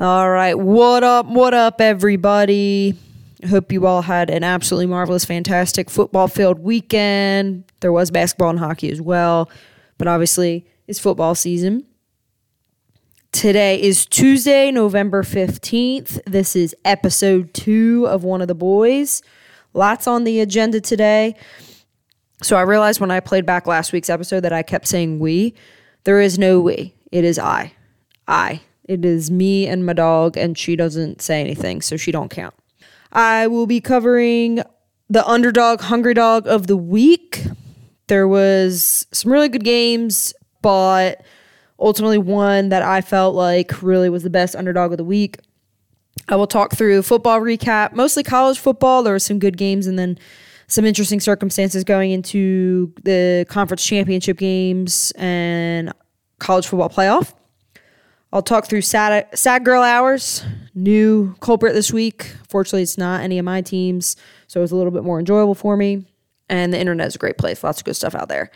All 0.00 0.30
right, 0.30 0.58
what 0.58 1.04
up, 1.04 1.26
what 1.26 1.52
up, 1.52 1.78
everybody? 1.78 2.94
I 3.44 3.46
hope 3.48 3.70
you 3.70 3.86
all 3.86 4.00
had 4.00 4.30
an 4.30 4.42
absolutely 4.42 4.86
marvelous, 4.86 5.26
fantastic 5.26 5.90
football 5.90 6.26
filled 6.26 6.58
weekend. 6.60 7.64
There 7.80 7.92
was 7.92 8.10
basketball 8.10 8.48
and 8.48 8.58
hockey 8.58 8.90
as 8.90 8.98
well, 9.02 9.50
but 9.98 10.08
obviously 10.08 10.64
it's 10.86 10.98
football 10.98 11.34
season. 11.34 11.84
Today 13.30 13.78
is 13.78 14.06
Tuesday, 14.06 14.70
November 14.70 15.22
15th. 15.22 16.18
This 16.24 16.56
is 16.56 16.74
episode 16.82 17.52
two 17.52 18.06
of 18.08 18.24
One 18.24 18.40
of 18.40 18.48
the 18.48 18.54
Boys. 18.54 19.20
Lots 19.74 20.06
on 20.06 20.24
the 20.24 20.40
agenda 20.40 20.80
today. 20.80 21.36
So 22.40 22.56
I 22.56 22.62
realized 22.62 23.02
when 23.02 23.10
I 23.10 23.20
played 23.20 23.44
back 23.44 23.66
last 23.66 23.92
week's 23.92 24.08
episode 24.08 24.40
that 24.40 24.52
I 24.54 24.62
kept 24.62 24.88
saying 24.88 25.18
we. 25.18 25.52
There 26.04 26.22
is 26.22 26.38
no 26.38 26.58
we, 26.58 26.94
it 27.12 27.22
is 27.22 27.38
I. 27.38 27.74
I. 28.26 28.62
It 28.90 29.04
is 29.04 29.30
me 29.30 29.68
and 29.68 29.86
my 29.86 29.92
dog, 29.92 30.36
and 30.36 30.58
she 30.58 30.74
doesn't 30.74 31.22
say 31.22 31.40
anything, 31.40 31.80
so 31.80 31.96
she 31.96 32.10
don't 32.10 32.28
count. 32.28 32.54
I 33.12 33.46
will 33.46 33.68
be 33.68 33.80
covering 33.80 34.64
the 35.08 35.24
underdog, 35.28 35.80
hungry 35.80 36.12
dog 36.12 36.48
of 36.48 36.66
the 36.66 36.76
week. 36.76 37.44
There 38.08 38.26
was 38.26 39.06
some 39.12 39.30
really 39.30 39.48
good 39.48 39.62
games, 39.62 40.34
but 40.60 41.22
ultimately 41.78 42.18
one 42.18 42.70
that 42.70 42.82
I 42.82 43.00
felt 43.00 43.36
like 43.36 43.80
really 43.80 44.10
was 44.10 44.24
the 44.24 44.30
best 44.30 44.56
underdog 44.56 44.90
of 44.90 44.98
the 44.98 45.04
week. 45.04 45.38
I 46.28 46.34
will 46.34 46.48
talk 46.48 46.74
through 46.74 47.02
football 47.02 47.40
recap, 47.40 47.92
mostly 47.92 48.24
college 48.24 48.58
football. 48.58 49.04
There 49.04 49.12
were 49.12 49.20
some 49.20 49.38
good 49.38 49.56
games, 49.56 49.86
and 49.86 50.00
then 50.00 50.18
some 50.66 50.84
interesting 50.84 51.20
circumstances 51.20 51.84
going 51.84 52.10
into 52.10 52.92
the 53.04 53.46
conference 53.48 53.86
championship 53.86 54.36
games 54.38 55.12
and 55.14 55.92
college 56.40 56.66
football 56.66 56.88
playoff. 56.88 57.34
I'll 58.32 58.42
talk 58.42 58.66
through 58.66 58.82
sad, 58.82 59.26
sad 59.36 59.64
girl 59.64 59.82
hours, 59.82 60.44
new 60.74 61.34
culprit 61.40 61.74
this 61.74 61.92
week. 61.92 62.32
Fortunately, 62.48 62.82
it's 62.82 62.96
not 62.96 63.22
any 63.22 63.38
of 63.38 63.44
my 63.44 63.60
teams, 63.60 64.16
so 64.46 64.62
it's 64.62 64.70
a 64.70 64.76
little 64.76 64.92
bit 64.92 65.02
more 65.02 65.18
enjoyable 65.18 65.54
for 65.54 65.76
me. 65.76 66.06
And 66.48 66.72
the 66.72 66.78
internet 66.78 67.08
is 67.08 67.16
a 67.16 67.18
great 67.18 67.38
place, 67.38 67.64
lots 67.64 67.80
of 67.80 67.84
good 67.84 67.96
stuff 67.96 68.14
out 68.14 68.28
there. 68.28 68.50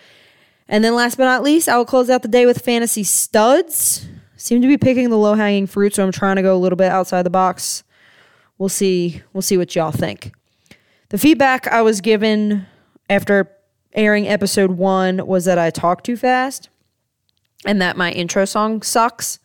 And 0.69 0.85
then 0.85 0.95
last 0.95 1.17
but 1.17 1.25
not 1.25 1.43
least, 1.43 1.69
I 1.69 1.77
will 1.77 1.85
close 1.85 2.09
out 2.09 2.23
the 2.23 2.29
day 2.29 2.47
with 2.47 2.65
fantasy 2.65 3.03
studs. 3.03 4.07
Seem 4.37 4.63
to 4.63 4.69
be 4.69 4.79
picking 4.79 5.11
the 5.11 5.19
low 5.19 5.35
hanging 5.35 5.67
fruit, 5.67 5.95
so 5.95 6.05
I'm 6.05 6.13
trying 6.13 6.37
to 6.37 6.43
go 6.43 6.57
a 6.57 6.59
little 6.59 6.77
bit 6.77 6.91
outside 6.91 7.23
the 7.23 7.31
box. 7.31 7.83
We'll 8.59 8.69
see. 8.69 9.23
We'll 9.33 9.43
see 9.43 9.57
what 9.57 9.75
y'all 9.75 9.91
think. 9.91 10.33
The 11.09 11.19
feedback 11.19 11.67
I 11.69 11.83
was 11.83 12.01
given 12.01 12.67
after 13.11 13.51
airing 13.93 14.27
episode 14.27 14.73
one 14.73 15.27
was 15.27 15.45
that 15.45 15.59
I 15.59 15.71
talk 15.71 16.03
too 16.03 16.17
fast 16.17 16.69
and 17.65 17.81
that 17.83 17.97
my 17.97 18.13
intro 18.13 18.45
song 18.45 18.83
sucks. 18.83 19.39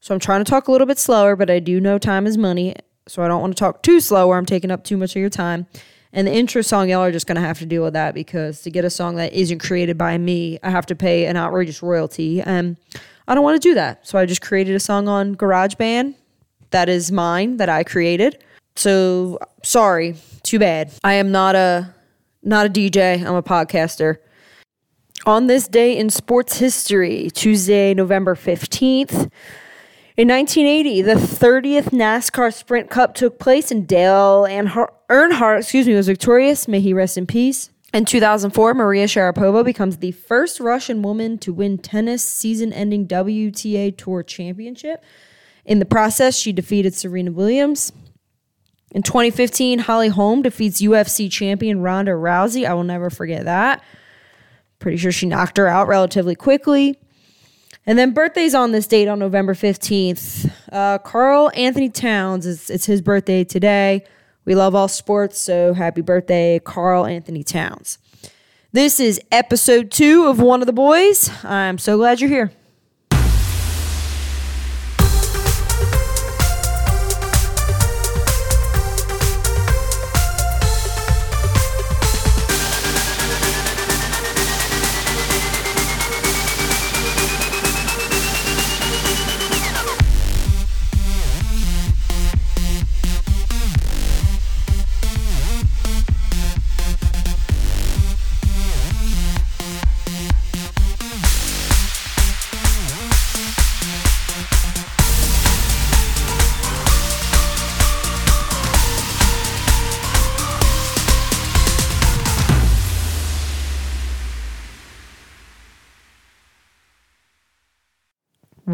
So 0.00 0.14
I'm 0.14 0.20
trying 0.20 0.44
to 0.44 0.50
talk 0.50 0.68
a 0.68 0.72
little 0.72 0.86
bit 0.86 0.98
slower, 0.98 1.36
but 1.36 1.50
I 1.50 1.58
do 1.58 1.80
know 1.80 1.98
time 1.98 2.26
is 2.26 2.38
money. 2.38 2.74
So 3.08 3.22
I 3.22 3.28
don't 3.28 3.40
want 3.40 3.56
to 3.56 3.58
talk 3.58 3.82
too 3.82 4.00
slow 4.00 4.28
or 4.28 4.36
I'm 4.36 4.46
taking 4.46 4.70
up 4.70 4.84
too 4.84 4.96
much 4.96 5.16
of 5.16 5.20
your 5.20 5.30
time. 5.30 5.66
And 6.12 6.26
the 6.26 6.32
intro 6.32 6.62
song, 6.62 6.88
y'all 6.88 7.00
are 7.00 7.12
just 7.12 7.26
going 7.26 7.36
to 7.36 7.42
have 7.42 7.58
to 7.58 7.66
deal 7.66 7.82
with 7.82 7.92
that 7.92 8.14
because 8.14 8.62
to 8.62 8.70
get 8.70 8.84
a 8.84 8.90
song 8.90 9.16
that 9.16 9.32
isn't 9.32 9.58
created 9.58 9.98
by 9.98 10.16
me, 10.18 10.58
I 10.62 10.70
have 10.70 10.86
to 10.86 10.96
pay 10.96 11.26
an 11.26 11.36
outrageous 11.36 11.82
royalty. 11.82 12.40
And 12.40 12.76
I 13.28 13.34
don't 13.34 13.44
want 13.44 13.60
to 13.60 13.68
do 13.68 13.74
that. 13.74 14.06
So 14.06 14.18
I 14.18 14.26
just 14.26 14.40
created 14.40 14.74
a 14.74 14.80
song 14.80 15.08
on 15.08 15.34
GarageBand 15.34 16.14
that 16.70 16.88
is 16.88 17.12
mine 17.12 17.58
that 17.58 17.68
I 17.68 17.84
created. 17.84 18.42
So 18.76 19.38
sorry, 19.62 20.16
too 20.42 20.58
bad. 20.58 20.92
I 21.04 21.14
am 21.14 21.32
not 21.32 21.54
a 21.54 21.94
not 22.42 22.66
a 22.66 22.68
DJ. 22.68 23.24
I'm 23.24 23.34
a 23.34 23.42
podcaster. 23.42 24.18
On 25.24 25.46
this 25.46 25.66
day 25.66 25.96
in 25.96 26.10
sports 26.10 26.58
history, 26.58 27.30
Tuesday, 27.34 27.94
November 27.94 28.34
15th, 28.34 29.30
in 30.16 30.28
1980, 30.28 31.02
the 31.02 31.14
30th 31.14 31.90
NASCAR 31.90 32.52
Sprint 32.52 32.90
Cup 32.90 33.14
took 33.14 33.38
place, 33.38 33.70
and 33.70 33.86
Dale 33.86 34.44
Earnhardt, 34.44 35.58
excuse 35.58 35.86
me, 35.86 35.94
was 35.94 36.06
victorious. 36.06 36.66
May 36.66 36.80
he 36.80 36.92
rest 36.92 37.18
in 37.18 37.26
peace. 37.26 37.70
In 37.92 38.04
2004, 38.04 38.74
Maria 38.74 39.06
Sharapova 39.06 39.64
becomes 39.64 39.98
the 39.98 40.12
first 40.12 40.60
Russian 40.60 41.02
woman 41.02 41.38
to 41.38 41.52
win 41.52 41.78
tennis 41.78 42.24
season-ending 42.24 43.06
WTA 43.08 43.96
Tour 43.96 44.22
Championship. 44.22 45.04
In 45.64 45.78
the 45.78 45.84
process, 45.84 46.36
she 46.36 46.52
defeated 46.52 46.94
Serena 46.94 47.32
Williams. 47.32 47.92
In 48.92 49.02
2015, 49.02 49.80
Holly 49.80 50.08
Holm 50.08 50.42
defeats 50.42 50.80
UFC 50.80 51.30
champion 51.30 51.80
Ronda 51.80 52.12
Rousey. 52.12 52.66
I 52.66 52.74
will 52.74 52.84
never 52.84 53.10
forget 53.10 53.44
that. 53.44 53.82
Pretty 54.78 54.96
sure 54.96 55.12
she 55.12 55.26
knocked 55.26 55.56
her 55.56 55.66
out 55.66 55.88
relatively 55.88 56.34
quickly. 56.34 56.98
And 57.88 57.96
then 57.96 58.12
birthdays 58.12 58.52
on 58.52 58.72
this 58.72 58.88
date 58.88 59.06
on 59.06 59.20
November 59.20 59.54
15th. 59.54 60.50
Uh, 60.72 60.98
Karl 60.98 61.52
Anthony 61.54 61.88
Towns, 61.88 62.44
it's, 62.44 62.68
it's 62.68 62.84
his 62.84 63.00
birthday 63.00 63.44
today. 63.44 64.04
We 64.44 64.56
love 64.56 64.74
all 64.74 64.88
sports, 64.88 65.38
so 65.38 65.72
happy 65.72 66.00
birthday, 66.00 66.58
Karl 66.58 67.06
Anthony 67.06 67.44
Towns. 67.44 67.98
This 68.72 68.98
is 68.98 69.20
episode 69.30 69.92
two 69.92 70.26
of 70.26 70.40
One 70.40 70.60
of 70.62 70.66
the 70.66 70.72
Boys. 70.72 71.30
I'm 71.44 71.78
so 71.78 71.96
glad 71.96 72.20
you're 72.20 72.28
here. 72.28 72.50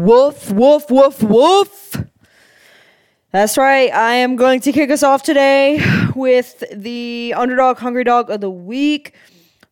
Woof, 0.03 0.51
woof, 0.51 0.91
woof, 0.91 1.23
woof. 1.23 2.03
That's 3.31 3.57
right. 3.57 3.89
I 3.89 4.15
am 4.15 4.35
going 4.35 4.59
to 4.59 4.73
kick 4.73 4.91
us 4.91 5.01
off 5.01 5.23
today 5.23 5.81
with 6.13 6.61
the 6.73 7.33
underdog 7.37 7.77
hungry 7.77 8.03
dog 8.03 8.29
of 8.29 8.41
the 8.41 8.49
week. 8.49 9.15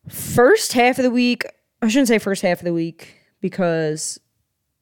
First 0.08 0.72
half 0.72 0.98
of 0.98 1.02
the 1.02 1.10
week, 1.10 1.44
I 1.82 1.88
shouldn't 1.88 2.08
say 2.08 2.18
first 2.18 2.40
half 2.40 2.60
of 2.60 2.64
the 2.64 2.72
week 2.72 3.14
because 3.42 4.18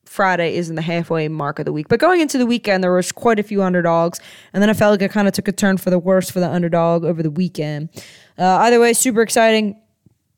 Friday 0.05 0.55
isn't 0.55 0.77
the 0.77 0.83
halfway 0.83 1.27
mark 1.27 1.59
of 1.59 1.65
the 1.65 1.73
week. 1.73 1.89
But 1.89 1.99
going 1.99 2.21
into 2.21 2.39
the 2.39 2.47
weekend, 2.47 2.85
there 2.85 2.93
was 2.93 3.11
quite 3.11 3.41
a 3.41 3.43
few 3.43 3.61
underdogs. 3.61 4.21
And 4.53 4.63
then 4.63 4.71
I 4.71 4.73
felt 4.73 4.93
like 4.93 5.03
it 5.03 5.11
kind 5.11 5.27
of 5.27 5.35
took 5.35 5.49
a 5.49 5.53
turn 5.53 5.79
for 5.79 5.91
the 5.91 5.99
worse 5.99 6.31
for 6.31 6.39
the 6.39 6.49
underdog 6.49 7.03
over 7.03 7.25
the 7.25 7.31
weekend. 7.31 7.89
Uh, 8.39 8.59
either 8.59 8.79
way, 8.79 8.93
super 8.93 9.21
exciting 9.21 9.83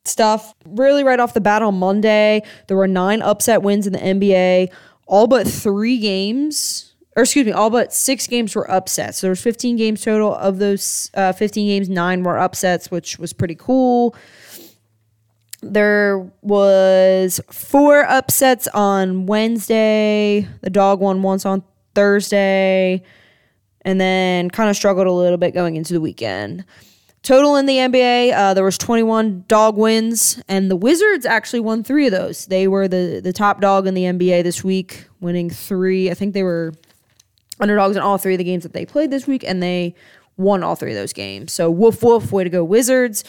stuff. 0.07 0.55
Really, 0.65 1.05
right 1.05 1.21
off 1.21 1.35
the 1.35 1.41
bat 1.43 1.61
on 1.61 1.79
Monday, 1.79 2.43
there 2.69 2.79
were 2.79 2.89
nine 2.89 3.21
upset 3.21 3.63
wins 3.63 3.87
in 3.87 3.93
the 3.93 3.99
NBA 3.99 4.73
all 5.13 5.27
but 5.27 5.47
three 5.47 5.99
games, 5.99 6.95
or 7.17 7.25
excuse 7.25 7.45
me, 7.45 7.53
all 7.53 7.69
but 7.69 7.93
six 7.93 8.27
games 8.27 8.55
were 8.57 8.69
upsets. 8.71 9.19
So 9.19 9.27
there 9.27 9.33
was 9.33 9.43
15 9.43 9.77
games 9.77 10.01
total. 10.01 10.35
Of 10.35 10.59
those 10.59 11.11
uh, 11.13 11.35
15 11.35 11.69
games, 11.69 11.91
nine 11.91 12.23
were 12.23 12.39
upsets, 12.39 12.91
which 12.91 13.19
was 13.19 13.35
pretty 13.35 13.55
cool. 13.55 14.17
There 15.61 16.33
was 16.41 17.43
four 17.51 18.05
upsets 18.05 18.69
on 18.69 19.27
Wednesday. 19.27 20.49
The 20.63 20.71
dog 20.71 21.01
won 21.01 21.21
once 21.21 21.45
on 21.45 21.63
Thursday, 21.95 23.03
and 23.83 24.01
then 24.01 24.49
kind 24.49 24.71
of 24.71 24.77
struggled 24.77 25.07
a 25.07 25.13
little 25.13 25.37
bit 25.37 25.53
going 25.53 25.77
into 25.77 25.93
the 25.93 26.01
weekend. 26.01 26.65
Total 27.23 27.55
in 27.55 27.67
the 27.67 27.77
NBA, 27.77 28.33
uh, 28.35 28.53
there 28.53 28.65
was 28.65 28.77
21 28.77 29.45
dog 29.47 29.77
wins, 29.77 30.43
and 30.49 30.69
the 30.69 30.75
Wizards 30.75 31.25
actually 31.25 31.61
won 31.61 31.85
three 31.85 32.07
of 32.07 32.13
those. 32.13 32.47
They 32.47 32.67
were 32.67 32.89
the 32.89 33.21
the 33.23 33.33
top 33.33 33.61
dog 33.61 33.87
in 33.87 33.95
the 33.95 34.03
NBA 34.03 34.43
this 34.43 34.65
week, 34.65 35.07
winning 35.21 35.49
three. 35.49 36.11
I 36.11 36.15
think 36.15 36.35
they 36.35 36.43
were 36.43 36.73
underdogs 37.61 37.95
in 37.95 38.03
all 38.03 38.19
three 38.19 38.35
of 38.35 38.39
the 38.39 38.45
games 38.45 38.65
that 38.65 38.73
they 38.73 38.85
played 38.85 39.13
this 39.13 39.29
week, 39.29 39.45
and 39.45 39.63
they 39.63 39.95
won 40.37 40.65
all 40.65 40.75
three 40.75 40.91
of 40.91 40.97
those 40.97 41.13
games. 41.13 41.53
So 41.53 41.71
woof 41.71 42.03
woof, 42.03 42.33
way 42.33 42.43
to 42.43 42.51
go 42.51 42.65
Wizards. 42.65 43.23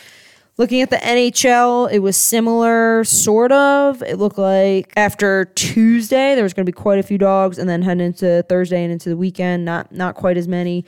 Looking 0.58 0.82
at 0.82 0.92
the 0.92 0.98
NHL, 0.98 1.92
it 1.92 2.00
was 2.00 2.16
similar, 2.16 3.04
sort 3.04 3.52
of. 3.52 4.04
It 4.04 4.18
looked 4.18 4.38
like 4.38 4.94
after 4.96 5.46
Tuesday 5.46 6.34
there 6.36 6.44
was 6.44 6.54
going 6.54 6.66
to 6.66 6.72
be 6.72 6.76
quite 6.76 6.98
a 6.98 7.04
few 7.04 7.20
dogs, 7.20 7.60
and 7.60 7.70
then 7.70 7.84
heading 7.84 8.08
into 8.08 8.44
Thursday 8.50 8.84
and 8.84 8.92
into 8.92 9.10
the 9.10 9.18
weekend, 9.18 9.66
not 9.66 9.92
not 9.92 10.16
quite 10.16 10.38
as 10.38 10.48
many 10.48 10.84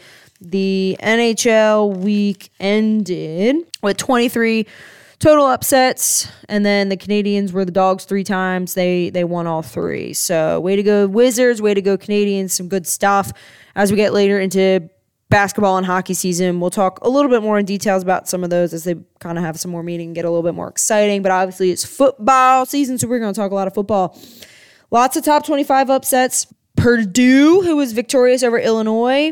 the 0.52 0.98
NHL 1.02 1.98
week 1.98 2.52
ended 2.60 3.58
with 3.82 3.98
23 3.98 4.68
total 5.20 5.46
upsets, 5.46 6.28
and 6.50 6.66
then 6.66 6.90
the 6.90 6.98
Canadiens 6.98 7.52
were 7.52 7.66
the 7.66 7.72
dogs 7.72 8.06
three 8.06 8.24
times. 8.24 8.74
They 8.74 9.10
they 9.10 9.24
won 9.24 9.48
all 9.48 9.62
three. 9.62 10.14
So 10.14 10.60
way 10.60 10.76
to 10.76 10.84
go 10.84 11.08
Wizards, 11.08 11.62
way 11.62 11.74
to 11.74 11.82
go 11.82 11.98
Canadiens. 11.98 12.52
Some 12.52 12.68
good 12.68 12.88
stuff. 12.88 13.32
As 13.76 13.92
we 13.92 13.98
get 13.98 14.14
later 14.14 14.40
into 14.40 14.90
basketball 15.30 15.78
and 15.78 15.86
hockey 15.86 16.14
season, 16.14 16.60
we'll 16.60 16.70
talk 16.70 17.00
a 17.02 17.10
little 17.10 17.30
bit 17.30 17.42
more 17.42 17.58
in 17.58 17.66
details 17.66 18.04
about 18.04 18.28
some 18.30 18.44
of 18.44 18.50
those 18.50 18.74
as 18.74 18.84
they 18.84 18.96
kind 19.20 19.38
of 19.38 19.44
have 19.44 19.60
some 19.60 19.72
more 19.72 19.84
meaning 19.84 20.10
and 20.10 20.16
get 20.16 20.26
a 20.26 20.30
little 20.30 20.44
bit 20.44 20.54
more 20.54 20.68
exciting. 20.68 21.22
But 21.22 21.32
obviously, 21.32 21.72
it's 21.72 21.84
football 21.84 22.66
season, 22.66 22.98
so 22.98 23.08
we're 23.08 23.20
going 23.20 23.34
to 23.34 23.40
talk 23.40 23.52
a 23.52 23.56
lot 23.56 23.68
of 23.68 23.74
football. 23.74 24.18
Lots 24.92 25.18
of 25.18 25.26
top 25.26 25.46
25 25.46 25.90
upsets. 25.90 26.48
Purdue, 26.76 27.62
who 27.62 27.78
was 27.78 27.94
victorious 27.94 28.44
over 28.44 28.60
Illinois. 28.60 29.32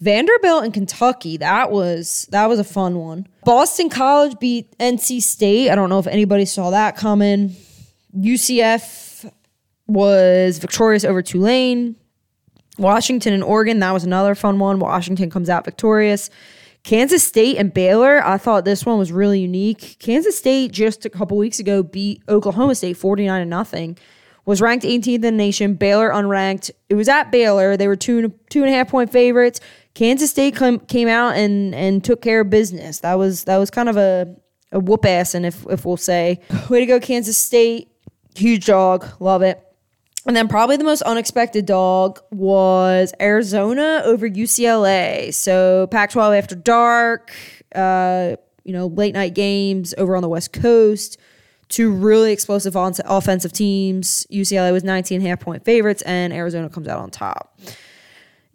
Vanderbilt 0.00 0.64
and 0.64 0.72
Kentucky, 0.72 1.38
that 1.38 1.70
was 1.70 2.28
that 2.30 2.46
was 2.46 2.58
a 2.58 2.64
fun 2.64 2.98
one. 2.98 3.26
Boston 3.44 3.88
College 3.90 4.38
beat 4.38 4.76
NC 4.78 5.20
State. 5.22 5.70
I 5.70 5.74
don't 5.74 5.88
know 5.88 5.98
if 5.98 6.06
anybody 6.06 6.44
saw 6.44 6.70
that 6.70 6.96
coming. 6.96 7.56
UCF 8.16 9.30
was 9.86 10.58
victorious 10.58 11.04
over 11.04 11.22
Tulane. 11.22 11.96
Washington 12.78 13.32
and 13.32 13.42
Oregon, 13.42 13.80
that 13.80 13.90
was 13.90 14.04
another 14.04 14.36
fun 14.36 14.60
one. 14.60 14.78
Washington 14.78 15.30
comes 15.30 15.50
out 15.50 15.64
victorious. 15.64 16.30
Kansas 16.84 17.24
State 17.24 17.56
and 17.56 17.74
Baylor, 17.74 18.24
I 18.24 18.38
thought 18.38 18.64
this 18.64 18.86
one 18.86 18.98
was 18.98 19.10
really 19.10 19.40
unique. 19.40 19.96
Kansas 19.98 20.38
State 20.38 20.70
just 20.70 21.04
a 21.04 21.10
couple 21.10 21.36
weeks 21.36 21.58
ago 21.58 21.82
beat 21.82 22.22
Oklahoma 22.28 22.76
State 22.76 22.96
49 22.96 23.40
to 23.40 23.46
nothing 23.46 23.98
was 24.48 24.62
ranked 24.62 24.86
18th 24.86 25.14
in 25.16 25.20
the 25.20 25.30
nation. 25.30 25.74
Baylor 25.74 26.08
unranked. 26.08 26.70
It 26.88 26.94
was 26.94 27.06
at 27.06 27.30
Baylor. 27.30 27.76
They 27.76 27.86
were 27.86 27.96
two 27.96 28.32
two 28.48 28.62
and 28.62 28.72
a 28.72 28.74
half 28.74 28.88
point 28.88 29.12
favorites. 29.12 29.60
Kansas 29.98 30.30
State 30.30 30.54
come, 30.54 30.78
came 30.78 31.08
out 31.08 31.34
and 31.34 31.74
and 31.74 32.04
took 32.04 32.22
care 32.22 32.42
of 32.42 32.50
business. 32.50 33.00
That 33.00 33.14
was 33.14 33.42
that 33.44 33.56
was 33.56 33.68
kind 33.68 33.88
of 33.88 33.96
a 33.96 34.32
a 34.70 34.78
whoop 34.78 35.04
ass, 35.04 35.34
and 35.34 35.44
if 35.44 35.66
if 35.68 35.84
we'll 35.84 35.96
say, 35.96 36.38
way 36.68 36.78
to 36.78 36.86
go, 36.86 37.00
Kansas 37.00 37.36
State, 37.36 37.88
huge 38.36 38.66
dog, 38.66 39.04
love 39.18 39.42
it. 39.42 39.60
And 40.24 40.36
then 40.36 40.46
probably 40.46 40.76
the 40.76 40.84
most 40.84 41.02
unexpected 41.02 41.66
dog 41.66 42.20
was 42.30 43.12
Arizona 43.20 44.02
over 44.04 44.28
UCLA. 44.28 45.34
So 45.34 45.88
Pac-12 45.90 46.38
after 46.38 46.54
dark, 46.54 47.32
uh, 47.74 48.36
you 48.62 48.72
know, 48.72 48.86
late 48.86 49.14
night 49.14 49.34
games 49.34 49.94
over 49.98 50.14
on 50.14 50.22
the 50.22 50.28
West 50.28 50.52
Coast 50.52 51.18
two 51.68 51.92
really 51.92 52.32
explosive 52.32 52.76
on- 52.76 52.94
offensive 53.04 53.52
teams. 53.52 54.26
UCLA 54.30 54.72
was 54.72 54.84
19 54.84 55.16
and 55.16 55.26
a 55.26 55.28
half 55.28 55.40
point 55.40 55.64
favorites, 55.64 56.02
and 56.02 56.32
Arizona 56.32 56.68
comes 56.68 56.88
out 56.88 56.98
on 56.98 57.10
top. 57.10 57.58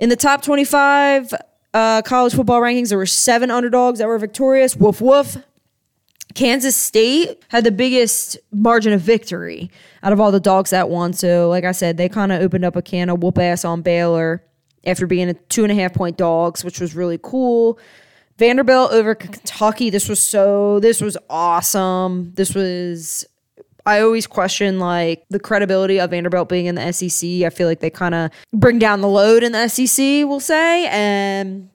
In 0.04 0.10
the 0.10 0.18
top 0.18 0.42
25 0.42 1.34
uh, 1.74 2.02
college 2.02 2.34
football 2.36 2.60
rankings, 2.60 2.90
there 2.90 2.98
were 2.98 3.06
seven 3.06 3.50
underdogs 3.50 4.00
that 4.00 4.08
were 4.10 4.20
victorious. 4.20 4.76
Woof 4.76 5.00
woof. 5.00 5.38
Kansas 6.36 6.76
State 6.76 7.42
had 7.48 7.64
the 7.64 7.72
biggest 7.72 8.38
margin 8.52 8.92
of 8.92 9.00
victory 9.00 9.72
out 10.04 10.12
of 10.12 10.20
all 10.20 10.30
the 10.30 10.42
dogs 10.42 10.72
that 10.72 10.90
won. 10.90 11.14
So, 11.14 11.48
like 11.48 11.64
I 11.64 11.72
said, 11.72 11.96
they 11.96 12.10
kind 12.10 12.34
of 12.34 12.42
opened 12.42 12.66
up 12.66 12.76
a 12.76 12.82
can 12.82 13.08
of 13.10 13.24
whoop 13.24 13.38
ass 13.38 13.64
on 13.64 13.82
Baylor 13.82 14.44
after 14.86 15.08
being 15.08 15.30
a 15.30 15.36
two 15.36 15.64
and 15.64 15.72
a 15.72 15.76
half 15.76 15.94
point 15.94 16.18
dogs, 16.18 16.66
which 16.66 16.82
was 16.82 16.98
really 16.98 17.18
cool. 17.24 17.80
Vanderbilt 18.38 18.92
over 18.92 19.16
Kentucky. 19.16 19.90
This 19.90 20.10
was 20.10 20.20
so, 20.20 20.82
this 20.82 21.00
was 21.00 21.16
awesome. 21.30 22.34
This 22.34 22.54
was, 22.54 23.26
I 23.86 24.02
always 24.02 24.28
question 24.28 24.80
like 24.80 25.26
the 25.30 25.40
credibility 25.40 26.00
of 26.00 26.12
Vanderbilt 26.12 26.48
being 26.48 26.68
in 26.68 26.76
the 26.76 26.92
SEC. 26.92 27.28
I 27.44 27.50
feel 27.50 27.68
like 27.68 27.82
they 27.82 27.90
kind 27.90 28.16
of 28.16 28.32
bring 28.54 28.80
down 28.80 29.02
the 29.02 29.10
load 29.10 29.44
in 29.44 29.52
the 29.52 29.68
SEC, 29.68 30.26
we'll 30.26 30.40
say. 30.40 30.88
And 30.88 31.70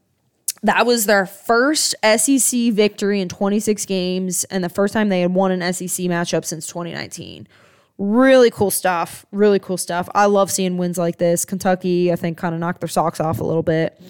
that 0.62 0.86
was 0.86 1.06
their 1.06 1.26
first 1.26 1.94
SEC 2.02 2.72
victory 2.72 3.20
in 3.20 3.28
26 3.28 3.84
games 3.86 4.44
and 4.44 4.64
the 4.64 4.68
first 4.68 4.94
time 4.94 5.08
they 5.08 5.20
had 5.20 5.34
won 5.34 5.50
an 5.52 5.72
SEC 5.72 6.06
matchup 6.06 6.44
since 6.44 6.66
2019. 6.66 7.46
Really 7.98 8.50
cool 8.50 8.70
stuff. 8.70 9.26
Really 9.32 9.58
cool 9.58 9.76
stuff. 9.76 10.08
I 10.14 10.26
love 10.26 10.50
seeing 10.50 10.78
wins 10.78 10.98
like 10.98 11.18
this. 11.18 11.44
Kentucky, 11.44 12.12
I 12.12 12.16
think, 12.16 12.38
kind 12.38 12.54
of 12.54 12.60
knocked 12.60 12.80
their 12.80 12.88
socks 12.88 13.20
off 13.20 13.40
a 13.40 13.44
little 13.44 13.62
bit. 13.62 14.00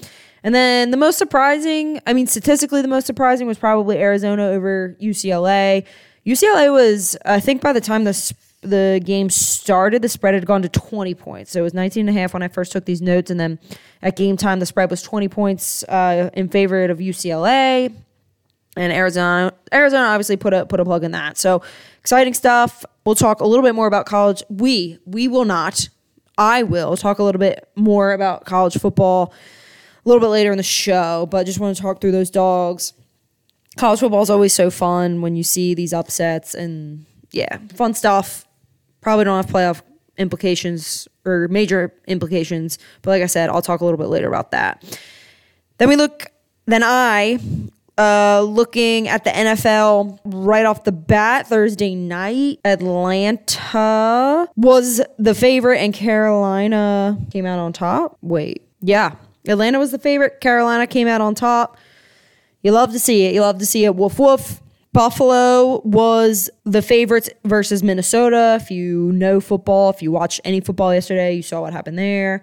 And 0.45 0.55
then 0.55 0.91
the 0.91 0.97
most 0.97 1.19
surprising, 1.19 2.01
I 2.07 2.13
mean, 2.13 2.27
statistically, 2.27 2.81
the 2.81 2.89
most 2.89 3.07
surprising 3.07 3.47
was 3.47 3.59
probably 3.59 3.99
Arizona 3.99 4.49
over 4.49 4.97
UCLA. 5.01 5.85
UCLA 6.27 6.73
was, 6.73 7.17
I 7.25 7.41
think, 7.41 7.63
by 7.63 7.73
the 7.73 7.81
time 7.81 8.05
the 8.05 8.35
the 8.63 9.01
game 9.05 9.31
started, 9.31 10.03
the 10.03 10.09
spread 10.09 10.35
had 10.35 10.45
gone 10.45 10.63
to 10.63 10.69
20 10.69 11.15
points. 11.15 11.53
So 11.53 11.61
it 11.61 11.63
was 11.63 11.75
19 11.75 12.09
and 12.09 12.17
a 12.17 12.21
half 12.21 12.35
when 12.35 12.43
I 12.43 12.49
first 12.49 12.73
took 12.73 12.85
these 12.87 13.01
notes. 13.01 13.31
And 13.31 13.39
then 13.39 13.59
at 14.03 14.17
game 14.17 14.37
time, 14.37 14.59
the 14.59 14.67
spread 14.67 14.91
was 14.91 15.01
20 15.01 15.29
points 15.29 15.85
uh, 15.85 16.31
in 16.35 16.49
favor 16.49 16.83
of 16.85 16.99
UCLA. 16.99 17.95
And 18.77 18.93
Arizona, 18.93 19.53
Arizona 19.73 20.09
obviously 20.09 20.37
put 20.37 20.55
a 20.55 20.67
put 20.67 20.81
a 20.81 20.85
plug 20.85 21.05
in 21.05 21.13
that. 21.13 21.39
So 21.39 21.63
exciting 22.01 22.35
stuff. 22.35 22.85
We'll 23.05 23.15
talk 23.15 23.41
a 23.41 23.47
little 23.47 23.65
bit 23.65 23.75
more 23.75 23.87
about 23.87 24.07
college. 24.07 24.43
We 24.49 24.99
we 25.05 25.29
will 25.29 25.45
not. 25.45 25.89
I 26.37 26.63
will 26.63 26.97
talk 26.97 27.19
a 27.19 27.25
little 27.25 27.41
bit 27.41 27.69
more 27.75 28.13
about 28.13 28.45
college 28.45 28.79
football 28.79 29.33
a 30.05 30.09
little 30.09 30.21
bit 30.21 30.29
later 30.29 30.53
in 30.53 30.57
the 30.57 30.63
show, 30.63 31.27
but 31.31 31.45
just 31.45 31.59
want 31.59 31.77
to 31.77 31.83
talk 31.83 32.01
through 32.01 32.13
those 32.13 32.31
dogs. 32.31 32.93
College 33.79 34.01
football 34.01 34.23
is 34.23 34.31
always 34.31 34.53
so 34.53 34.71
fun 34.71 35.23
when 35.23 35.37
you 35.37 35.45
see 35.45 35.73
these 35.73 35.93
upsets 35.93 36.53
and 36.53 37.07
yeah, 37.31 37.59
fun 37.75 37.95
stuff. 37.95 38.45
Probably 39.01 39.25
don't 39.25 39.37
have 39.37 39.53
playoff 39.53 39.83
implications 40.17 41.07
or 41.25 41.47
major 41.49 41.95
implications, 42.09 42.79
but 43.03 43.11
like 43.13 43.23
I 43.23 43.27
said, 43.27 43.51
I'll 43.51 43.63
talk 43.63 43.81
a 43.81 43.85
little 43.85 43.99
bit 43.99 44.09
later 44.09 44.27
about 44.27 44.51
that. 44.51 45.01
Then 45.79 45.89
we 45.89 45.95
look, 45.95 46.27
then 46.67 46.83
I, 46.85 47.39
uh, 47.97 48.43
looking 48.43 49.09
at 49.09 49.23
the 49.25 49.31
NFL 49.31 50.19
right 50.25 50.67
off 50.67 50.85
the 50.85 50.93
bat, 50.93 51.47
Thursday 51.47 51.95
night, 51.95 52.59
Atlanta 52.65 54.49
was 54.57 55.01
the 55.19 55.35
favorite 55.35 55.79
and 55.79 55.95
Carolina 55.95 57.17
came 57.31 57.47
out 57.47 57.61
on 57.61 57.73
top. 57.73 58.19
Wait, 58.23 58.63
yeah, 58.81 59.15
Atlanta 59.47 59.79
was 59.79 59.93
the 59.93 59.99
favorite. 59.99 60.41
Carolina 60.41 60.87
came 60.87 61.07
out 61.07 61.21
on 61.21 61.35
top. 61.35 61.77
You 62.63 62.73
love 62.73 62.93
to 62.93 62.99
see 62.99 63.25
it. 63.25 63.35
You 63.35 63.41
love 63.41 63.59
to 63.59 63.67
see 63.67 63.85
it. 63.85 63.95
Woof 63.95 64.19
woof. 64.19 64.61
Buffalo 64.93 65.81
was 65.83 66.51
the 66.65 66.83
favorites 66.83 67.29
versus 67.45 67.83
Minnesota. 67.83 68.59
If 68.61 68.71
you 68.71 69.13
know 69.13 69.41
football, 69.41 69.91
if 69.91 70.03
you 70.03 70.11
watched 70.11 70.41
any 70.45 70.61
football 70.61 70.93
yesterday, 70.93 71.35
you 71.35 71.43
saw 71.43 71.61
what 71.61 71.73
happened 71.73 71.99
there. 71.99 72.43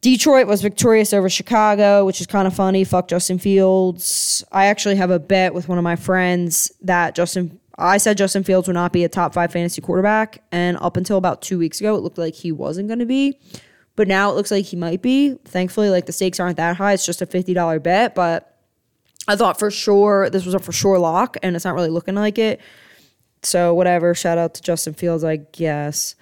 Detroit 0.00 0.46
was 0.46 0.62
victorious 0.62 1.12
over 1.12 1.28
Chicago, 1.28 2.04
which 2.04 2.20
is 2.20 2.26
kind 2.26 2.46
of 2.46 2.54
funny. 2.54 2.84
Fuck 2.84 3.08
Justin 3.08 3.38
Fields. 3.38 4.44
I 4.52 4.66
actually 4.66 4.94
have 4.96 5.10
a 5.10 5.18
bet 5.18 5.54
with 5.54 5.68
one 5.68 5.78
of 5.78 5.84
my 5.84 5.96
friends 5.96 6.70
that 6.82 7.14
Justin 7.14 7.58
I 7.80 7.98
said 7.98 8.18
Justin 8.18 8.42
Fields 8.42 8.66
would 8.66 8.74
not 8.74 8.92
be 8.92 9.04
a 9.04 9.08
top 9.08 9.32
5 9.32 9.52
fantasy 9.52 9.80
quarterback 9.80 10.42
and 10.50 10.76
up 10.78 10.96
until 10.96 11.16
about 11.16 11.42
2 11.42 11.58
weeks 11.58 11.78
ago 11.80 11.94
it 11.94 12.02
looked 12.02 12.18
like 12.18 12.34
he 12.34 12.50
wasn't 12.50 12.88
going 12.88 12.98
to 12.98 13.06
be 13.06 13.38
but 13.94 14.08
now 14.08 14.30
it 14.30 14.34
looks 14.34 14.50
like 14.52 14.64
he 14.64 14.76
might 14.76 15.02
be. 15.02 15.34
Thankfully, 15.44 15.90
like 15.90 16.06
the 16.06 16.12
stakes 16.12 16.38
aren't 16.38 16.56
that 16.56 16.76
high. 16.76 16.92
It's 16.92 17.04
just 17.04 17.20
a 17.20 17.26
$50 17.26 17.82
bet, 17.82 18.14
but 18.14 18.57
I 19.28 19.36
thought 19.36 19.58
for 19.58 19.70
sure 19.70 20.30
this 20.30 20.44
was 20.44 20.54
a 20.54 20.58
for 20.58 20.72
sure 20.72 20.98
lock, 20.98 21.36
and 21.42 21.54
it's 21.54 21.64
not 21.64 21.74
really 21.74 21.90
looking 21.90 22.14
like 22.14 22.38
it. 22.38 22.60
So, 23.42 23.74
whatever. 23.74 24.14
Shout 24.14 24.38
out 24.38 24.54
to 24.54 24.62
Justin 24.62 24.94
Fields, 24.94 25.22
I 25.22 25.36
guess. 25.36 26.16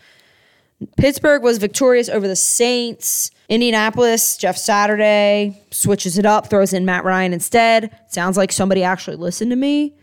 Pittsburgh 0.98 1.42
was 1.42 1.56
victorious 1.56 2.08
over 2.08 2.28
the 2.28 2.36
Saints. 2.36 3.30
Indianapolis, 3.48 4.36
Jeff 4.36 4.58
Saturday 4.58 5.62
switches 5.70 6.18
it 6.18 6.26
up, 6.26 6.50
throws 6.50 6.74
in 6.74 6.84
Matt 6.84 7.04
Ryan 7.04 7.32
instead. 7.32 7.96
Sounds 8.08 8.36
like 8.36 8.52
somebody 8.52 8.82
actually 8.82 9.16
listened 9.16 9.50
to 9.52 9.56
me. 9.56 9.94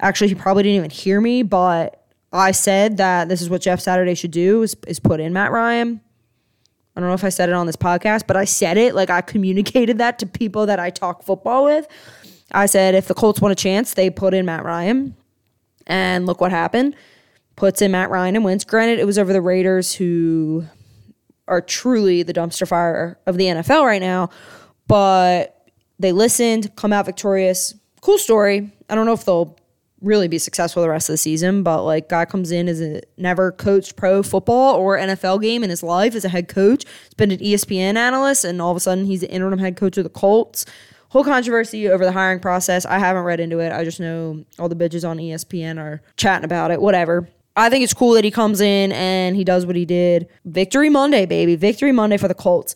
Actually, 0.00 0.28
he 0.28 0.34
probably 0.34 0.64
didn't 0.64 0.76
even 0.76 0.90
hear 0.90 1.20
me, 1.20 1.42
but 1.42 2.02
I 2.32 2.50
said 2.50 2.96
that 2.96 3.28
this 3.28 3.40
is 3.40 3.48
what 3.48 3.60
Jeff 3.60 3.80
Saturday 3.80 4.14
should 4.14 4.30
do 4.30 4.62
is, 4.62 4.74
is 4.86 4.98
put 4.98 5.20
in 5.20 5.32
Matt 5.32 5.52
Ryan. 5.52 6.00
I 6.96 7.00
don't 7.00 7.08
know 7.10 7.14
if 7.14 7.24
I 7.24 7.28
said 7.28 7.50
it 7.50 7.54
on 7.54 7.66
this 7.66 7.76
podcast, 7.76 8.26
but 8.26 8.36
I 8.36 8.46
said 8.46 8.78
it. 8.78 8.94
Like 8.94 9.10
I 9.10 9.20
communicated 9.20 9.98
that 9.98 10.18
to 10.20 10.26
people 10.26 10.66
that 10.66 10.80
I 10.80 10.90
talk 10.90 11.22
football 11.22 11.64
with. 11.64 11.86
I 12.52 12.66
said 12.66 12.94
if 12.94 13.08
the 13.08 13.14
Colts 13.14 13.40
want 13.40 13.52
a 13.52 13.56
chance, 13.56 13.94
they 13.94 14.10
put 14.10 14.34
in 14.34 14.46
Matt 14.46 14.64
Ryan. 14.64 15.14
And 15.86 16.26
look 16.26 16.40
what 16.40 16.50
happened. 16.50 16.96
Puts 17.54 17.80
in 17.80 17.92
Matt 17.92 18.10
Ryan 18.10 18.36
and 18.36 18.44
wins. 18.44 18.64
Granted, 18.64 18.98
it 18.98 19.06
was 19.06 19.18
over 19.18 19.32
the 19.32 19.40
Raiders 19.40 19.94
who 19.94 20.64
are 21.48 21.60
truly 21.60 22.22
the 22.22 22.34
dumpster 22.34 22.66
fire 22.66 23.18
of 23.26 23.36
the 23.36 23.44
NFL 23.44 23.84
right 23.84 24.02
now, 24.02 24.30
but 24.88 25.70
they 25.98 26.12
listened, 26.12 26.74
come 26.76 26.92
out 26.92 27.06
victorious. 27.06 27.74
Cool 28.00 28.18
story. 28.18 28.72
I 28.90 28.94
don't 28.94 29.06
know 29.06 29.12
if 29.12 29.24
they'll 29.24 29.56
really 30.02 30.28
be 30.28 30.38
successful 30.38 30.82
the 30.82 30.88
rest 30.88 31.08
of 31.08 31.14
the 31.14 31.18
season. 31.18 31.62
But 31.62 31.84
like, 31.84 32.08
guy 32.08 32.24
comes 32.24 32.50
in 32.50 32.68
as 32.68 32.80
a 32.80 33.00
never 33.16 33.52
coached 33.52 33.96
pro 33.96 34.22
football 34.22 34.74
or 34.74 34.98
NFL 34.98 35.40
game 35.42 35.64
in 35.64 35.70
his 35.70 35.82
life 35.82 36.14
as 36.14 36.24
a 36.24 36.28
head 36.28 36.48
coach. 36.48 36.84
He's 37.04 37.14
been 37.14 37.30
an 37.30 37.38
ESPN 37.38 37.96
analyst, 37.96 38.44
and 38.44 38.60
all 38.60 38.70
of 38.70 38.76
a 38.76 38.80
sudden 38.80 39.06
he's 39.06 39.20
the 39.20 39.30
interim 39.30 39.58
head 39.58 39.76
coach 39.76 39.96
of 39.96 40.04
the 40.04 40.10
Colts. 40.10 40.66
Whole 41.10 41.24
controversy 41.24 41.88
over 41.88 42.04
the 42.04 42.12
hiring 42.12 42.40
process. 42.40 42.84
I 42.84 42.98
haven't 42.98 43.22
read 43.22 43.40
into 43.40 43.58
it. 43.60 43.72
I 43.72 43.84
just 43.84 44.00
know 44.00 44.44
all 44.58 44.68
the 44.68 44.76
bitches 44.76 45.08
on 45.08 45.18
ESPN 45.18 45.78
are 45.78 46.02
chatting 46.16 46.44
about 46.44 46.70
it. 46.70 46.80
Whatever. 46.80 47.28
I 47.56 47.70
think 47.70 47.84
it's 47.84 47.94
cool 47.94 48.12
that 48.12 48.24
he 48.24 48.30
comes 48.30 48.60
in 48.60 48.92
and 48.92 49.34
he 49.34 49.42
does 49.44 49.64
what 49.64 49.76
he 49.76 49.84
did. 49.86 50.28
Victory 50.44 50.90
Monday, 50.90 51.24
baby. 51.24 51.56
Victory 51.56 51.92
Monday 51.92 52.18
for 52.18 52.28
the 52.28 52.34
Colts. 52.34 52.74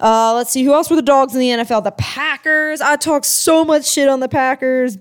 Uh, 0.00 0.34
let's 0.34 0.50
see 0.50 0.64
who 0.64 0.74
else 0.74 0.90
were 0.90 0.96
the 0.96 1.02
dogs 1.02 1.34
in 1.34 1.40
the 1.40 1.50
NFL. 1.50 1.84
The 1.84 1.92
Packers. 1.92 2.80
I 2.80 2.96
talked 2.96 3.26
so 3.26 3.64
much 3.64 3.88
shit 3.88 4.08
on 4.08 4.20
the 4.20 4.28
Packers 4.28 4.98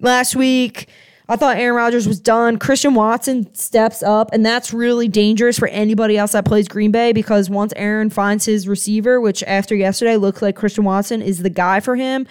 last 0.00 0.34
week. 0.34 0.88
I 1.26 1.36
thought 1.36 1.56
Aaron 1.56 1.76
Rodgers 1.76 2.06
was 2.06 2.20
done. 2.20 2.58
Christian 2.58 2.94
Watson 2.94 3.52
steps 3.54 4.02
up, 4.02 4.30
and 4.34 4.44
that's 4.44 4.74
really 4.74 5.08
dangerous 5.08 5.58
for 5.58 5.68
anybody 5.68 6.18
else 6.18 6.32
that 6.32 6.44
plays 6.44 6.68
Green 6.68 6.90
Bay 6.90 7.12
because 7.12 7.48
once 7.48 7.72
Aaron 7.76 8.10
finds 8.10 8.44
his 8.44 8.68
receiver, 8.68 9.20
which 9.20 9.42
after 9.44 9.74
yesterday 9.74 10.16
looks 10.16 10.42
like 10.42 10.54
Christian 10.54 10.84
Watson 10.84 11.22
is 11.22 11.38
the 11.42 11.48
guy 11.48 11.80
for 11.80 11.96
him, 11.96 12.26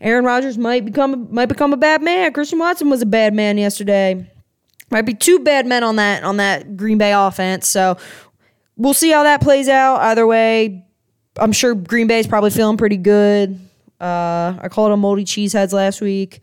Aaron 0.00 0.24
Rodgers 0.24 0.56
might 0.56 0.86
become 0.86 1.28
might 1.30 1.50
become 1.50 1.74
a 1.74 1.76
bad 1.76 2.02
man. 2.02 2.32
Christian 2.32 2.58
Watson 2.58 2.88
was 2.88 3.02
a 3.02 3.06
bad 3.06 3.34
man 3.34 3.58
yesterday. 3.58 4.30
Might 4.90 5.02
be 5.02 5.12
two 5.12 5.40
bad 5.40 5.66
men 5.66 5.84
on 5.84 5.96
that 5.96 6.24
on 6.24 6.38
that 6.38 6.78
Green 6.78 6.96
Bay 6.96 7.12
offense. 7.12 7.68
So 7.68 7.98
we'll 8.76 8.94
see 8.94 9.10
how 9.10 9.24
that 9.24 9.42
plays 9.42 9.68
out. 9.68 10.00
Either 10.00 10.26
way, 10.26 10.86
I'm 11.38 11.52
sure 11.52 11.74
Green 11.74 12.06
Bay's 12.06 12.26
probably 12.26 12.50
feeling 12.50 12.78
pretty 12.78 12.96
good. 12.96 13.60
Uh, 14.00 14.56
I 14.58 14.68
called 14.70 14.92
them 14.92 15.00
moldy 15.00 15.24
cheeseheads 15.26 15.74
last 15.74 16.00
week. 16.00 16.40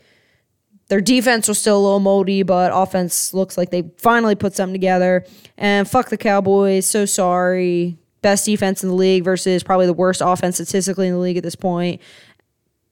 Their 0.90 1.02
defense 1.02 1.48
was 1.48 1.60
still 1.60 1.78
a 1.78 1.84
little 1.84 2.00
moldy, 2.00 2.44
but 2.44 2.72
offense 2.74 3.34
looks 3.34 3.58
like 3.58 3.72
they 3.72 3.92
finally 3.98 4.36
put 4.36 4.56
something 4.56 4.74
together. 4.74 5.26
And 5.58 5.90
fuck 5.90 6.10
the 6.10 6.18
Cowboys. 6.18 6.86
So 6.86 7.06
sorry. 7.06 7.98
Best 8.22 8.46
defense 8.46 8.84
in 8.84 8.90
the 8.90 8.96
league 8.96 9.24
versus 9.24 9.64
probably 9.64 9.86
the 9.86 9.94
worst 9.94 10.22
offense 10.24 10.56
statistically 10.56 11.08
in 11.08 11.14
the 11.14 11.20
league 11.20 11.38
at 11.38 11.44
this 11.44 11.56
point. 11.56 12.02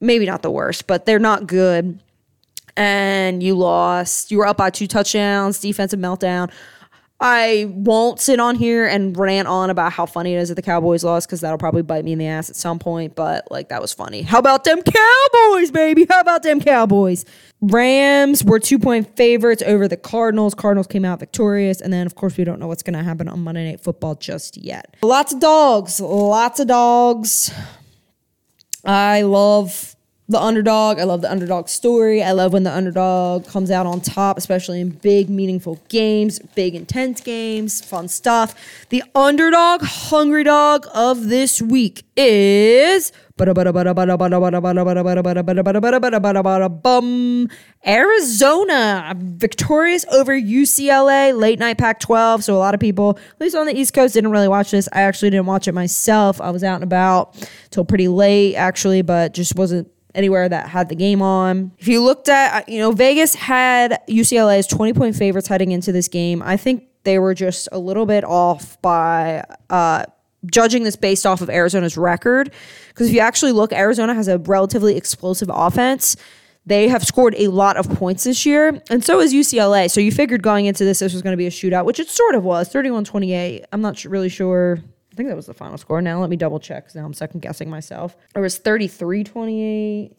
Maybe 0.02 0.26
not 0.26 0.42
the 0.42 0.52
worst, 0.52 0.88
but 0.88 1.06
they're 1.06 1.20
not 1.20 1.48
good. 1.48 2.02
And 2.78 3.42
you 3.42 3.56
lost. 3.56 4.30
You 4.30 4.40
were 4.40 4.48
up 4.48 4.58
by 4.58 4.70
two 4.70 4.88
touchdowns, 4.88 5.60
defensive 5.60 6.00
meltdown. 6.00 6.52
I 7.20 7.68
won't 7.70 8.20
sit 8.20 8.42
on 8.42 8.56
here 8.56 8.86
and 8.86 9.18
rant 9.18 9.48
on 9.48 9.70
about 9.70 9.94
how 9.94 10.06
funny 10.06 10.34
it 10.34 10.38
is 10.38 10.50
that 10.50 10.56
the 10.56 10.62
Cowboys 10.62 11.04
lost 11.04 11.28
because 11.28 11.40
that'll 11.42 11.58
probably 11.58 11.82
bite 11.82 12.04
me 12.04 12.12
in 12.12 12.20
the 12.20 12.28
ass 12.28 12.50
at 12.50 12.58
some 12.58 12.78
point. 12.78 13.16
But 13.16 13.50
like 13.50 13.70
that 13.70 13.82
was 13.82 13.94
funny. 13.94 14.22
How 14.22 14.40
about 14.40 14.66
them 14.66 14.82
Cowboys, 14.82 15.72
baby? 15.72 16.06
How 16.10 16.20
about 16.20 16.44
them 16.44 16.60
Cowboys? 16.60 17.24
Rams 17.62 18.44
were 18.44 18.60
two 18.60 18.78
point 18.78 19.16
favorites 19.16 19.64
over 19.66 19.88
the 19.88 19.96
Cardinals. 19.96 20.54
Cardinals 20.54 20.88
came 20.88 21.06
out 21.06 21.20
victorious, 21.20 21.80
and 21.80 21.94
then 21.94 22.06
of 22.06 22.16
course 22.16 22.36
we 22.38 22.44
don't 22.44 22.60
know 22.60 22.68
what's 22.68 22.84
going 22.84 22.98
to 22.98 23.04
happen 23.04 23.30
on 23.30 23.40
Monday 23.40 23.70
Night 23.70 23.80
Football 23.80 24.16
just 24.16 24.58
yet. 24.58 24.98
Lots 25.02 25.34
of 25.34 25.40
dogs, 25.40 26.02
lots 26.02 26.60
of 26.60 26.68
dogs. 26.68 27.52
I 28.84 29.22
love 29.22 29.95
the 30.28 30.42
underdog. 30.42 31.00
I 31.00 31.04
love 31.04 31.22
the 31.22 31.32
underdog 31.32 31.70
story. 31.70 32.24
I 32.24 32.32
love 32.32 32.54
when 32.54 32.64
the 32.64 32.74
underdog 32.74 33.48
comes 33.48 33.70
out 33.70 33.86
on 33.86 34.02
top, 34.02 34.38
especially 34.38 34.82
in 34.82 34.90
big, 34.90 35.30
meaningful 35.30 35.80
games, 35.88 36.40
big, 36.56 36.74
intense 36.74 37.22
games, 37.22 37.84
fun 37.84 38.08
stuff. 38.08 38.56
The 38.90 39.04
underdog, 39.14 39.82
hungry 39.84 40.44
dog 40.44 40.88
of 40.94 41.28
this 41.28 41.62
week 41.62 42.04
is 42.16 43.12
Arizona, 47.88 49.14
victorious 49.20 50.06
over 50.12 50.40
UCLA, 50.40 51.38
late 51.38 51.60
night 51.60 51.78
Pac 51.78 52.00
12. 52.00 52.44
So, 52.44 52.56
a 52.56 52.58
lot 52.58 52.74
of 52.74 52.80
people, 52.80 53.20
at 53.20 53.42
least 53.42 53.56
on 53.56 53.68
the 53.68 53.78
East 53.78 53.94
Coast, 53.94 54.14
didn't 54.14 54.32
really 54.32 54.48
watch 54.48 54.72
this. 54.72 54.88
I 54.94 55.02
actually 55.02 55.32
didn't 55.32 55.48
watch 55.48 55.68
it 55.68 55.74
myself. 55.74 56.40
I 56.40 56.50
was 56.50 56.64
out 56.64 56.76
and 56.76 56.84
about 56.84 57.36
till 57.72 57.84
pretty 57.84 58.08
late, 58.08 58.56
actually, 58.56 59.02
but 59.02 59.34
just 59.34 59.56
wasn't 59.56 59.90
anywhere 60.16 60.50
that 60.50 60.70
had 60.70 60.90
the 60.90 60.96
game 60.96 61.22
on. 61.22 61.72
If 61.78 61.88
you 61.88 62.02
looked 62.02 62.30
at, 62.30 62.64
uh, 62.64 62.72
you 62.72 62.80
know, 62.80 62.92
Vegas 62.92 63.36
had 63.36 64.02
UCLA 64.10 64.58
as 64.58 64.68
20 64.68 64.94
point 64.94 65.16
favorites 65.16 65.48
heading 65.48 65.72
into 65.72 65.92
this 65.92 66.08
game. 66.08 66.42
I 66.42 66.58
think 66.58 66.88
they 67.04 67.20
were 67.20 67.34
just 67.34 67.70
a 67.72 67.78
little 67.80 68.06
bit 68.06 68.24
off 68.24 68.82
by 68.82 69.44
uh, 69.70 70.06
judging 70.52 70.84
this 70.84 70.96
based 70.96 71.26
off 71.26 71.42
of 71.42 71.50
Arizona's 71.50 71.98
record. 71.98 72.52
Because 72.90 73.08
if 73.08 73.14
you 73.14 73.20
actually 73.20 73.52
look, 73.52 73.72
Arizona 73.72 74.14
has 74.14 74.28
a 74.28 74.40
relatively 74.40 74.96
explosive 74.96 75.50
offense. 75.54 76.16
They 76.68 76.88
have 76.88 77.04
scored 77.04 77.36
a 77.38 77.50
lot 77.50 77.78
of 77.78 77.88
points 77.88 78.24
this 78.24 78.44
year, 78.44 78.82
and 78.90 79.06
so 79.06 79.20
is 79.20 79.32
UCLA. 79.32 79.90
So 79.90 80.02
you 80.02 80.12
figured 80.12 80.42
going 80.42 80.66
into 80.66 80.84
this, 80.84 80.98
this 80.98 81.14
was 81.14 81.22
going 81.22 81.34
to 81.34 81.38
be 81.38 81.46
a 81.46 81.52
shootout, 81.52 81.86
which 81.86 82.00
it 82.00 82.10
sort 82.10 82.34
of 82.34 82.44
was 82.44 82.70
31 82.70 83.06
28. 83.06 83.66
I'm 83.72 83.82
not 83.82 84.04
really 84.04 84.30
sure 84.30 84.80
I 85.16 85.18
think 85.18 85.30
that 85.30 85.36
was 85.38 85.46
the 85.46 85.54
final 85.54 85.78
score. 85.78 86.02
Now 86.02 86.20
let 86.20 86.30
me 86.30 86.36
double 86.36 86.60
check 86.60 86.84
because 86.84 86.96
now 86.96 87.06
I'm 87.06 87.14
second 87.14 87.40
guessing 87.40 87.70
myself. 87.70 88.18
It 88.36 88.40
was 88.42 88.58
33 88.58 89.24
28. 89.24 90.12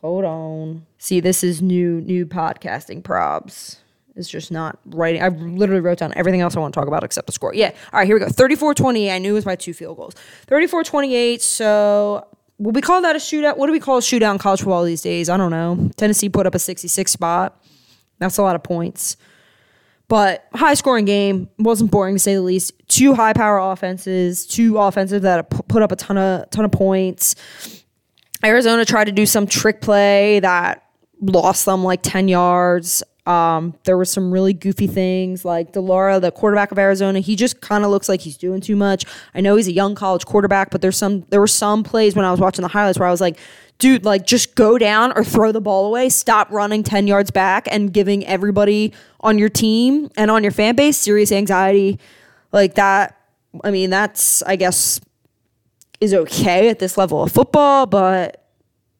Hold 0.00 0.24
on. 0.24 0.86
See, 0.98 1.18
this 1.18 1.42
is 1.42 1.60
new 1.60 2.00
new 2.02 2.24
podcasting 2.24 3.02
probs. 3.02 3.78
It's 4.14 4.28
just 4.28 4.52
not 4.52 4.78
writing. 4.86 5.20
I 5.24 5.28
literally 5.28 5.80
wrote 5.80 5.98
down 5.98 6.12
everything 6.14 6.40
else 6.40 6.56
I 6.56 6.60
want 6.60 6.72
to 6.72 6.78
talk 6.78 6.86
about 6.86 7.02
except 7.02 7.26
the 7.26 7.32
score. 7.32 7.52
Yeah. 7.52 7.72
All 7.92 7.98
right, 7.98 8.06
here 8.06 8.14
we 8.14 8.20
go. 8.20 8.28
34 8.28 8.74
28. 8.74 9.12
I 9.12 9.18
knew 9.18 9.32
it 9.32 9.34
was 9.34 9.44
by 9.44 9.56
two 9.56 9.74
field 9.74 9.96
goals. 9.96 10.14
34 10.46 10.84
28. 10.84 11.42
So 11.42 12.24
will 12.58 12.70
we 12.70 12.80
call 12.80 13.02
that 13.02 13.16
a 13.16 13.18
shootout? 13.18 13.56
What 13.56 13.66
do 13.66 13.72
we 13.72 13.80
call 13.80 13.98
a 13.98 14.02
shootout 14.02 14.30
in 14.30 14.38
college 14.38 14.60
football 14.60 14.84
these 14.84 15.02
days? 15.02 15.28
I 15.28 15.36
don't 15.36 15.50
know. 15.50 15.90
Tennessee 15.96 16.28
put 16.28 16.46
up 16.46 16.54
a 16.54 16.60
66 16.60 17.10
spot. 17.10 17.60
That's 18.20 18.38
a 18.38 18.42
lot 18.44 18.54
of 18.54 18.62
points. 18.62 19.16
But 20.08 20.46
high 20.52 20.74
scoring 20.74 21.06
game 21.06 21.48
wasn't 21.58 21.90
boring 21.90 22.16
to 22.16 22.18
say 22.18 22.34
the 22.34 22.42
least. 22.42 22.72
Two 22.88 23.14
high 23.14 23.32
power 23.32 23.58
offenses, 23.58 24.46
two 24.46 24.78
offenses 24.78 25.22
that 25.22 25.48
put 25.68 25.82
up 25.82 25.92
a 25.92 25.96
ton 25.96 26.18
of 26.18 26.50
ton 26.50 26.64
of 26.64 26.72
points. 26.72 27.34
Arizona 28.44 28.84
tried 28.84 29.04
to 29.04 29.12
do 29.12 29.24
some 29.24 29.46
trick 29.46 29.80
play 29.80 30.40
that 30.40 30.84
lost 31.20 31.64
them 31.64 31.82
like 31.82 32.00
10 32.02 32.28
yards. 32.28 33.02
Um, 33.26 33.74
there 33.84 33.96
were 33.96 34.04
some 34.04 34.30
really 34.30 34.52
goofy 34.52 34.86
things 34.86 35.44
like 35.46 35.72
de 35.72 35.80
Laura, 35.80 36.20
the 36.20 36.30
quarterback 36.30 36.72
of 36.72 36.78
Arizona. 36.78 37.20
He 37.20 37.36
just 37.36 37.60
kind 37.62 37.82
of 37.82 37.90
looks 37.90 38.08
like 38.08 38.20
he's 38.20 38.36
doing 38.36 38.60
too 38.60 38.76
much. 38.76 39.04
I 39.34 39.40
know 39.40 39.56
he's 39.56 39.68
a 39.68 39.72
young 39.72 39.94
college 39.94 40.26
quarterback, 40.26 40.70
but 40.70 40.82
there's 40.82 40.98
some 40.98 41.22
there 41.30 41.40
were 41.40 41.46
some 41.46 41.82
plays 41.84 42.14
when 42.14 42.24
I 42.24 42.30
was 42.30 42.40
watching 42.40 42.62
the 42.62 42.68
highlights 42.68 42.98
where 42.98 43.08
I 43.08 43.10
was 43.10 43.22
like, 43.22 43.38
dude, 43.78 44.04
like 44.04 44.26
just 44.26 44.54
go 44.54 44.76
down 44.76 45.12
or 45.16 45.24
throw 45.24 45.52
the 45.52 45.60
ball 45.60 45.86
away. 45.86 46.10
Stop 46.10 46.50
running 46.50 46.82
10 46.82 47.06
yards 47.06 47.30
back 47.30 47.66
and 47.70 47.92
giving 47.92 48.26
everybody 48.26 48.92
on 49.20 49.38
your 49.38 49.48
team 49.48 50.10
and 50.16 50.30
on 50.30 50.42
your 50.42 50.52
fan 50.52 50.76
base 50.76 50.98
serious 50.98 51.32
anxiety. 51.32 51.98
Like 52.52 52.74
that. 52.74 53.18
I 53.62 53.70
mean, 53.70 53.90
that's, 53.90 54.42
I 54.42 54.56
guess, 54.56 55.00
is 56.00 56.12
okay 56.12 56.68
at 56.68 56.78
this 56.78 56.98
level 56.98 57.22
of 57.22 57.32
football, 57.32 57.86
but 57.86 58.44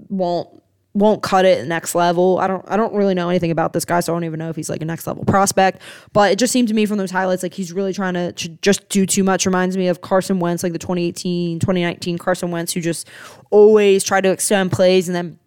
won't 0.08 0.53
won't 0.94 1.22
cut 1.22 1.44
it 1.44 1.66
next 1.66 1.96
level. 1.96 2.38
I 2.38 2.46
don't 2.46 2.64
I 2.68 2.76
don't 2.76 2.94
really 2.94 3.14
know 3.14 3.28
anything 3.28 3.50
about 3.50 3.72
this 3.72 3.84
guy, 3.84 4.00
so 4.00 4.12
I 4.12 4.16
don't 4.16 4.24
even 4.24 4.38
know 4.38 4.48
if 4.48 4.56
he's 4.56 4.70
like 4.70 4.80
a 4.80 4.84
next 4.84 5.06
level 5.06 5.24
prospect. 5.24 5.82
But 6.12 6.32
it 6.32 6.38
just 6.38 6.52
seemed 6.52 6.68
to 6.68 6.74
me 6.74 6.86
from 6.86 6.98
those 6.98 7.10
highlights 7.10 7.42
like 7.42 7.52
he's 7.52 7.72
really 7.72 7.92
trying 7.92 8.14
to, 8.14 8.32
to 8.32 8.48
just 8.62 8.88
do 8.88 9.04
too 9.04 9.24
much. 9.24 9.44
Reminds 9.44 9.76
me 9.76 9.88
of 9.88 10.00
Carson 10.00 10.38
Wentz, 10.38 10.62
like 10.62 10.72
the 10.72 10.78
2018, 10.78 11.58
2019 11.58 12.16
Carson 12.16 12.50
Wentz, 12.52 12.72
who 12.72 12.80
just 12.80 13.08
always 13.50 14.04
tried 14.04 14.22
to 14.22 14.30
extend 14.30 14.70
plays 14.70 15.08
and 15.08 15.16
then 15.16 15.38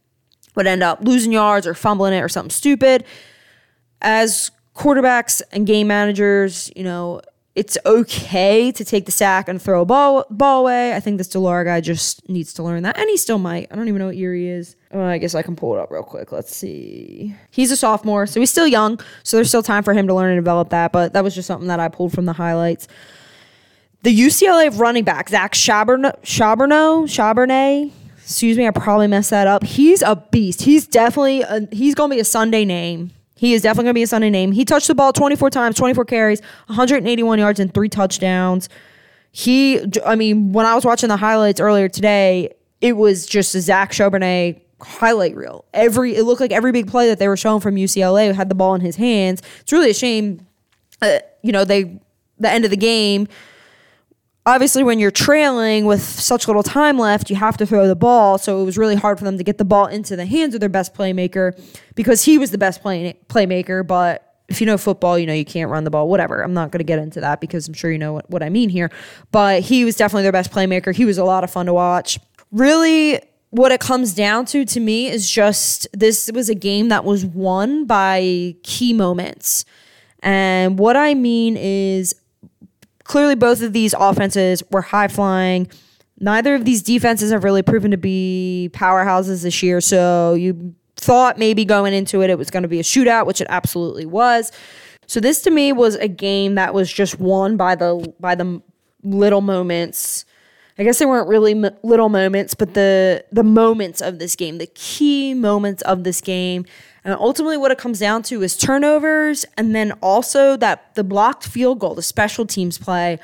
would 0.55 0.67
end 0.67 0.83
up 0.83 0.99
losing 1.01 1.31
yards 1.31 1.65
or 1.65 1.73
fumbling 1.73 2.13
it 2.13 2.19
or 2.19 2.29
something 2.29 2.49
stupid. 2.49 3.05
As 4.01 4.51
quarterbacks 4.75 5.41
and 5.51 5.65
game 5.65 5.87
managers, 5.87 6.69
you 6.75 6.83
know, 6.83 7.21
it's 7.57 7.75
okay 7.87 8.71
to 8.71 8.85
take 8.85 9.07
the 9.07 9.11
sack 9.11 9.49
and 9.49 9.59
throw 9.59 9.81
a 9.81 9.85
ball 9.85 10.27
ball 10.29 10.61
away. 10.61 10.93
I 10.93 10.99
think 10.99 11.17
this 11.17 11.27
de 11.27 11.39
Laura 11.39 11.65
guy 11.65 11.81
just 11.81 12.29
needs 12.29 12.53
to 12.53 12.63
learn 12.63 12.83
that, 12.83 12.95
and 12.99 13.09
he 13.09 13.17
still 13.17 13.39
might. 13.39 13.67
I 13.71 13.75
don't 13.75 13.87
even 13.87 13.97
know 13.97 14.05
what 14.05 14.15
year 14.15 14.35
he 14.35 14.47
is. 14.47 14.75
Oh, 14.91 15.01
I 15.01 15.17
guess 15.17 15.33
I 15.33 15.41
can 15.41 15.55
pull 15.55 15.75
it 15.75 15.79
up 15.79 15.89
real 15.89 16.03
quick. 16.03 16.31
Let's 16.31 16.55
see. 16.55 17.35
He's 17.49 17.71
a 17.71 17.75
sophomore, 17.75 18.27
so 18.27 18.39
he's 18.39 18.51
still 18.51 18.67
young. 18.67 18.99
So 19.23 19.37
there's 19.37 19.47
still 19.47 19.63
time 19.63 19.81
for 19.81 19.95
him 19.95 20.05
to 20.05 20.13
learn 20.13 20.33
and 20.33 20.37
develop 20.37 20.69
that. 20.69 20.91
But 20.91 21.13
that 21.13 21.23
was 21.23 21.33
just 21.33 21.47
something 21.47 21.67
that 21.67 21.79
I 21.79 21.87
pulled 21.87 22.13
from 22.13 22.25
the 22.25 22.33
highlights. 22.33 22.87
The 24.03 24.15
UCLA 24.15 24.77
running 24.79 25.03
back 25.03 25.29
Zach 25.29 25.53
Chaberno, 25.53 26.13
Chabernet. 26.21 27.91
Excuse 28.17 28.55
me, 28.55 28.67
I 28.67 28.71
probably 28.71 29.07
messed 29.07 29.31
that 29.31 29.47
up. 29.47 29.63
He's 29.63 30.03
a 30.03 30.15
beast. 30.15 30.61
He's 30.61 30.85
definitely 30.85 31.41
a, 31.41 31.67
he's 31.71 31.95
gonna 31.95 32.13
be 32.13 32.19
a 32.19 32.25
Sunday 32.25 32.65
name 32.65 33.13
he 33.37 33.53
is 33.53 33.61
definitely 33.61 33.85
going 33.85 33.93
to 33.93 33.99
be 33.99 34.03
a 34.03 34.07
Sunday 34.07 34.29
name. 34.31 34.51
He 34.51 34.65
touched 34.65 34.87
the 34.87 34.95
ball 34.95 35.13
24 35.13 35.51
times, 35.51 35.75
24 35.75 36.05
carries, 36.05 36.41
181 36.65 37.39
yards, 37.39 37.59
and 37.59 37.71
three 37.71 37.87
touchdowns. 37.87 38.67
He, 39.31 39.79
I 40.03 40.15
mean, 40.15 40.51
when 40.51 40.65
I 40.65 40.73
was 40.73 40.83
watching 40.83 41.09
the 41.09 41.17
highlights 41.17 41.59
earlier 41.59 41.87
today, 41.87 42.55
it 42.81 42.93
was 42.93 43.27
just 43.27 43.53
a 43.53 43.61
Zach 43.61 43.91
Charbonnet 43.91 44.61
highlight 44.81 45.35
reel. 45.35 45.65
Every 45.73 46.15
it 46.15 46.23
looked 46.23 46.41
like 46.41 46.51
every 46.51 46.71
big 46.71 46.87
play 46.87 47.07
that 47.07 47.19
they 47.19 47.27
were 47.27 47.37
showing 47.37 47.61
from 47.61 47.75
UCLA 47.75 48.33
had 48.33 48.49
the 48.49 48.55
ball 48.55 48.75
in 48.75 48.81
his 48.81 48.95
hands. 48.95 49.41
It's 49.61 49.71
really 49.71 49.91
a 49.91 49.93
shame. 49.93 50.45
Uh, 51.01 51.19
you 51.43 51.51
know, 51.51 51.63
they 51.63 51.99
the 52.39 52.49
end 52.49 52.65
of 52.65 52.71
the 52.71 52.77
game 52.77 53.27
obviously 54.47 54.81
when 54.81 54.97
you're 54.97 55.11
trailing 55.11 55.85
with 55.85 56.01
such 56.01 56.47
little 56.47 56.63
time 56.63 56.97
left, 56.97 57.29
you 57.29 57.35
have 57.35 57.57
to 57.57 57.65
throw 57.65 57.85
the 57.85 57.95
ball. 57.95 58.37
So 58.37 58.61
it 58.61 58.65
was 58.65 58.77
really 58.77 58.95
hard 58.95 59.19
for 59.19 59.25
them 59.25 59.37
to 59.37 59.43
get 59.43 59.57
the 59.57 59.65
ball 59.65 59.87
into 59.87 60.15
the 60.15 60.25
hands 60.25 60.53
of 60.55 60.61
their 60.61 60.69
best 60.69 60.93
playmaker 60.93 61.61
because 61.95 62.23
he 62.23 62.37
was 62.37 62.51
the 62.51 62.57
best 62.57 62.81
play, 62.81 63.19
playmaker. 63.27 63.85
But 63.85 64.23
if 64.47 64.61
you 64.61 64.65
know 64.65 64.77
football, 64.77 65.19
you 65.19 65.27
know 65.27 65.33
you 65.33 65.43
can't 65.43 65.69
run 65.69 65.83
the 65.83 65.89
ball, 65.89 66.07
whatever. 66.07 66.41
I'm 66.41 66.53
not 66.53 66.71
going 66.71 66.79
to 66.79 66.85
get 66.85 66.97
into 66.97 67.19
that 67.19 67.41
because 67.41 67.67
I'm 67.67 67.73
sure 67.73 67.91
you 67.91 67.97
know 67.97 68.13
what, 68.13 68.29
what 68.29 68.41
I 68.41 68.47
mean 68.47 68.69
here. 68.69 68.89
But 69.31 69.63
he 69.63 69.83
was 69.83 69.97
definitely 69.97 70.23
their 70.23 70.31
best 70.31 70.51
playmaker. 70.51 70.95
He 70.95 71.03
was 71.03 71.17
a 71.17 71.25
lot 71.25 71.43
of 71.43 71.51
fun 71.51 71.65
to 71.65 71.73
watch. 71.73 72.17
Really, 72.51 73.19
what 73.49 73.73
it 73.73 73.81
comes 73.81 74.13
down 74.13 74.45
to 74.45 74.63
to 74.63 74.79
me 74.79 75.09
is 75.09 75.29
just 75.29 75.89
this 75.91 76.31
was 76.33 76.47
a 76.47 76.55
game 76.55 76.87
that 76.87 77.03
was 77.03 77.25
won 77.25 77.85
by 77.85 78.55
key 78.63 78.93
moments. 78.93 79.65
And 80.21 80.79
what 80.79 80.95
I 80.95 81.13
mean 81.13 81.57
is 81.57 82.15
clearly 83.07 83.35
both 83.35 83.61
of 83.61 83.73
these 83.73 83.95
offenses 83.97 84.61
were 84.69 84.81
high 84.81 85.07
flying. 85.07 85.69
Neither 86.19 86.55
of 86.55 86.65
these 86.65 86.83
defenses 86.83 87.31
have 87.31 87.43
really 87.43 87.61
proven 87.61 87.91
to 87.91 87.97
be 87.97 88.69
powerhouses 88.73 89.43
this 89.43 89.63
year. 89.63 89.81
So 89.81 90.33
you 90.33 90.75
thought 90.97 91.37
maybe 91.37 91.63
going 91.63 91.93
into 91.93 92.21
it 92.21 92.29
it 92.29 92.37
was 92.37 92.49
going 92.49 92.63
to 92.63 92.69
be 92.69 92.79
a 92.79 92.83
shootout, 92.83 93.25
which 93.25 93.39
it 93.39 93.47
absolutely 93.49 94.05
was. 94.05 94.51
So 95.05 95.19
this 95.19 95.41
to 95.43 95.51
me 95.51 95.71
was 95.71 95.95
a 95.95 96.07
game 96.07 96.55
that 96.55 96.73
was 96.73 96.91
just 96.91 97.19
won 97.19 97.55
by 97.55 97.75
the 97.75 98.13
by 98.19 98.35
the 98.35 98.61
little 99.03 99.41
moments. 99.41 100.25
I 100.79 100.83
guess 100.83 100.99
they 100.99 101.05
weren't 101.05 101.29
really 101.29 101.53
m- 101.53 101.75
little 101.81 102.09
moments, 102.09 102.53
but 102.53 102.73
the 102.73 103.23
the 103.31 103.43
moments 103.43 104.01
of 104.01 104.19
this 104.19 104.35
game, 104.35 104.57
the 104.57 104.67
key 104.67 105.33
moments 105.33 105.81
of 105.83 106.03
this 106.03 106.19
game, 106.19 106.65
and 107.07 107.15
ultimately 107.15 107.55
what 107.55 107.71
it 107.71 107.77
comes 107.77 107.99
down 107.99 108.21
to 108.23 108.43
is 108.43 108.57
turnovers, 108.57 109.45
and 109.55 109.73
then 109.73 109.93
also 110.01 110.57
that 110.57 110.93
the 110.95 111.05
blocked 111.05 111.47
field 111.47 111.79
goal, 111.79 111.95
the 111.95 112.01
special 112.01 112.45
teams 112.45 112.77
play 112.77 113.17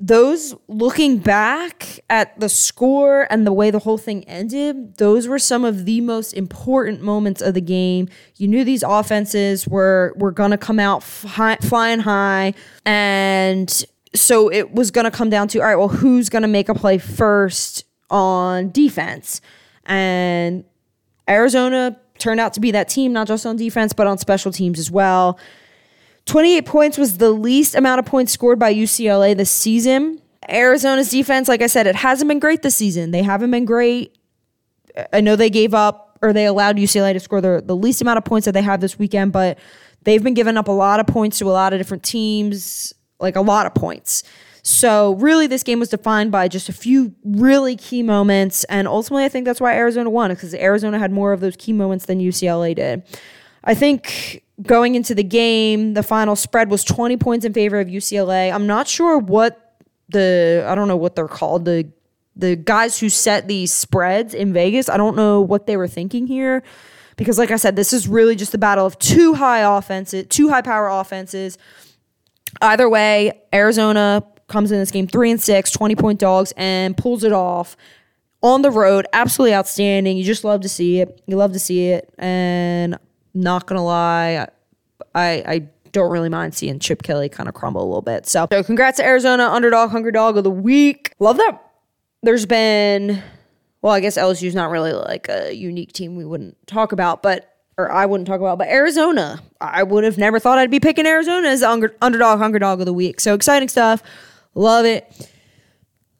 those 0.00 0.54
looking 0.68 1.18
back 1.18 2.00
at 2.08 2.38
the 2.38 2.48
score 2.48 3.26
and 3.28 3.46
the 3.46 3.52
way 3.52 3.70
the 3.70 3.80
whole 3.80 3.98
thing 3.98 4.24
ended, 4.24 4.96
those 4.96 5.28
were 5.28 5.40
some 5.40 5.64
of 5.64 5.84
the 5.84 6.00
most 6.00 6.32
important 6.32 7.02
moments 7.02 7.42
of 7.42 7.52
the 7.52 7.60
game. 7.60 8.08
You 8.36 8.48
knew 8.48 8.64
these 8.64 8.82
offenses 8.82 9.66
were 9.66 10.14
were 10.16 10.30
going 10.30 10.52
to 10.52 10.58
come 10.58 10.78
out 10.78 11.02
fly, 11.02 11.56
flying 11.56 12.00
high 12.00 12.54
and 12.86 13.84
so 14.14 14.50
it 14.50 14.72
was 14.72 14.90
going 14.90 15.04
to 15.04 15.10
come 15.10 15.30
down 15.30 15.48
to 15.48 15.58
all 15.58 15.66
right, 15.66 15.76
well 15.76 15.88
who's 15.88 16.28
going 16.28 16.42
to 16.42 16.48
make 16.48 16.68
a 16.68 16.74
play 16.74 16.96
first 16.96 17.84
on 18.08 18.70
defense? 18.70 19.40
And 19.84 20.64
Arizona 21.28 21.98
turned 22.20 22.40
out 22.40 22.52
to 22.54 22.60
be 22.60 22.70
that 22.70 22.88
team 22.88 23.12
not 23.12 23.26
just 23.26 23.46
on 23.46 23.56
defense 23.56 23.92
but 23.92 24.06
on 24.06 24.18
special 24.18 24.52
teams 24.52 24.78
as 24.78 24.90
well. 24.90 25.38
28 26.26 26.66
points 26.66 26.98
was 26.98 27.18
the 27.18 27.30
least 27.30 27.74
amount 27.74 27.98
of 27.98 28.06
points 28.06 28.32
scored 28.32 28.58
by 28.58 28.72
UCLA 28.72 29.36
this 29.36 29.50
season. 29.50 30.20
Arizona's 30.48 31.10
defense, 31.10 31.48
like 31.48 31.62
I 31.62 31.66
said, 31.66 31.86
it 31.86 31.96
hasn't 31.96 32.28
been 32.28 32.38
great 32.38 32.62
this 32.62 32.76
season. 32.76 33.10
They 33.10 33.22
haven't 33.22 33.50
been 33.50 33.64
great. 33.64 34.16
I 35.12 35.20
know 35.20 35.36
they 35.36 35.50
gave 35.50 35.74
up 35.74 36.18
or 36.22 36.32
they 36.32 36.46
allowed 36.46 36.76
UCLA 36.76 37.12
to 37.12 37.20
score 37.20 37.40
the, 37.40 37.62
the 37.64 37.76
least 37.76 38.00
amount 38.02 38.18
of 38.18 38.24
points 38.24 38.44
that 38.44 38.52
they 38.52 38.62
have 38.62 38.80
this 38.80 38.98
weekend, 38.98 39.32
but 39.32 39.58
they've 40.02 40.22
been 40.22 40.34
giving 40.34 40.56
up 40.56 40.68
a 40.68 40.72
lot 40.72 41.00
of 41.00 41.06
points 41.06 41.38
to 41.38 41.46
a 41.46 41.52
lot 41.52 41.72
of 41.72 41.80
different 41.80 42.02
teams, 42.02 42.92
like 43.18 43.36
a 43.36 43.40
lot 43.40 43.66
of 43.66 43.74
points. 43.74 44.22
So, 44.62 45.14
really, 45.14 45.46
this 45.46 45.62
game 45.62 45.80
was 45.80 45.88
defined 45.88 46.32
by 46.32 46.48
just 46.48 46.68
a 46.68 46.72
few 46.72 47.14
really 47.24 47.76
key 47.76 48.02
moments. 48.02 48.64
And 48.64 48.86
ultimately, 48.86 49.24
I 49.24 49.28
think 49.28 49.44
that's 49.46 49.60
why 49.60 49.74
Arizona 49.74 50.10
won, 50.10 50.30
because 50.30 50.54
Arizona 50.54 50.98
had 50.98 51.12
more 51.12 51.32
of 51.32 51.40
those 51.40 51.56
key 51.56 51.72
moments 51.72 52.06
than 52.06 52.20
UCLA 52.20 52.74
did. 52.74 53.02
I 53.64 53.74
think 53.74 54.42
going 54.62 54.94
into 54.94 55.14
the 55.14 55.22
game, 55.22 55.94
the 55.94 56.02
final 56.02 56.36
spread 56.36 56.70
was 56.70 56.84
20 56.84 57.16
points 57.16 57.44
in 57.44 57.52
favor 57.52 57.80
of 57.80 57.88
UCLA. 57.88 58.52
I'm 58.52 58.66
not 58.66 58.88
sure 58.88 59.18
what 59.18 59.76
the 60.08 60.64
I 60.66 60.74
don't 60.74 60.88
know 60.88 60.96
what 60.96 61.14
they're 61.14 61.28
called 61.28 61.64
the 61.64 61.90
the 62.36 62.56
guys 62.56 62.98
who 62.98 63.08
set 63.08 63.48
these 63.48 63.72
spreads 63.72 64.34
in 64.34 64.52
Vegas. 64.52 64.88
I 64.88 64.96
don't 64.96 65.16
know 65.16 65.40
what 65.40 65.66
they 65.66 65.76
were 65.76 65.88
thinking 65.88 66.26
here 66.26 66.62
because 67.16 67.38
like 67.38 67.50
I 67.50 67.56
said, 67.56 67.76
this 67.76 67.92
is 67.92 68.08
really 68.08 68.36
just 68.36 68.54
a 68.54 68.58
battle 68.58 68.86
of 68.86 68.98
two 68.98 69.34
high 69.34 69.60
offenses, 69.60 70.26
two 70.28 70.48
high 70.48 70.62
power 70.62 70.88
offenses. 70.88 71.58
Either 72.62 72.88
way, 72.88 73.42
Arizona 73.52 74.24
comes 74.50 74.70
in 74.70 74.78
this 74.78 74.90
game 74.90 75.06
3 75.06 75.30
and 75.30 75.40
6, 75.40 75.70
20 75.70 75.96
point 75.96 76.18
dogs 76.18 76.52
and 76.56 76.96
pulls 76.96 77.24
it 77.24 77.32
off 77.32 77.76
on 78.42 78.62
the 78.62 78.70
road. 78.70 79.06
Absolutely 79.12 79.54
outstanding. 79.54 80.16
You 80.16 80.24
just 80.24 80.44
love 80.44 80.60
to 80.62 80.68
see 80.68 81.00
it. 81.00 81.22
You 81.26 81.36
love 81.36 81.52
to 81.52 81.58
see 81.58 81.88
it 81.88 82.12
and 82.18 82.98
not 83.32 83.66
gonna 83.66 83.84
lie, 83.84 84.48
I 85.14 85.30
I 85.46 85.68
don't 85.92 86.10
really 86.10 86.28
mind 86.28 86.54
seeing 86.54 86.78
Chip 86.78 87.02
Kelly 87.02 87.28
kind 87.28 87.48
of 87.48 87.54
crumble 87.54 87.82
a 87.82 87.86
little 87.86 88.02
bit. 88.02 88.26
So, 88.26 88.46
so 88.50 88.62
congrats 88.62 88.98
to 88.98 89.04
Arizona, 89.04 89.44
underdog, 89.44 89.90
hungry 89.90 90.12
dog 90.12 90.36
of 90.36 90.44
the 90.44 90.50
week. 90.50 91.14
Love 91.18 91.36
that. 91.36 91.60
There's 92.22 92.46
been, 92.46 93.22
well, 93.82 93.92
I 93.92 94.00
guess 94.00 94.16
LSU's 94.16 94.54
not 94.54 94.70
really 94.70 94.92
like 94.92 95.28
a 95.28 95.52
unique 95.52 95.92
team 95.92 96.16
we 96.16 96.24
wouldn't 96.24 96.56
talk 96.66 96.92
about, 96.92 97.22
but 97.22 97.46
or 97.78 97.90
I 97.90 98.04
wouldn't 98.04 98.26
talk 98.26 98.40
about, 98.40 98.58
but 98.58 98.68
Arizona. 98.68 99.40
I 99.60 99.82
would 99.82 100.04
have 100.04 100.18
never 100.18 100.38
thought 100.38 100.58
I'd 100.58 100.70
be 100.70 100.80
picking 100.80 101.06
Arizona 101.06 101.48
as 101.48 101.60
the 101.60 101.70
under, 101.70 101.94
underdog, 102.02 102.38
hunger 102.38 102.58
dog 102.58 102.80
of 102.80 102.86
the 102.86 102.92
week. 102.92 103.20
So 103.20 103.34
exciting 103.34 103.68
stuff. 103.68 104.02
Love 104.54 104.84
it. 104.84 105.30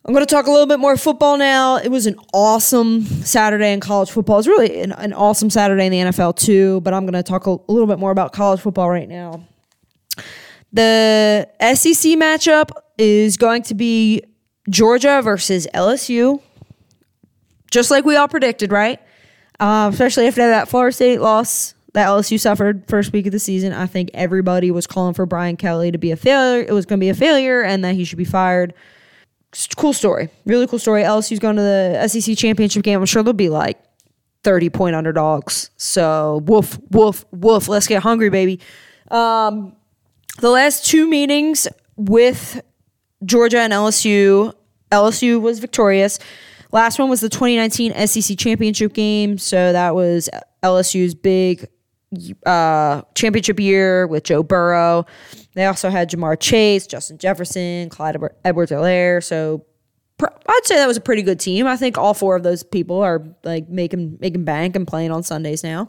I'm 0.05 0.15
going 0.15 0.27
to 0.27 0.35
talk 0.35 0.47
a 0.47 0.51
little 0.51 0.67
bit 0.67 0.81
more 0.81 0.97
football 0.97 1.37
now. 1.37 1.77
It 1.77 1.89
was 1.89 2.07
an 2.07 2.17
awesome 2.33 3.05
Saturday 3.05 3.73
in 3.73 3.81
college 3.81 4.11
football. 4.11 4.39
It's 4.39 4.49
really 4.49 4.81
an, 4.81 4.93
an, 4.93 5.13
awesome 5.13 5.51
Saturday 5.51 5.87
in 5.87 5.93
the 5.93 5.99
NFL 5.99 6.37
too, 6.37 6.81
but 6.81 6.95
I'm 6.95 7.05
going 7.05 7.13
to 7.13 7.23
talk 7.23 7.47
a, 7.47 7.51
a 7.51 7.73
little 7.73 7.87
bit 7.87 7.99
more 7.99 8.11
about 8.11 8.33
college 8.33 8.61
football 8.61 8.89
right 8.89 9.09
now. 9.09 9.45
The 10.73 11.49
SEC 11.61 12.13
matchup 12.19 12.71
is 12.97 13.37
going 13.37 13.63
to 13.65 13.75
be 13.75 14.23
Georgia 14.71 15.21
versus 15.23 15.67
LSU, 15.75 16.41
just 17.71 17.91
like 17.91 18.05
we 18.05 18.17
all 18.17 18.29
predicted, 18.29 18.73
right? 18.73 19.01
Uh, 19.59 19.91
especially 19.93 20.27
after 20.27 20.49
that 20.49 20.69
Florida 20.69 20.95
State 20.95 21.21
loss 21.21 21.75
that 21.93 22.07
LSU 22.07 22.39
suffered 22.39 22.85
first 22.89 23.13
week 23.13 23.27
of 23.27 23.33
the 23.33 23.39
season. 23.39 23.73
I 23.73 23.87
think 23.87 24.11
everybody 24.15 24.71
was 24.71 24.87
calling 24.87 25.15
for 25.15 25.27
Brian 25.27 25.57
Kelly 25.57 25.91
to 25.91 25.99
be 25.99 26.11
a 26.11 26.17
failure. 26.17 26.65
It 26.67 26.73
was 26.73 26.87
going 26.87 26.99
to 26.99 27.05
be 27.05 27.09
a 27.09 27.15
failure 27.15 27.63
and 27.63 27.85
that 27.85 27.95
he 27.95 28.05
should 28.05 28.19
be 28.19 28.25
fired 28.25 28.75
cool 29.77 29.93
story. 29.93 30.29
Really 30.45 30.67
cool 30.67 30.79
story. 30.79 31.03
LSU's 31.03 31.39
going 31.39 31.57
to 31.57 31.63
the 31.63 32.09
SEC 32.09 32.37
championship 32.37 32.83
game. 32.83 33.01
I'm 33.01 33.07
sure 33.07 33.23
they'll 33.23 33.33
be 33.33 33.49
like 33.49 33.81
30 34.45 34.71
point 34.71 34.97
underdogs. 34.97 35.71
So 35.77 36.43
woof, 36.47 36.79
woof, 36.91 37.25
woof. 37.33 37.69
Let's 37.69 37.87
get 37.87 38.03
hungry, 38.03 38.31
baby. 38.31 38.61
Um, 39.11 39.75
the 40.39 40.51
last 40.51 40.87
two 40.87 41.09
meetings 41.09 41.67
with 41.97 42.63
Georgia 43.25 43.59
and 43.59 43.73
LSU, 43.73 44.55
LSU 44.93 45.41
was 45.41 45.59
victorious. 45.59 46.19
Last 46.73 46.99
one 46.99 47.11
was 47.11 47.21
the 47.21 47.29
2019 47.29 48.07
SEC 48.07 48.39
championship 48.39 48.93
game. 48.93 49.37
So 49.39 49.73
that 49.73 49.95
was 49.95 50.31
LSU's 50.63 51.15
big 51.15 51.69
uh, 52.47 53.03
championship 53.15 53.61
year 53.61 54.07
with 54.07 54.25
Joe 54.25 54.43
Burrow. 54.43 55.07
They 55.55 55.67
also 55.67 55.91
had 55.91 56.11
Ja'Marr 56.11 56.39
Chase, 56.39 56.87
Justin 56.87 57.19
Jefferson, 57.19 57.89
Clyde 57.89 58.17
Edwards-Helaire. 58.45 59.23
So 59.23 59.65
I'd 60.23 60.67
say 60.67 60.77
that 60.77 60.87
was 60.87 60.97
a 60.97 61.03
pretty 61.03 61.23
good 61.23 61.41
team. 61.41 61.67
I 61.67 61.77
think 61.77 61.97
all 61.99 62.15
four 62.15 62.37
of 62.37 62.43
those 62.43 62.63
people 62.63 63.01
are 63.01 63.25
like 63.45 63.69
making 63.69 64.19
making 64.21 64.45
bank 64.45 64.77
and 64.77 64.87
playing 64.87 65.11
on 65.11 65.23
Sundays 65.23 65.63
now. 65.63 65.89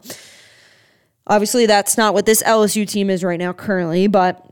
Obviously, 1.26 1.66
that's 1.66 1.96
not 1.96 2.14
what 2.14 2.26
this 2.26 2.42
LSU 2.42 2.88
team 2.88 3.08
is 3.08 3.22
right 3.22 3.38
now 3.38 3.52
currently, 3.52 4.08
but 4.08 4.44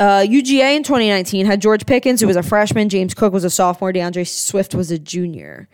uh, 0.00 0.20
UGA 0.20 0.76
in 0.76 0.82
2019 0.82 1.46
had 1.46 1.60
George 1.60 1.86
Pickens, 1.86 2.20
who 2.20 2.26
was 2.26 2.36
a 2.36 2.42
freshman. 2.42 2.88
James 2.88 3.14
Cook 3.14 3.32
was 3.32 3.44
a 3.44 3.50
sophomore. 3.50 3.92
D'Andre 3.92 4.24
Swift 4.24 4.74
was 4.74 4.90
a 4.90 4.98
junior. 4.98 5.68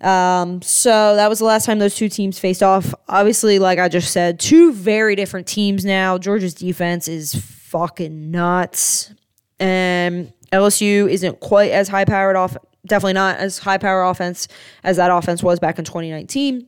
Um, 0.00 0.60
so 0.62 1.16
that 1.16 1.28
was 1.28 1.38
the 1.38 1.44
last 1.44 1.64
time 1.64 1.78
those 1.78 1.94
two 1.94 2.08
teams 2.08 2.38
faced 2.38 2.62
off. 2.62 2.94
Obviously, 3.08 3.58
like 3.58 3.78
I 3.78 3.88
just 3.88 4.12
said, 4.12 4.38
two 4.38 4.72
very 4.72 5.16
different 5.16 5.46
teams 5.46 5.84
now. 5.84 6.18
Georgia's 6.18 6.54
defense 6.54 7.08
is 7.08 7.34
fucking 7.34 8.30
nuts. 8.30 9.12
And 9.58 10.32
LSU 10.52 11.10
isn't 11.10 11.40
quite 11.40 11.70
as 11.70 11.88
high 11.88 12.04
powered 12.04 12.36
off, 12.36 12.56
definitely 12.86 13.14
not 13.14 13.38
as 13.38 13.58
high 13.58 13.78
power 13.78 14.04
offense 14.04 14.48
as 14.84 14.98
that 14.98 15.10
offense 15.10 15.42
was 15.42 15.58
back 15.58 15.78
in 15.78 15.84
2019. 15.84 16.66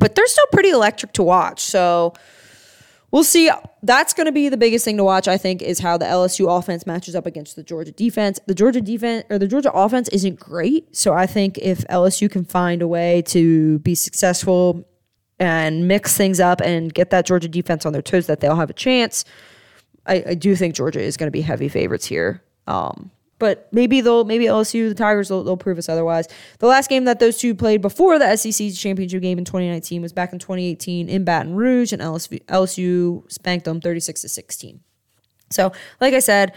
But 0.00 0.14
they're 0.14 0.26
still 0.26 0.46
pretty 0.52 0.70
electric 0.70 1.12
to 1.12 1.22
watch. 1.22 1.60
So 1.60 2.14
we'll 3.14 3.22
see. 3.22 3.48
That's 3.84 4.12
going 4.12 4.26
to 4.26 4.32
be 4.32 4.48
the 4.48 4.56
biggest 4.56 4.84
thing 4.84 4.96
to 4.96 5.04
watch, 5.04 5.28
I 5.28 5.38
think, 5.38 5.62
is 5.62 5.78
how 5.78 5.96
the 5.96 6.04
LSU 6.04 6.58
offense 6.58 6.84
matches 6.84 7.14
up 7.14 7.26
against 7.26 7.54
the 7.54 7.62
Georgia 7.62 7.92
defense. 7.92 8.40
The 8.46 8.56
Georgia 8.56 8.80
defense 8.80 9.24
or 9.30 9.38
the 9.38 9.46
Georgia 9.46 9.70
offense 9.72 10.08
isn't 10.08 10.40
great. 10.40 10.96
So 10.96 11.12
I 11.14 11.26
think 11.26 11.56
if 11.58 11.86
LSU 11.86 12.28
can 12.28 12.44
find 12.44 12.82
a 12.82 12.88
way 12.88 13.22
to 13.28 13.78
be 13.78 13.94
successful 13.94 14.84
and 15.38 15.86
mix 15.86 16.16
things 16.16 16.40
up 16.40 16.60
and 16.60 16.92
get 16.92 17.10
that 17.10 17.24
Georgia 17.24 17.46
defense 17.46 17.86
on 17.86 17.92
their 17.92 18.02
toes, 18.02 18.26
that 18.26 18.40
they'll 18.40 18.56
have 18.56 18.70
a 18.70 18.74
chance. 18.74 19.24
I, 20.06 20.24
I 20.30 20.34
do 20.34 20.56
think 20.56 20.74
Georgia 20.74 21.00
is 21.00 21.16
going 21.16 21.28
to 21.28 21.32
be 21.32 21.40
heavy 21.40 21.68
favorites 21.68 22.06
here. 22.06 22.42
Um, 22.66 23.12
but 23.44 23.68
maybe 23.72 24.00
they'll 24.00 24.24
maybe 24.24 24.46
LSU 24.46 24.88
the 24.88 24.94
Tigers 24.94 25.28
they'll, 25.28 25.44
they'll 25.44 25.58
prove 25.58 25.76
us 25.76 25.90
otherwise. 25.90 26.26
The 26.60 26.66
last 26.66 26.88
game 26.88 27.04
that 27.04 27.20
those 27.20 27.36
two 27.36 27.54
played 27.54 27.82
before 27.82 28.18
the 28.18 28.34
SEC 28.36 28.72
championship 28.72 29.20
game 29.20 29.36
in 29.36 29.44
2019 29.44 30.00
was 30.00 30.14
back 30.14 30.32
in 30.32 30.38
2018 30.38 31.10
in 31.10 31.24
Baton 31.24 31.54
Rouge, 31.54 31.92
and 31.92 32.00
LSU, 32.00 32.42
LSU 32.46 33.30
spanked 33.30 33.66
them 33.66 33.82
36 33.82 34.22
to 34.22 34.30
16. 34.30 34.80
So, 35.50 35.72
like 36.00 36.14
I 36.14 36.20
said, 36.20 36.54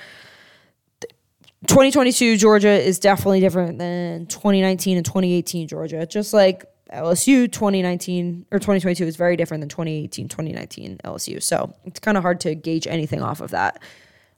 2022 1.67 2.37
Georgia 2.37 2.69
is 2.69 2.99
definitely 2.99 3.41
different 3.41 3.79
than 3.79 4.25
2019 4.27 4.95
and 4.95 5.05
2018 5.05 5.67
Georgia. 5.67 6.05
Just 6.05 6.33
like 6.33 6.63
LSU 6.93 7.51
2019 7.51 8.45
or 8.49 8.59
2022 8.59 9.03
is 9.03 9.17
very 9.17 9.35
different 9.35 9.59
than 9.59 9.67
2018 9.67 10.29
2019 10.29 10.99
LSU. 11.03 11.43
So 11.43 11.73
it's 11.83 11.99
kind 11.99 12.15
of 12.15 12.23
hard 12.23 12.39
to 12.41 12.55
gauge 12.55 12.87
anything 12.87 13.21
off 13.21 13.41
of 13.41 13.51
that. 13.51 13.81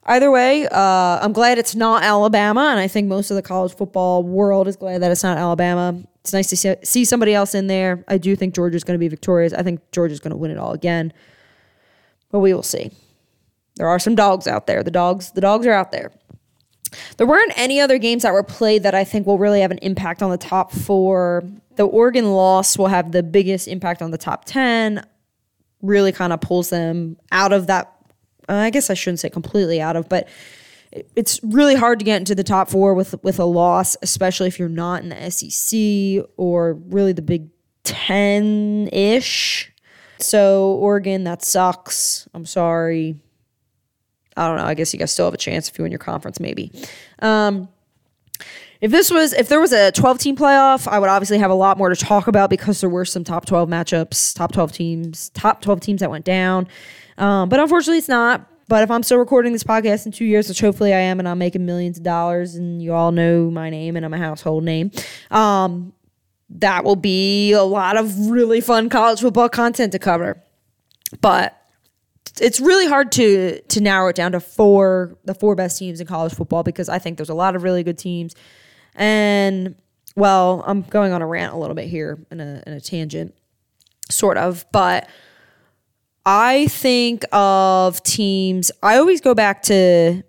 Either 0.06 0.32
way, 0.32 0.68
uh, 0.68 1.20
I'm 1.22 1.34
glad 1.34 1.58
it's 1.58 1.76
not 1.76 2.04
Alabama, 2.04 2.70
and 2.72 2.80
I 2.80 2.88
think 2.88 3.08
most 3.08 3.30
of 3.32 3.36
the 3.36 3.42
college 3.42 3.76
football 3.76 4.24
world 4.24 4.68
is 4.68 4.76
glad 4.76 5.02
that 5.02 5.12
it's 5.12 5.24
not 5.24 5.38
Alabama. 5.38 6.02
It's 6.22 6.34
nice 6.34 6.50
to 6.50 6.78
see, 6.84 7.06
somebody 7.06 7.34
else 7.34 7.54
in 7.54 7.68
there. 7.68 8.04
I 8.08 8.18
do 8.18 8.36
think 8.36 8.56
Georgia's 8.56 8.84
going 8.84 8.96
to 8.96 9.00
be 9.00 9.08
victorious. 9.08 9.54
I 9.54 9.62
think 9.62 9.82
Georgia's 9.92 10.20
going 10.20 10.32
to 10.32 10.38
win 10.38 10.52
it 10.52 10.58
all 10.58 10.72
again, 10.72 11.14
but 12.32 12.40
we 12.40 12.54
will 12.54 12.64
see. 12.64 12.92
There 13.76 13.88
are 13.88 14.00
some 14.00 14.16
dogs 14.16 14.48
out 14.48 14.68
there. 14.68 14.84
The 14.84 14.92
dogs, 14.92 15.32
the 15.32 15.42
dogs 15.42 15.66
are 15.68 15.74
out 15.74 15.92
there. 15.92 16.12
There 17.18 17.28
weren't 17.28 17.54
any 17.56 17.80
other 17.80 17.98
games 17.98 18.24
that 18.24 18.34
were 18.34 18.44
played 18.44 18.84
that 18.84 18.96
I 18.96 19.04
think 19.04 19.28
will 19.28 19.38
really 19.38 19.62
have 19.62 19.72
an 19.72 19.78
impact 19.80 20.24
on 20.24 20.32
the 20.32 20.38
top 20.38 20.72
four 20.72 21.44
the 21.80 21.88
Oregon 21.88 22.34
loss 22.34 22.78
will 22.78 22.88
have 22.88 23.14
the 23.14 23.24
biggest 23.24 23.66
impact 23.66 24.02
on 24.02 24.12
the 24.12 24.18
top 24.18 24.44
10, 24.44 25.02
really 25.82 26.12
kind 26.12 26.34
of 26.34 26.42
pulls 26.42 26.70
them 26.70 27.16
out 27.32 27.54
of 27.54 27.68
that. 27.68 27.96
Uh, 28.50 28.54
I 28.54 28.70
guess 28.70 28.90
I 28.90 28.96
shouldn't 28.96 29.20
say 29.20 29.30
completely 29.30 29.80
out 29.80 29.96
of, 29.96 30.10
but 30.10 30.28
it's 31.16 31.40
really 31.44 31.76
hard 31.76 32.00
to 32.00 32.06
get 32.06 32.18
into 32.18 32.34
the 32.34 32.44
top 32.44 32.70
four 32.70 32.94
with 32.94 33.22
with 33.24 33.40
a 33.40 33.46
loss, 33.46 33.96
especially 34.02 34.48
if 34.48 34.58
you're 34.58 34.70
not 34.70 35.04
in 35.04 35.10
the 35.10 35.32
SEC 35.32 36.28
or 36.38 36.74
really 36.74 37.14
the 37.14 37.22
Big 37.22 37.50
Ten 37.84 38.90
ish. 38.92 39.72
So 40.18 40.72
Oregon, 40.74 41.24
that 41.24 41.44
sucks. 41.44 42.28
I'm 42.34 42.46
sorry. 42.46 43.22
I 44.36 44.48
don't 44.48 44.58
know. 44.58 44.66
I 44.66 44.74
guess 44.74 44.94
you 44.94 45.00
guys 45.00 45.12
still 45.12 45.26
have 45.26 45.34
a 45.34 45.38
chance 45.38 45.70
if 45.70 45.78
you 45.78 45.84
win 45.84 45.92
your 45.92 46.00
conference, 46.00 46.40
maybe. 46.40 46.72
Um, 47.20 47.70
if 48.82 48.92
this 48.92 49.12
was 49.12 49.34
if 49.34 49.50
there 49.50 49.60
was 49.60 49.74
a 49.74 49.92
12 49.92 50.20
team 50.20 50.36
playoff, 50.38 50.88
I 50.88 51.00
would 51.00 51.10
obviously 51.10 51.38
have 51.40 51.52
a 51.52 51.56
lot 51.56 51.78
more 51.78 51.90
to 51.90 51.96
talk 51.96 52.28
about 52.28 52.50
because 52.50 52.80
there 52.80 52.90
were 52.90 53.06
some 53.06 53.24
top 53.24 53.46
12 53.46 53.68
matchups, 53.70 54.34
top 54.36 54.54
12 54.54 54.72
teams, 54.72 55.30
top 55.30 55.62
12 55.62 55.82
teams 55.82 56.00
that 56.00 56.10
went 56.10 56.26
down. 56.26 56.68
Um, 57.20 57.50
but 57.50 57.60
unfortunately, 57.60 58.00
it's 58.00 58.08
not. 58.08 58.48
But 58.68 58.84
if 58.84 58.92
I'm 58.92 59.02
still 59.02 59.18
recording 59.18 59.52
this 59.52 59.64
podcast 59.64 60.06
in 60.06 60.12
two 60.12 60.26
years, 60.26 60.48
which 60.48 60.62
hopefully 60.62 60.94
I 60.94 61.00
am, 61.00 61.20
and 61.20 61.28
I'm 61.28 61.40
making 61.40 61.66
millions 61.66 61.98
of 61.98 62.04
dollars, 62.04 62.56
and 62.56 62.82
you 62.82 62.94
all 62.94 63.12
know 63.12 63.50
my 63.50 63.70
name 63.70 63.96
and 63.96 64.06
I'm 64.06 64.14
a 64.14 64.18
household 64.20 64.64
name, 64.64 64.92
um, 65.32 65.92
that 66.52 66.84
will 66.84 66.96
be 66.96 67.52
a 67.52 67.64
lot 67.64 67.98
of 67.98 68.30
really 68.30 68.62
fun 68.62 68.90
college 68.90 69.22
football 69.22 69.50
content 69.50 69.92
to 69.94 70.00
cover. 70.00 70.42
But 71.20 71.56
it's 72.40 72.60
really 72.60 72.88
hard 72.88 73.12
to 73.14 73.60
to 73.62 73.82
narrow 73.82 74.10
it 74.10 74.16
down 74.16 74.34
to 74.34 74.40
four 74.40 75.18
the 75.26 75.34
four 75.34 75.56
best 75.56 75.80
teams 75.80 76.00
in 76.00 76.08
college 76.08 76.34
football 76.34 76.64
because 76.64 76.90
I 76.90 77.00
think 77.00 77.18
there's 77.18 77.30
a 77.30 77.34
lot 77.34 77.56
of 77.56 77.64
really 77.64 77.84
good 77.84 77.98
teams. 77.98 78.36
And 78.96 79.76
well, 80.16 80.64
I'm 80.68 80.84
going 80.84 81.12
on 81.12 81.22
a 81.22 81.28
rant 81.28 81.54
a 81.54 81.58
little 81.58 81.76
bit 81.76 81.88
here 81.88 82.20
in 82.30 82.40
a, 82.40 82.64
in 82.68 82.74
a 82.74 82.82
tangent, 82.82 83.34
sort 84.12 84.38
of, 84.38 84.66
but 84.72 85.08
I 86.26 86.68
think 86.68 87.24
of 87.32 88.02
teams. 88.04 88.72
I 88.84 88.98
always 88.98 89.22
go 89.22 89.34
back 89.34 89.64
to, 89.64 90.24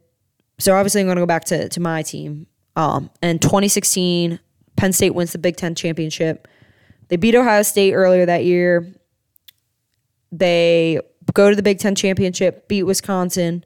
so 0.59 0.75
obviously 0.75 1.01
I'm 1.01 1.07
going 1.07 1.17
to 1.17 1.23
go 1.23 1.27
back 1.27 1.45
to, 1.47 1.69
to 1.69 1.81
my 1.81 2.03
team. 2.03 2.47
Um, 2.77 3.11
and 3.21 3.41
2016, 3.43 4.39
Penn 4.77 4.93
State 4.93 5.15
wins 5.15 5.33
the 5.33 5.39
Big 5.39 5.57
Ten 5.57 5.75
championship. 5.75 6.49
They 7.09 7.17
beat 7.17 7.35
Ohio 7.35 7.63
State 7.63 7.93
earlier 7.93 8.25
that 8.27 8.45
year. 8.45 8.87
They 10.33 11.01
go 11.35 11.51
to 11.51 11.57
the 11.57 11.63
Big 11.63 11.79
Ten 11.79 11.95
championship, 11.95 12.69
beat 12.69 12.85
Wisconsin 12.85 13.65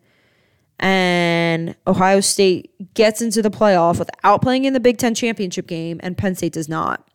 and 0.80 1.74
Ohio 1.87 2.20
State 2.20 2.94
gets 2.94 3.22
into 3.22 3.42
the 3.42 3.50
playoff 3.50 3.98
without 3.98 4.42
playing 4.42 4.64
in 4.64 4.72
the 4.72 4.80
Big 4.80 4.98
Ten 4.98 5.14
championship 5.14 5.66
game, 5.66 6.00
and 6.02 6.16
Penn 6.16 6.34
State 6.34 6.52
does 6.52 6.68
not. 6.68 7.06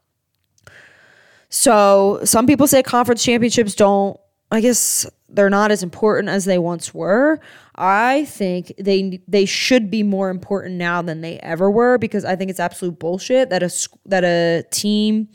So 1.50 2.20
some 2.24 2.48
people 2.48 2.68
say 2.68 2.84
conference 2.84 3.24
championships 3.24 3.76
don't, 3.76 4.20
I 4.52 4.62
guess 4.62 5.06
they're 5.28 5.50
not 5.50 5.72
as 5.72 5.84
important 5.84 6.30
as 6.30 6.46
they 6.46 6.58
once 6.58 6.94
were. 6.94 7.40
I 7.76 8.26
think 8.26 8.74
they 8.80 9.22
they 9.28 9.46
should 9.46 9.92
be 9.92 10.04
more 10.04 10.30
important 10.30 10.76
now 10.76 11.02
than 11.02 11.22
they 11.22 11.40
ever 11.40 11.70
were 11.70 11.98
because 11.98 12.26
I 12.26 12.36
think 12.36 12.50
it's 12.50 12.60
absolute 12.60 13.00
bullshit 13.00 13.50
that 13.52 13.64
a 13.64 13.70
that 14.06 14.24
a 14.24 14.64
team 14.72 15.30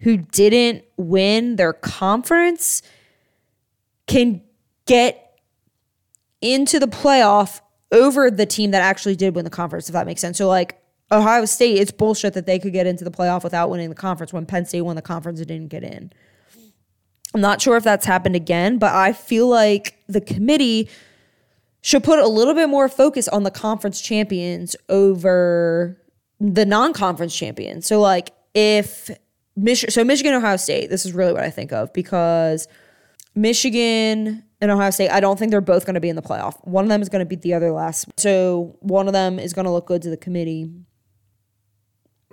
who 0.00 0.16
didn't 0.16 0.84
win 0.96 1.56
their 1.56 1.72
conference 1.72 2.82
can 4.06 4.42
get 4.86 5.38
into 6.40 6.78
the 6.78 6.86
playoff 6.86 7.60
over 7.92 8.30
the 8.30 8.46
team 8.46 8.72
that 8.72 8.82
actually 8.82 9.16
did 9.16 9.34
win 9.34 9.44
the 9.44 9.50
conference, 9.50 9.88
if 9.88 9.92
that 9.92 10.06
makes 10.06 10.20
sense. 10.20 10.38
So, 10.38 10.48
like 10.48 10.80
Ohio 11.10 11.44
State, 11.44 11.78
it's 11.78 11.92
bullshit 11.92 12.34
that 12.34 12.46
they 12.46 12.58
could 12.58 12.72
get 12.72 12.86
into 12.86 13.04
the 13.04 13.10
playoff 13.10 13.44
without 13.44 13.70
winning 13.70 13.88
the 13.88 13.94
conference 13.94 14.32
when 14.32 14.46
Penn 14.46 14.64
State 14.66 14.82
won 14.82 14.96
the 14.96 15.02
conference 15.02 15.38
and 15.38 15.48
didn't 15.48 15.68
get 15.68 15.84
in. 15.84 16.12
I'm 17.36 17.42
not 17.42 17.60
sure 17.60 17.76
if 17.76 17.84
that's 17.84 18.06
happened 18.06 18.34
again, 18.34 18.78
but 18.78 18.94
I 18.94 19.12
feel 19.12 19.46
like 19.46 20.02
the 20.08 20.22
committee 20.22 20.88
should 21.82 22.02
put 22.02 22.18
a 22.18 22.26
little 22.26 22.54
bit 22.54 22.70
more 22.70 22.88
focus 22.88 23.28
on 23.28 23.42
the 23.42 23.50
conference 23.50 24.00
champions 24.00 24.74
over 24.88 26.00
the 26.40 26.64
non-conference 26.64 27.36
champions. 27.36 27.86
So 27.86 28.00
like 28.00 28.30
if 28.54 29.10
Mich- 29.54 29.84
so 29.90 30.02
Michigan 30.02 30.32
Ohio 30.32 30.56
State, 30.56 30.88
this 30.88 31.04
is 31.04 31.12
really 31.12 31.34
what 31.34 31.42
I 31.42 31.50
think 31.50 31.72
of 31.72 31.92
because 31.92 32.68
Michigan 33.34 34.42
and 34.62 34.70
Ohio 34.70 34.88
State, 34.88 35.10
I 35.10 35.20
don't 35.20 35.38
think 35.38 35.50
they're 35.50 35.60
both 35.60 35.84
going 35.84 35.92
to 35.92 36.00
be 36.00 36.08
in 36.08 36.16
the 36.16 36.22
playoff. 36.22 36.56
One 36.66 36.86
of 36.86 36.88
them 36.88 37.02
is 37.02 37.10
going 37.10 37.20
to 37.20 37.26
beat 37.26 37.42
the 37.42 37.52
other 37.52 37.70
last. 37.70 38.08
So 38.16 38.78
one 38.80 39.08
of 39.08 39.12
them 39.12 39.38
is 39.38 39.52
going 39.52 39.66
to 39.66 39.70
look 39.70 39.86
good 39.86 40.00
to 40.00 40.08
the 40.08 40.16
committee. 40.16 40.70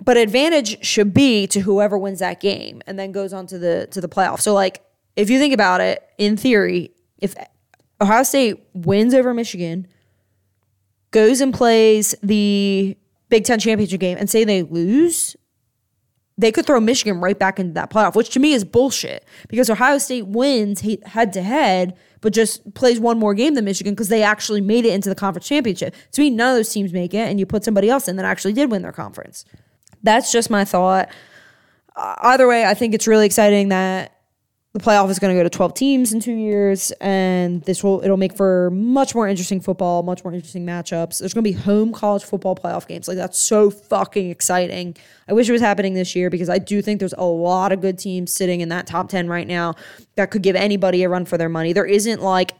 But 0.02 0.16
advantage 0.16 0.82
should 0.82 1.12
be 1.12 1.46
to 1.48 1.60
whoever 1.60 1.98
wins 1.98 2.20
that 2.20 2.40
game 2.40 2.80
and 2.86 2.98
then 2.98 3.12
goes 3.12 3.34
on 3.34 3.46
to 3.48 3.58
the 3.58 3.86
to 3.90 4.00
the 4.00 4.08
playoff. 4.08 4.40
So 4.40 4.54
like 4.54 4.83
if 5.16 5.30
you 5.30 5.38
think 5.38 5.54
about 5.54 5.80
it, 5.80 6.02
in 6.18 6.36
theory, 6.36 6.90
if 7.18 7.34
Ohio 8.00 8.22
State 8.22 8.66
wins 8.74 9.14
over 9.14 9.32
Michigan, 9.32 9.86
goes 11.10 11.40
and 11.40 11.54
plays 11.54 12.14
the 12.22 12.96
Big 13.28 13.44
Ten 13.44 13.58
championship 13.58 14.00
game, 14.00 14.18
and 14.18 14.28
say 14.28 14.44
they 14.44 14.62
lose, 14.62 15.36
they 16.36 16.50
could 16.50 16.66
throw 16.66 16.80
Michigan 16.80 17.20
right 17.20 17.38
back 17.38 17.60
into 17.60 17.72
that 17.74 17.90
playoff, 17.90 18.14
which 18.16 18.30
to 18.30 18.40
me 18.40 18.52
is 18.52 18.64
bullshit 18.64 19.24
because 19.48 19.70
Ohio 19.70 19.98
State 19.98 20.26
wins 20.26 20.80
head 21.04 21.32
to 21.32 21.42
head, 21.42 21.96
but 22.20 22.32
just 22.32 22.74
plays 22.74 22.98
one 22.98 23.18
more 23.18 23.34
game 23.34 23.54
than 23.54 23.64
Michigan 23.64 23.94
because 23.94 24.08
they 24.08 24.22
actually 24.22 24.60
made 24.60 24.84
it 24.84 24.92
into 24.92 25.08
the 25.08 25.14
conference 25.14 25.46
championship. 25.46 25.94
To 26.12 26.20
me, 26.20 26.30
none 26.30 26.50
of 26.50 26.56
those 26.56 26.70
teams 26.70 26.92
make 26.92 27.14
it, 27.14 27.28
and 27.28 27.38
you 27.38 27.46
put 27.46 27.64
somebody 27.64 27.88
else 27.88 28.08
in 28.08 28.16
that 28.16 28.24
actually 28.24 28.52
did 28.52 28.70
win 28.70 28.82
their 28.82 28.92
conference. 28.92 29.44
That's 30.02 30.32
just 30.32 30.50
my 30.50 30.64
thought. 30.64 31.08
Uh, 31.96 32.14
either 32.22 32.48
way, 32.48 32.66
I 32.66 32.74
think 32.74 32.94
it's 32.94 33.06
really 33.06 33.26
exciting 33.26 33.68
that 33.68 34.13
the 34.74 34.80
playoff 34.80 35.08
is 35.08 35.20
going 35.20 35.32
to 35.32 35.38
go 35.38 35.44
to 35.44 35.50
12 35.50 35.72
teams 35.74 36.12
in 36.12 36.18
two 36.18 36.32
years 36.32 36.90
and 37.00 37.62
this 37.62 37.84
will 37.84 38.02
it'll 38.02 38.16
make 38.16 38.36
for 38.36 38.70
much 38.72 39.14
more 39.14 39.28
interesting 39.28 39.60
football 39.60 40.02
much 40.02 40.24
more 40.24 40.34
interesting 40.34 40.66
matchups 40.66 41.20
there's 41.20 41.32
going 41.32 41.44
to 41.44 41.50
be 41.50 41.52
home 41.52 41.92
college 41.92 42.24
football 42.24 42.56
playoff 42.56 42.86
games 42.88 43.06
like 43.06 43.16
that's 43.16 43.38
so 43.38 43.70
fucking 43.70 44.30
exciting 44.30 44.94
i 45.28 45.32
wish 45.32 45.48
it 45.48 45.52
was 45.52 45.60
happening 45.60 45.94
this 45.94 46.16
year 46.16 46.28
because 46.28 46.48
i 46.48 46.58
do 46.58 46.82
think 46.82 46.98
there's 46.98 47.14
a 47.16 47.24
lot 47.24 47.70
of 47.70 47.80
good 47.80 47.96
teams 47.96 48.32
sitting 48.32 48.60
in 48.60 48.68
that 48.68 48.84
top 48.84 49.08
10 49.08 49.28
right 49.28 49.46
now 49.46 49.74
that 50.16 50.32
could 50.32 50.42
give 50.42 50.56
anybody 50.56 51.04
a 51.04 51.08
run 51.08 51.24
for 51.24 51.38
their 51.38 51.48
money 51.48 51.72
there 51.72 51.86
isn't 51.86 52.20
like 52.20 52.52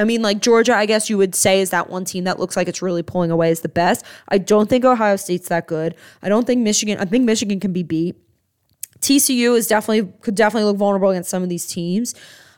I 0.00 0.04
mean, 0.04 0.22
like 0.22 0.40
Georgia, 0.40 0.76
I 0.76 0.86
guess 0.86 1.10
you 1.10 1.18
would 1.18 1.34
say 1.34 1.60
is 1.60 1.70
that 1.70 1.90
one 1.90 2.04
team 2.04 2.22
that 2.22 2.38
looks 2.38 2.56
like 2.56 2.68
it's 2.68 2.80
really 2.80 3.02
pulling 3.02 3.32
away 3.32 3.50
as 3.50 3.62
the 3.62 3.68
best. 3.68 4.06
I 4.28 4.38
don't 4.38 4.70
think 4.70 4.84
Ohio 4.84 5.16
State's 5.16 5.48
that 5.48 5.66
good. 5.66 5.96
I 6.22 6.28
don't 6.28 6.46
think 6.46 6.62
Michigan, 6.62 6.98
I 7.00 7.04
think 7.04 7.24
Michigan 7.24 7.58
can 7.58 7.72
be 7.72 7.82
beat. 7.82 8.14
TCU 9.00 9.56
is 9.56 9.66
definitely 9.66 10.12
could 10.20 10.34
definitely 10.34 10.64
look 10.64 10.76
vulnerable 10.76 11.10
against 11.10 11.30
some 11.30 11.42
of 11.42 11.48
these 11.48 11.66
teams. 11.66 12.14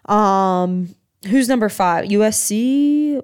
Um, 0.07 0.95
who's 1.29 1.49
number 1.49 1.69
five? 1.69 2.07
USC. 2.07 3.23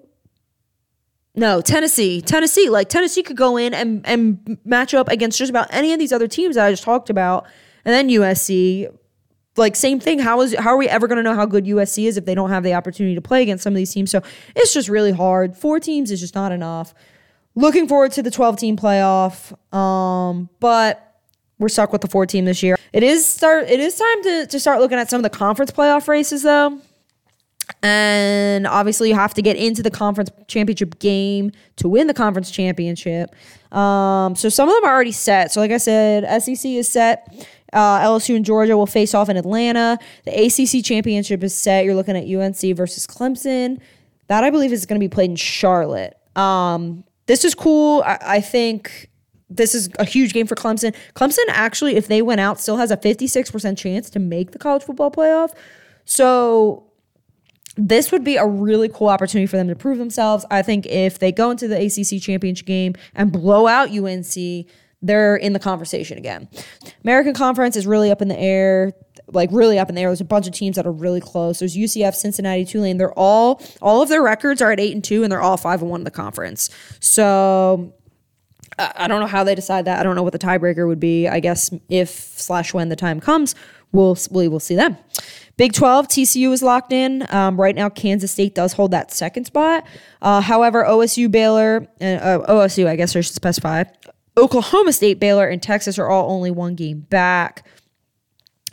No, 1.34 1.60
Tennessee. 1.60 2.20
Tennessee. 2.22 2.68
Like 2.68 2.88
Tennessee 2.88 3.22
could 3.22 3.36
go 3.36 3.56
in 3.56 3.74
and 3.74 4.06
and 4.06 4.58
match 4.64 4.94
up 4.94 5.08
against 5.08 5.38
just 5.38 5.50
about 5.50 5.68
any 5.70 5.92
of 5.92 5.98
these 5.98 6.12
other 6.12 6.28
teams 6.28 6.56
that 6.56 6.66
I 6.66 6.70
just 6.70 6.82
talked 6.82 7.10
about, 7.10 7.46
and 7.84 7.94
then 7.94 8.08
USC. 8.08 8.94
Like 9.58 9.74
same 9.74 10.00
thing. 10.00 10.18
How 10.18 10.42
is 10.42 10.54
how 10.54 10.70
are 10.70 10.76
we 10.76 10.88
ever 10.88 11.06
going 11.06 11.16
to 11.16 11.22
know 11.22 11.34
how 11.34 11.46
good 11.46 11.64
USC 11.64 12.06
is 12.06 12.18
if 12.18 12.26
they 12.26 12.34
don't 12.34 12.50
have 12.50 12.62
the 12.62 12.74
opportunity 12.74 13.14
to 13.14 13.22
play 13.22 13.40
against 13.40 13.64
some 13.64 13.72
of 13.72 13.76
these 13.78 13.92
teams? 13.92 14.10
So 14.10 14.22
it's 14.54 14.74
just 14.74 14.90
really 14.90 15.12
hard. 15.12 15.56
Four 15.56 15.80
teams 15.80 16.10
is 16.10 16.20
just 16.20 16.34
not 16.34 16.52
enough. 16.52 16.92
Looking 17.54 17.88
forward 17.88 18.12
to 18.12 18.22
the 18.22 18.30
12 18.30 18.58
team 18.58 18.76
playoff. 18.76 19.54
Um, 19.74 20.50
but 20.60 21.05
we're 21.58 21.68
stuck 21.68 21.92
with 21.92 22.02
the 22.02 22.08
four 22.08 22.26
team 22.26 22.44
this 22.44 22.62
year. 22.62 22.76
It 22.92 23.02
is 23.02 23.26
start. 23.26 23.68
It 23.68 23.80
is 23.80 23.96
time 23.96 24.22
to 24.22 24.46
to 24.46 24.60
start 24.60 24.80
looking 24.80 24.98
at 24.98 25.10
some 25.10 25.18
of 25.18 25.22
the 25.22 25.30
conference 25.30 25.70
playoff 25.70 26.08
races 26.08 26.42
though. 26.42 26.80
And 27.82 28.66
obviously, 28.66 29.08
you 29.08 29.14
have 29.14 29.34
to 29.34 29.42
get 29.42 29.56
into 29.56 29.82
the 29.82 29.90
conference 29.90 30.30
championship 30.46 30.98
game 30.98 31.50
to 31.76 31.88
win 31.88 32.06
the 32.06 32.14
conference 32.14 32.50
championship. 32.50 33.34
Um, 33.72 34.36
so 34.36 34.48
some 34.48 34.68
of 34.68 34.74
them 34.74 34.84
are 34.84 34.94
already 34.94 35.12
set. 35.12 35.52
So, 35.52 35.60
like 35.60 35.72
I 35.72 35.78
said, 35.78 36.42
SEC 36.42 36.64
is 36.64 36.88
set. 36.88 37.46
Uh, 37.72 38.00
LSU 38.00 38.36
and 38.36 38.44
Georgia 38.44 38.76
will 38.76 38.86
face 38.86 39.14
off 39.14 39.28
in 39.28 39.36
Atlanta. 39.36 39.98
The 40.24 40.46
ACC 40.46 40.84
championship 40.84 41.42
is 41.42 41.54
set. 41.54 41.84
You're 41.84 41.96
looking 41.96 42.16
at 42.16 42.24
UNC 42.24 42.76
versus 42.76 43.06
Clemson. 43.06 43.80
That 44.28 44.44
I 44.44 44.50
believe 44.50 44.72
is 44.72 44.86
going 44.86 45.00
to 45.00 45.04
be 45.04 45.12
played 45.12 45.30
in 45.30 45.36
Charlotte. 45.36 46.16
Um, 46.36 47.04
this 47.26 47.44
is 47.44 47.54
cool. 47.54 48.02
I, 48.06 48.18
I 48.22 48.40
think 48.40 49.10
this 49.48 49.74
is 49.74 49.88
a 49.98 50.04
huge 50.04 50.32
game 50.32 50.46
for 50.46 50.54
Clemson. 50.54 50.94
Clemson 51.14 51.44
actually, 51.48 51.96
if 51.96 52.08
they 52.08 52.22
went 52.22 52.40
out, 52.40 52.58
still 52.58 52.78
has 52.78 52.90
a 52.90 52.96
56% 52.96 53.78
chance 53.78 54.10
to 54.10 54.18
make 54.18 54.50
the 54.50 54.58
college 54.58 54.82
football 54.82 55.10
playoff. 55.10 55.54
So 56.04 56.90
this 57.76 58.10
would 58.10 58.24
be 58.24 58.36
a 58.36 58.46
really 58.46 58.88
cool 58.88 59.08
opportunity 59.08 59.46
for 59.46 59.56
them 59.56 59.68
to 59.68 59.76
prove 59.76 59.98
themselves. 59.98 60.44
I 60.50 60.62
think 60.62 60.86
if 60.86 61.18
they 61.18 61.30
go 61.30 61.50
into 61.50 61.68
the 61.68 61.76
ACC 61.76 62.20
championship 62.22 62.66
game 62.66 62.94
and 63.14 63.30
blow 63.30 63.66
out 63.66 63.90
UNC, 63.90 64.66
they're 65.02 65.36
in 65.36 65.52
the 65.52 65.58
conversation 65.58 66.18
again. 66.18 66.48
American 67.04 67.34
Conference 67.34 67.76
is 67.76 67.86
really 67.86 68.10
up 68.10 68.22
in 68.22 68.28
the 68.28 68.38
air, 68.38 68.94
like 69.28 69.50
really 69.52 69.78
up 69.78 69.88
in 69.88 69.94
the 69.94 70.00
air. 70.00 70.08
There's 70.08 70.22
a 70.22 70.24
bunch 70.24 70.46
of 70.46 70.54
teams 70.54 70.76
that 70.76 70.86
are 70.86 70.92
really 70.92 71.20
close. 71.20 71.58
There's 71.58 71.76
UCF, 71.76 72.14
Cincinnati, 72.14 72.64
Tulane. 72.64 72.96
They're 72.96 73.12
all 73.12 73.62
all 73.82 74.02
of 74.02 74.08
their 74.08 74.22
records 74.22 74.62
are 74.62 74.72
at 74.72 74.80
eight 74.80 74.94
and 74.94 75.04
two, 75.04 75.22
and 75.22 75.30
they're 75.30 75.42
all 75.42 75.58
five 75.58 75.82
and 75.82 75.90
one 75.90 76.00
in 76.00 76.04
the 76.04 76.10
conference. 76.10 76.70
So 76.98 77.94
I 78.78 79.08
don't 79.08 79.20
know 79.20 79.26
how 79.26 79.42
they 79.42 79.54
decide 79.54 79.86
that. 79.86 79.98
I 79.98 80.02
don't 80.02 80.16
know 80.16 80.22
what 80.22 80.32
the 80.32 80.38
tiebreaker 80.38 80.86
would 80.86 81.00
be. 81.00 81.28
I 81.28 81.40
guess 81.40 81.70
if 81.88 82.10
slash 82.10 82.74
when 82.74 82.90
the 82.90 82.96
time 82.96 83.20
comes, 83.20 83.54
we'll 83.92 84.16
we 84.30 84.48
will 84.48 84.60
see 84.60 84.74
them. 84.74 84.96
Big 85.56 85.72
12, 85.72 86.08
TCU 86.08 86.52
is 86.52 86.62
locked 86.62 86.92
in. 86.92 87.26
Um, 87.30 87.58
right 87.58 87.74
now, 87.74 87.88
Kansas 87.88 88.30
State 88.30 88.54
does 88.54 88.74
hold 88.74 88.90
that 88.90 89.10
second 89.10 89.46
spot. 89.46 89.86
Uh, 90.20 90.42
however, 90.42 90.84
OSU, 90.84 91.30
Baylor, 91.30 91.86
and 91.98 92.20
uh, 92.20 92.44
OSU, 92.46 92.86
I 92.86 92.96
guess 92.96 93.16
I 93.16 93.22
should 93.22 93.34
specify, 93.34 93.84
Oklahoma 94.36 94.92
State, 94.92 95.18
Baylor, 95.18 95.48
and 95.48 95.62
Texas 95.62 95.98
are 95.98 96.10
all 96.10 96.30
only 96.30 96.50
one 96.50 96.74
game 96.74 97.00
back. 97.00 97.66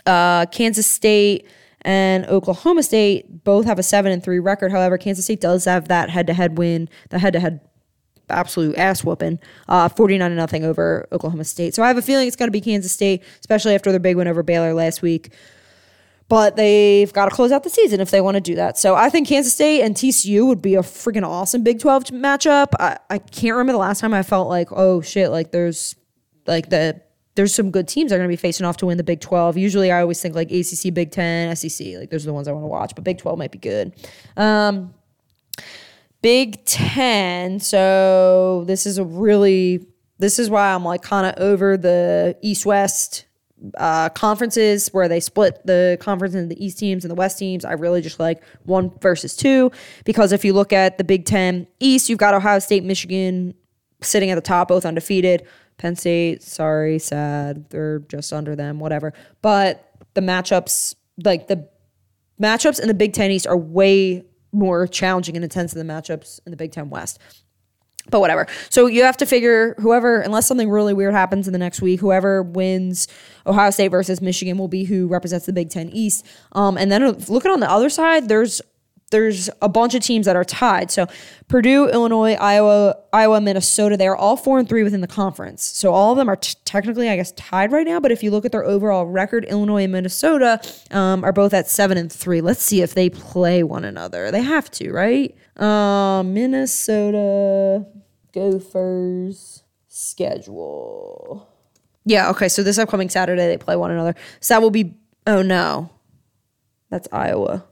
Uh, 0.05 0.45
Kansas 0.47 0.85
State 0.85 1.47
and 1.83 2.25
Oklahoma 2.25 2.83
State 2.83 3.45
both 3.45 3.65
have 3.65 3.79
a 3.79 3.83
seven 3.83 4.11
and 4.11 4.21
three 4.21 4.39
record. 4.39 4.71
However, 4.73 4.97
Kansas 4.97 5.23
State 5.23 5.39
does 5.39 5.63
have 5.63 5.87
that 5.87 6.09
head 6.09 6.27
to 6.27 6.33
head 6.33 6.57
win, 6.57 6.89
the 7.09 7.19
head 7.19 7.31
to 7.31 7.39
head 7.39 7.61
absolute 8.33 8.75
ass 8.77 9.03
whooping, 9.03 9.39
uh, 9.67 9.89
49 9.89 10.29
to 10.29 10.35
nothing 10.35 10.63
over 10.63 11.07
Oklahoma 11.11 11.43
State. 11.43 11.73
So 11.73 11.83
I 11.83 11.87
have 11.87 11.97
a 11.97 12.01
feeling 12.01 12.27
it's 12.27 12.35
going 12.35 12.47
to 12.47 12.51
be 12.51 12.61
Kansas 12.61 12.91
State, 12.91 13.23
especially 13.39 13.75
after 13.75 13.91
their 13.91 13.99
big 13.99 14.15
win 14.17 14.27
over 14.27 14.43
Baylor 14.43 14.73
last 14.73 15.01
week. 15.01 15.33
But 16.29 16.55
they've 16.55 17.11
got 17.13 17.25
to 17.25 17.31
close 17.31 17.51
out 17.51 17.63
the 17.63 17.69
season 17.69 17.99
if 17.99 18.09
they 18.09 18.21
want 18.21 18.35
to 18.35 18.41
do 18.41 18.55
that. 18.55 18.77
So 18.77 18.95
I 18.95 19.09
think 19.09 19.27
Kansas 19.27 19.53
State 19.53 19.81
and 19.81 19.93
TCU 19.95 20.47
would 20.47 20.61
be 20.61 20.75
a 20.75 20.81
freaking 20.81 21.27
awesome 21.27 21.63
Big 21.63 21.79
12 21.79 22.05
matchup. 22.05 22.69
I, 22.79 22.97
I 23.09 23.17
can't 23.19 23.53
remember 23.53 23.73
the 23.73 23.79
last 23.79 23.99
time 23.99 24.13
I 24.13 24.23
felt 24.23 24.49
like, 24.49 24.69
oh 24.71 25.01
shit, 25.01 25.29
like 25.29 25.51
there's 25.51 25.95
like 26.47 26.69
the 26.69 27.01
there's 27.35 27.53
some 27.53 27.71
good 27.71 27.87
teams 27.87 28.09
that 28.09 28.15
are 28.15 28.19
going 28.19 28.29
to 28.29 28.31
be 28.31 28.35
facing 28.35 28.65
off 28.65 28.77
to 28.77 28.85
win 28.85 28.97
the 28.97 29.03
Big 29.03 29.19
12. 29.19 29.57
Usually 29.57 29.91
I 29.91 30.01
always 30.01 30.21
think 30.21 30.35
like 30.35 30.51
ACC, 30.51 30.93
Big 30.93 31.11
10, 31.11 31.55
SEC, 31.55 31.87
like 31.97 32.09
those 32.09 32.23
are 32.23 32.27
the 32.27 32.33
ones 32.33 32.47
I 32.47 32.51
want 32.51 32.63
to 32.63 32.67
watch, 32.67 32.95
but 32.95 33.03
Big 33.03 33.17
12 33.17 33.37
might 33.37 33.51
be 33.51 33.57
good. 33.57 33.93
Um, 34.37 34.93
Big 36.23 36.63
10. 36.63 37.59
So 37.59 38.63
this 38.65 38.85
is 38.87 38.97
a 38.97 39.03
really, 39.03 39.85
this 40.19 40.39
is 40.39 40.49
why 40.49 40.73
I'm 40.73 40.85
like 40.85 41.01
kind 41.01 41.27
of 41.27 41.33
over 41.37 41.75
the 41.75 42.37
East 42.41 42.65
West 42.65 43.25
uh, 43.77 44.07
conferences 44.09 44.87
where 44.93 45.09
they 45.09 45.19
split 45.19 45.65
the 45.65 45.97
conference 45.99 46.33
into 46.33 46.55
the 46.55 46.65
East 46.65 46.79
teams 46.79 47.03
and 47.03 47.11
the 47.11 47.15
West 47.15 47.37
teams. 47.37 47.65
I 47.65 47.73
really 47.73 48.01
just 48.01 48.21
like 48.21 48.41
one 48.63 48.89
versus 49.01 49.35
two 49.35 49.69
because 50.05 50.31
if 50.31 50.45
you 50.45 50.53
look 50.53 50.71
at 50.71 50.97
the 50.97 51.03
Big 51.03 51.25
10 51.25 51.67
East, 51.81 52.09
you've 52.09 52.19
got 52.19 52.33
Ohio 52.33 52.59
State, 52.59 52.85
Michigan 52.85 53.53
sitting 54.01 54.31
at 54.31 54.35
the 54.35 54.41
top, 54.41 54.69
both 54.69 54.85
undefeated. 54.85 55.45
Penn 55.77 55.97
State, 55.97 56.41
sorry, 56.41 56.99
sad. 56.99 57.69
They're 57.69 57.99
just 57.99 58.31
under 58.31 58.55
them, 58.55 58.79
whatever. 58.79 59.13
But 59.41 59.91
the 60.13 60.21
matchups, 60.21 60.95
like 61.25 61.49
the 61.49 61.67
matchups 62.41 62.79
in 62.79 62.87
the 62.87 62.93
Big 62.93 63.11
Ten 63.11 63.29
East 63.29 63.45
are 63.45 63.57
way 63.57 64.23
more 64.53 64.87
challenging 64.87 65.35
and 65.35 65.43
intense 65.43 65.73
than 65.73 65.85
the 65.85 65.93
matchups 65.93 66.39
in 66.45 66.51
the 66.51 66.57
Big 66.57 66.71
Ten 66.71 66.89
West. 66.89 67.19
But 68.09 68.19
whatever. 68.19 68.47
So 68.69 68.87
you 68.87 69.03
have 69.03 69.15
to 69.17 69.25
figure 69.25 69.75
whoever, 69.79 70.19
unless 70.19 70.45
something 70.45 70.69
really 70.69 70.93
weird 70.93 71.13
happens 71.13 71.47
in 71.47 71.53
the 71.53 71.59
next 71.59 71.81
week, 71.81 72.01
whoever 72.01 72.43
wins 72.43 73.07
Ohio 73.47 73.69
State 73.69 73.87
versus 73.89 74.21
Michigan 74.21 74.57
will 74.57 74.67
be 74.67 74.83
who 74.83 75.07
represents 75.07 75.45
the 75.45 75.53
Big 75.53 75.69
Ten 75.69 75.89
East. 75.89 76.25
Um, 76.51 76.77
and 76.77 76.91
then 76.91 77.17
looking 77.29 77.51
on 77.51 77.61
the 77.61 77.69
other 77.69 77.89
side, 77.89 78.27
there's 78.27 78.61
there's 79.13 79.49
a 79.61 79.69
bunch 79.69 79.93
of 79.93 80.01
teams 80.01 80.25
that 80.25 80.35
are 80.35 80.43
tied. 80.43 80.91
So 80.91 81.07
Purdue, 81.47 81.87
Illinois, 81.87 82.33
Iowa, 82.33 82.97
Iowa, 83.13 83.39
Minnesota, 83.39 83.95
they 83.95 84.07
are 84.07 84.15
all 84.15 84.35
four 84.35 84.57
and 84.57 84.67
three 84.67 84.83
within 84.83 85.01
the 85.01 85.07
conference. 85.07 85.63
So 85.63 85.93
all 85.93 86.11
of 86.11 86.17
them 86.17 86.27
are 86.27 86.35
t- 86.35 86.55
technically, 86.65 87.09
I 87.09 87.15
guess, 87.15 87.31
tied 87.33 87.71
right 87.71 87.85
now. 87.85 87.99
But 87.99 88.11
if 88.11 88.23
you 88.23 88.31
look 88.31 88.43
at 88.43 88.51
their 88.51 88.65
overall 88.65 89.05
record, 89.05 89.45
Illinois 89.45 89.83
and 89.83 89.93
Minnesota 89.93 90.59
um, 90.91 91.23
are 91.23 91.31
both 91.31 91.53
at 91.53 91.69
seven 91.69 91.97
and 91.97 92.11
three. 92.11 92.41
Let's 92.41 92.61
see 92.61 92.81
if 92.81 92.95
they 92.95 93.09
play 93.09 93.61
one 93.61 93.85
another. 93.85 94.31
They 94.31 94.41
have 94.41 94.69
to, 94.71 94.91
right? 94.91 95.35
Uh, 95.55 96.23
Minnesota 96.23 97.85
Gophers 98.33 99.63
schedule. 99.87 101.47
Yeah, 102.03 102.31
okay. 102.31 102.49
So 102.49 102.63
this 102.63 102.79
upcoming 102.79 103.09
Saturday 103.09 103.45
they 103.45 103.57
play 103.57 103.75
one 103.75 103.91
another. 103.91 104.15
So 104.39 104.55
that 104.55 104.61
will 104.61 104.71
be. 104.71 104.95
Oh 105.25 105.41
no, 105.41 105.89
that's 106.89 107.07
Iowa. 107.11 107.63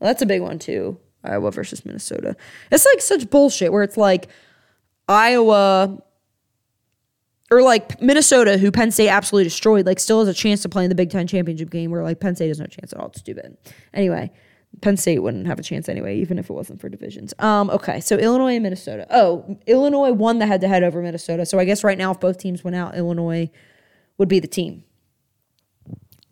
Well, 0.00 0.08
that's 0.08 0.22
a 0.22 0.26
big 0.26 0.42
one 0.42 0.58
too. 0.58 0.98
Iowa 1.22 1.50
versus 1.50 1.84
Minnesota. 1.84 2.36
It's 2.70 2.86
like 2.86 3.00
such 3.00 3.28
bullshit 3.28 3.72
where 3.72 3.82
it's 3.82 3.96
like 3.96 4.28
Iowa 5.08 6.02
or 7.50 7.62
like 7.62 8.00
Minnesota, 8.00 8.58
who 8.58 8.70
Penn 8.70 8.90
State 8.90 9.08
absolutely 9.10 9.44
destroyed, 9.44 9.84
like 9.84 9.98
still 9.98 10.20
has 10.20 10.28
a 10.28 10.34
chance 10.34 10.62
to 10.62 10.68
play 10.68 10.84
in 10.84 10.88
the 10.88 10.94
Big 10.94 11.10
Ten 11.10 11.26
championship 11.26 11.70
game 11.70 11.90
where 11.90 12.02
like 12.02 12.20
Penn 12.20 12.36
State 12.36 12.48
has 12.48 12.60
no 12.60 12.66
chance 12.66 12.92
at 12.92 12.98
all. 12.98 13.08
It's 13.08 13.18
stupid. 13.18 13.56
Anyway, 13.92 14.30
Penn 14.80 14.96
State 14.96 15.18
wouldn't 15.18 15.46
have 15.46 15.58
a 15.58 15.62
chance 15.62 15.88
anyway, 15.88 16.16
even 16.16 16.38
if 16.38 16.48
it 16.48 16.52
wasn't 16.52 16.80
for 16.80 16.88
divisions. 16.88 17.34
Um, 17.38 17.68
okay, 17.70 18.00
so 18.00 18.16
Illinois 18.16 18.54
and 18.54 18.62
Minnesota. 18.62 19.06
Oh, 19.10 19.58
Illinois 19.66 20.12
won 20.12 20.38
the 20.38 20.46
head 20.46 20.60
to 20.62 20.68
head 20.68 20.82
over 20.82 21.02
Minnesota. 21.02 21.44
So 21.44 21.58
I 21.58 21.64
guess 21.64 21.84
right 21.84 21.98
now, 21.98 22.12
if 22.12 22.20
both 22.20 22.38
teams 22.38 22.64
went 22.64 22.76
out, 22.76 22.96
Illinois 22.96 23.50
would 24.16 24.28
be 24.28 24.38
the 24.38 24.48
team. 24.48 24.84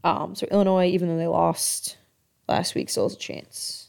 Um, 0.04 0.34
so 0.34 0.46
Illinois, 0.50 0.86
even 0.86 1.08
though 1.08 1.18
they 1.18 1.26
lost 1.26 1.97
last 2.48 2.74
week, 2.74 2.90
still 2.90 3.08
has 3.08 3.14
a 3.14 3.18
chance. 3.18 3.88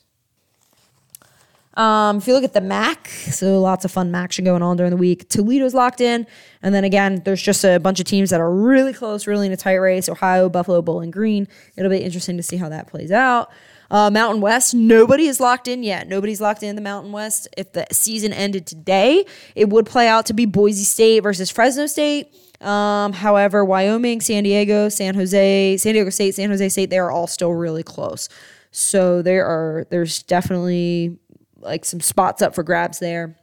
Um, 1.75 2.17
if 2.17 2.27
you 2.27 2.33
look 2.33 2.43
at 2.43 2.53
the 2.53 2.61
MAC, 2.61 3.07
so 3.07 3.61
lots 3.61 3.85
of 3.85 3.91
fun 3.91 4.13
action 4.13 4.43
going 4.43 4.61
on 4.61 4.75
during 4.75 4.89
the 4.89 4.97
week. 4.97 5.29
Toledo's 5.29 5.73
locked 5.73 6.01
in, 6.01 6.27
and 6.61 6.75
then 6.75 6.83
again, 6.83 7.21
there's 7.23 7.41
just 7.41 7.63
a 7.63 7.79
bunch 7.79 8.01
of 8.01 8.05
teams 8.05 8.31
that 8.31 8.41
are 8.41 8.51
really 8.51 8.91
close, 8.91 9.25
really 9.27 9.47
in 9.47 9.53
a 9.53 9.57
tight 9.57 9.75
race. 9.75 10.09
Ohio, 10.09 10.49
Buffalo, 10.49 10.81
Bowling 10.81 11.09
Green. 11.09 11.47
It'll 11.77 11.89
be 11.89 11.99
interesting 11.99 12.35
to 12.35 12.43
see 12.43 12.57
how 12.57 12.67
that 12.67 12.87
plays 12.87 13.11
out. 13.11 13.49
Uh, 13.91 14.09
Mountain 14.11 14.41
West, 14.41 14.73
nobody 14.73 15.27
is 15.27 15.39
locked 15.39 15.67
in 15.67 15.81
yet. 15.81 16.07
Nobody's 16.07 16.41
locked 16.41 16.63
in 16.63 16.75
the 16.75 16.81
Mountain 16.81 17.11
West. 17.11 17.47
If 17.55 17.71
the 17.71 17.87
season 17.91 18.33
ended 18.33 18.67
today, 18.67 19.25
it 19.55 19.69
would 19.69 19.85
play 19.85 20.07
out 20.07 20.25
to 20.27 20.33
be 20.33 20.45
Boise 20.45 20.83
State 20.83 21.21
versus 21.21 21.49
Fresno 21.49 21.87
State. 21.87 22.27
Um, 22.61 23.13
however, 23.13 23.63
Wyoming, 23.63 24.21
San 24.21 24.43
Diego, 24.43 24.89
San 24.89 25.15
Jose, 25.15 25.77
San 25.77 25.93
Diego 25.93 26.09
State, 26.09 26.35
San 26.35 26.49
Jose 26.49 26.69
State, 26.69 26.89
they 26.89 26.99
are 26.99 27.11
all 27.11 27.27
still 27.27 27.53
really 27.53 27.83
close. 27.83 28.27
So 28.71 29.21
there 29.21 29.45
are 29.45 29.87
there's 29.89 30.23
definitely 30.23 31.17
like 31.57 31.85
some 31.85 32.01
spots 32.01 32.41
up 32.41 32.53
for 32.53 32.63
grabs 32.63 32.99
there. 32.99 33.35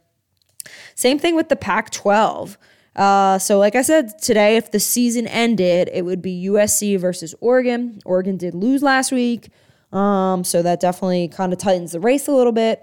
Same 0.95 1.19
thing 1.19 1.35
with 1.35 1.49
the 1.49 1.55
Pac 1.55 1.91
12. 1.91 2.57
Uh, 2.95 3.37
so, 3.37 3.59
like 3.59 3.75
I 3.75 3.83
said 3.83 4.17
today, 4.19 4.57
if 4.57 4.71
the 4.71 4.79
season 4.79 5.27
ended, 5.27 5.89
it 5.93 6.03
would 6.03 6.21
be 6.21 6.47
USC 6.47 6.99
versus 6.99 7.35
Oregon. 7.39 7.99
Oregon 8.05 8.37
did 8.37 8.55
lose 8.55 8.81
last 8.81 9.11
week. 9.11 9.49
Um, 9.91 10.43
so 10.43 10.61
that 10.63 10.79
definitely 10.79 11.27
kind 11.29 11.53
of 11.53 11.59
tightens 11.59 11.91
the 11.91 11.99
race 11.99 12.27
a 12.27 12.31
little 12.31 12.51
bit. 12.51 12.81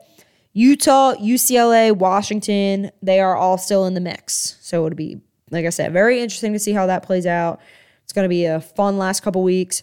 Utah, 0.53 1.15
UCLA, 1.15 1.93
Washington, 1.93 2.93
they 3.03 3.21
are 3.21 3.37
all 3.37 3.59
still 3.59 3.87
in 3.87 3.95
the 3.95 4.01
mix. 4.01 4.57
So 4.61 4.81
it 4.81 4.85
would 4.85 4.97
be, 4.97 5.21
like 5.51 5.67
I 5.67 5.71
said, 5.71 5.93
very 5.93 6.21
interesting 6.21 6.53
to 6.53 6.59
see 6.59 6.73
how 6.73 6.87
that 6.87 7.03
plays 7.03 7.27
out. 7.27 7.61
It's 8.03 8.13
going 8.13 8.25
to 8.25 8.29
be 8.29 8.45
a 8.45 8.61
fun 8.61 8.99
last 8.99 9.21
couple 9.21 9.43
weeks. 9.43 9.83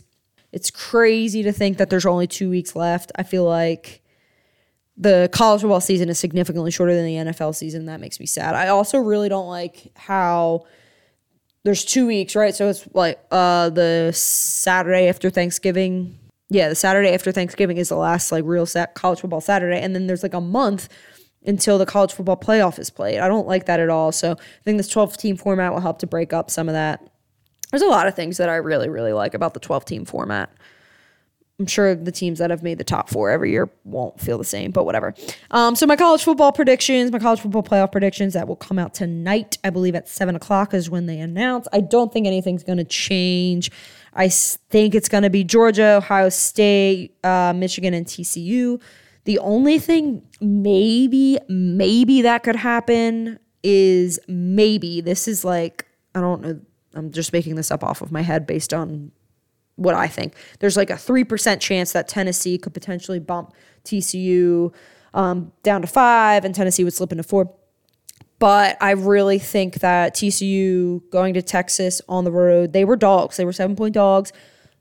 It's 0.52 0.70
crazy 0.70 1.44
to 1.44 1.52
think 1.52 1.78
that 1.78 1.90
there's 1.90 2.06
only 2.06 2.28
two 2.28 2.50
weeks 2.50 2.76
left. 2.76 3.12
I 3.16 3.24
feel 3.24 3.46
like 3.46 4.02
the 4.98 5.30
college 5.32 5.62
football 5.62 5.82
season 5.82 6.10
is 6.10 6.20
significantly 6.20 6.72
shorter 6.72 6.94
than 6.94 7.06
the 7.06 7.32
NFL 7.32 7.56
season. 7.56 7.86
That 7.86 8.00
makes 8.00 8.20
me 8.20 8.26
sad. 8.26 8.54
I 8.54 8.68
also 8.68 8.98
really 8.98 9.30
don't 9.30 9.48
like 9.48 9.92
how 9.96 10.66
there's 11.64 11.86
two 11.86 12.08
weeks, 12.08 12.36
right? 12.36 12.54
So 12.54 12.70
it's 12.70 12.88
like 12.94 13.20
uh, 13.32 13.70
the 13.70 14.12
Saturday 14.14 15.08
after 15.08 15.30
Thanksgiving. 15.30 16.18
Yeah, 16.50 16.70
the 16.70 16.76
Saturday 16.76 17.14
after 17.14 17.32
Thanksgiving 17.32 17.78
is 17.78 17.90
the 17.90 17.96
last 17.96 18.32
like 18.32 18.44
real 18.46 18.68
college 18.94 19.22
football 19.22 19.42
Saturday, 19.42 19.80
and 19.80 19.96
then 19.96 20.08
there's 20.08 20.24
like 20.24 20.34
a 20.34 20.42
month 20.42 20.90
until 21.46 21.78
the 21.78 21.86
college 21.86 22.14
football 22.14 22.38
playoff 22.38 22.78
is 22.80 22.90
played. 22.90 23.20
I 23.20 23.28
don't 23.28 23.48
like 23.48 23.66
that 23.66 23.80
at 23.80 23.90
all. 23.90 24.12
So 24.12 24.34
I 24.34 24.64
think 24.64 24.78
this 24.78 24.88
12 24.90 25.18
team 25.18 25.38
format 25.38 25.74
will 25.74 25.80
help 25.80 26.00
to 26.00 26.08
break 26.08 26.34
up 26.34 26.52
some 26.52 26.70
of 26.70 26.74
that. 26.74 27.08
There's 27.72 27.82
a 27.82 27.88
lot 27.88 28.08
of 28.08 28.16
things 28.16 28.38
that 28.38 28.50
I 28.50 28.58
really, 28.58 28.90
really 28.90 29.14
like 29.14 29.34
about 29.34 29.54
the 29.54 29.60
12 29.60 29.86
team 29.86 30.06
format. 30.06 30.52
I'm 31.62 31.68
sure 31.68 31.94
the 31.94 32.12
teams 32.12 32.40
that 32.40 32.50
have 32.50 32.64
made 32.64 32.80
the 32.80 32.84
top 32.84 33.08
four 33.08 33.30
every 33.30 33.52
year 33.52 33.70
won't 33.84 34.20
feel 34.20 34.40
the 34.40 34.44
same, 34.44 34.72
but 34.72 34.84
whatever. 34.84 35.14
Um, 35.52 35.76
so 35.76 35.86
my 35.86 35.96
college 35.96 36.24
football 36.24 36.52
predictions, 36.52 37.12
my 37.12 37.20
college 37.20 37.40
football 37.40 37.62
playoff 37.62 37.92
predictions 37.92 38.34
that 38.34 38.48
will 38.48 38.56
come 38.56 38.80
out 38.80 38.96
tonight. 38.96 39.60
I 39.64 39.70
believe 39.70 39.94
at 39.94 40.10
seven 40.10 40.36
o'clock 40.36 40.74
is 40.74 40.90
when 40.90 41.06
they 41.06 41.20
announce. 41.20 41.68
I 41.72 41.82
don't 41.82 42.12
think 42.12 42.26
anything's 42.26 42.64
going 42.64 42.80
to 42.80 42.84
change. 42.84 43.70
I 44.16 44.30
think 44.30 44.96
it's 44.96 45.08
going 45.08 45.22
to 45.22 45.30
be 45.30 45.44
Georgia, 45.44 45.98
Ohio 45.98 46.30
State, 46.30 47.16
uh, 47.24 47.54
Michigan, 47.56 47.94
and 47.94 48.08
TCU. 48.08 48.82
The 49.26 49.40
only 49.40 49.80
thing 49.80 50.24
maybe, 50.40 51.38
maybe 51.48 52.22
that 52.24 52.44
could 52.44 52.56
happen 52.56 53.40
is 53.64 54.20
maybe 54.28 55.02
this 55.02 55.28
is 55.28 55.46
like 55.46 55.86
I 56.16 56.22
don't 56.22 56.42
know. 56.42 56.60
I'm 56.94 57.12
just 57.12 57.32
making 57.32 57.56
this 57.56 57.72
up 57.72 57.84
off 57.84 58.02
of 58.02 58.12
my 58.12 58.22
head 58.22 58.46
based 58.46 58.74
on 58.74 59.12
what 59.76 59.96
I 59.96 60.08
think. 60.08 60.34
There's 60.60 60.76
like 60.76 60.90
a 60.90 60.96
3% 60.96 61.60
chance 61.60 61.94
that 61.94 62.08
Tennessee 62.08 62.58
could 62.58 62.74
potentially 62.74 63.20
bump 63.20 63.54
TCU 63.86 64.74
um, 65.14 65.52
down 65.64 65.82
to 65.82 65.88
five 65.88 66.44
and 66.44 66.54
Tennessee 66.54 66.84
would 66.84 66.94
slip 66.94 67.12
into 67.12 67.24
four. 67.24 67.54
But 68.40 68.78
I 68.82 68.92
really 68.92 69.40
think 69.40 69.76
that 69.76 70.16
TCU 70.16 71.10
going 71.12 71.34
to 71.36 71.42
Texas 71.42 72.02
on 72.10 72.24
the 72.24 72.32
road, 72.32 72.74
they 72.74 72.84
were 72.84 72.96
dogs. 72.96 73.38
They 73.38 73.46
were 73.46 73.54
seven 73.54 73.76
point 73.76 73.94
dogs 73.94 74.34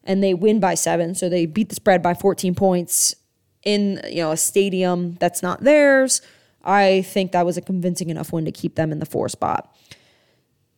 and 0.03 0.22
they 0.22 0.35
win 0.35 0.61
by 0.61 0.74
seven. 0.74 1.14
So 1.14 1.29
they 1.29 1.46
beat 1.46 1.68
the 1.68 1.74
spread 1.74 2.03
by 2.03 2.14
14 2.14 2.55
points 2.55 3.14
in 3.62 4.00
you 4.08 4.22
know 4.22 4.32
a 4.32 4.36
stadium 4.36 5.16
that's 5.20 5.42
not 5.42 5.62
theirs. 5.62 6.22
I 6.62 7.02
think 7.02 7.32
that 7.32 7.46
was 7.46 7.56
a 7.56 7.62
convincing 7.62 8.10
enough 8.10 8.32
win 8.32 8.44
to 8.44 8.52
keep 8.52 8.74
them 8.74 8.92
in 8.92 8.98
the 8.98 9.06
four 9.06 9.28
spot. 9.28 9.74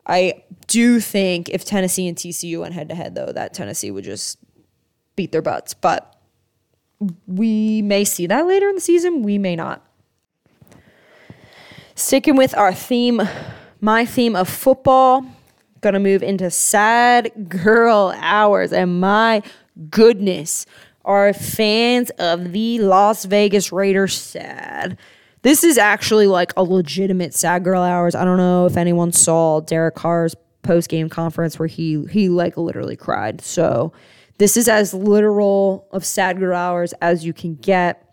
I 0.07 0.45
do 0.67 1.01
think 1.01 1.49
if 1.49 1.65
Tennessee 1.65 2.09
and 2.09 2.17
TCU 2.17 2.61
went 2.61 2.75
head 2.75 2.89
to 2.89 2.95
head, 2.95 3.15
though, 3.15 3.33
that 3.33 3.55
Tennessee 3.55 3.91
would 3.91 4.05
just 4.05 4.39
beat 5.17 5.33
their 5.33 5.43
butts. 5.43 5.75
But 5.75 6.17
we 7.27 7.83
may 7.83 8.05
see 8.05 8.27
that 8.27 8.47
later 8.47 8.69
in 8.69 8.75
the 8.75 8.81
season. 8.81 9.23
We 9.23 9.39
may 9.39 9.57
not. 9.57 9.85
Sticking 11.95 12.37
with 12.37 12.57
our 12.57 12.73
theme, 12.73 13.23
my 13.81 14.05
theme 14.05 14.35
of 14.35 14.49
football, 14.49 15.25
gonna 15.81 16.01
move 16.01 16.23
into 16.23 16.51
sad 16.51 17.31
girl 17.49 18.15
hours. 18.17 18.73
And 18.73 19.01
my 19.01 19.43
goodness, 19.91 20.67
are 21.05 21.33
fans 21.33 22.11
of 22.19 22.53
the 22.53 22.79
Las 22.81 23.25
Vegas 23.25 23.73
Raiders 23.73 24.15
sad? 24.15 24.97
This 25.43 25.65
is 25.65 25.77
actually 25.77 26.27
like 26.27 26.53
a 26.57 26.63
legitimate 26.63 27.35
sad 27.35 27.65
girl 27.65 27.83
hours. 27.83 28.15
I 28.15 28.25
don't 28.25 28.37
know 28.37 28.67
if 28.67 28.77
anyone 28.77 29.13
saw 29.13 29.61
Derek 29.61 29.97
Carr's 29.97 30.37
post 30.63 30.89
game 30.89 31.09
conference 31.09 31.59
where 31.59 31.67
he 31.67 32.05
he 32.11 32.29
like 32.29 32.57
literally 32.57 32.97
cried. 32.97 33.41
So 33.41 33.93
this 34.39 34.57
is 34.57 34.69
as 34.69 34.95
literal 34.95 35.89
of 35.91 36.05
sad 36.05 36.39
girl 36.39 36.57
hours 36.57 36.93
as 37.01 37.25
you 37.25 37.33
can 37.33 37.57
get. 37.57 38.09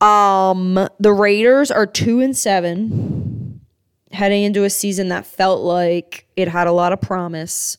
Um, 0.00 0.88
the 0.98 1.12
Raiders 1.12 1.70
are 1.70 1.86
two 1.86 2.20
and 2.20 2.36
seven, 2.36 3.60
heading 4.12 4.42
into 4.42 4.64
a 4.64 4.70
season 4.70 5.08
that 5.08 5.26
felt 5.26 5.62
like 5.62 6.26
it 6.36 6.48
had 6.48 6.66
a 6.66 6.72
lot 6.72 6.92
of 6.92 7.00
promise. 7.00 7.76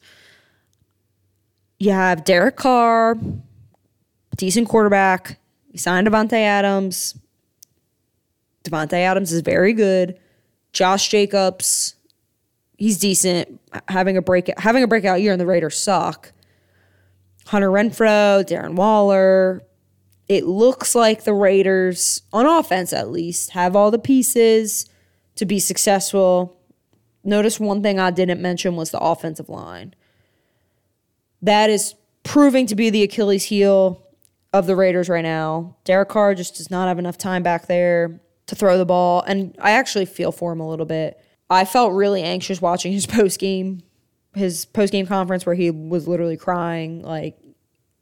You 1.82 1.90
have 1.94 2.26
Derek 2.26 2.58
Carr, 2.58 3.18
decent 4.38 4.70
quarterback. 4.70 5.40
You 5.72 5.80
signed 5.80 6.06
Davante 6.06 6.34
Adams. 6.34 7.18
Davante 8.64 8.94
Adams 8.94 9.32
is 9.32 9.42
very 9.42 9.74
good. 9.74 10.20
Josh 10.74 11.10
Jacobs, 11.10 11.96
he's 12.78 13.00
decent. 13.00 13.60
Having 13.88 14.18
a 14.18 14.22
break 14.22 14.56
having 14.60 14.84
a 14.84 14.88
breakout 14.88 15.24
year, 15.24 15.34
in 15.34 15.40
the 15.40 15.48
Raiders 15.48 15.76
suck. 15.76 16.34
Hunter 17.48 17.72
Renfrow, 17.72 18.46
Darren 18.46 18.76
Waller, 18.76 19.64
it 20.28 20.46
looks 20.46 20.94
like 20.94 21.24
the 21.24 21.34
Raiders, 21.34 22.22
on 22.32 22.46
offense 22.46 22.94
at 22.94 23.10
least, 23.10 23.50
have 23.54 23.76
all 23.76 23.90
the 23.90 23.98
pieces 23.98 24.86
to 25.34 25.48
be 25.48 25.58
successful. 25.58 26.60
Notice 27.24 27.60
one 27.60 27.82
thing 27.82 28.00
I 28.00 28.12
didn't 28.12 28.40
mention 28.40 28.76
was 28.76 28.92
the 28.92 29.00
offensive 29.00 29.50
line. 29.50 29.96
That 31.42 31.70
is 31.70 31.96
proving 32.24 32.68
to 32.68 32.76
be 32.76 32.90
the 32.90 33.04
Achilles 33.04 33.46
heel 33.46 34.06
of 34.54 34.68
the 34.68 34.76
Raiders 34.76 35.10
right 35.10 35.24
now. 35.24 35.78
Derek 35.84 36.10
Carr 36.10 36.36
just 36.36 36.56
does 36.56 36.70
not 36.70 36.88
have 36.88 37.00
enough 37.00 37.18
time 37.18 37.44
back 37.44 37.68
there 37.68 38.22
to 38.48 38.56
throw 38.56 38.78
the 38.78 38.86
ball. 38.86 39.22
And 39.22 39.56
I 39.60 39.72
actually 39.72 40.06
feel 40.06 40.32
for 40.32 40.52
him 40.52 40.60
a 40.60 40.70
little 40.70 40.86
bit. 40.86 41.20
I 41.50 41.66
felt 41.66 41.94
really 41.94 42.22
anxious 42.22 42.62
watching 42.62 42.92
his 42.92 43.06
post 43.08 43.40
game, 43.40 43.84
his 44.36 44.66
post 44.66 44.92
game 44.92 45.06
conference 45.06 45.46
where 45.46 45.56
he 45.56 45.72
was 45.72 46.08
literally 46.08 46.38
crying. 46.38 47.02
Like 47.02 47.38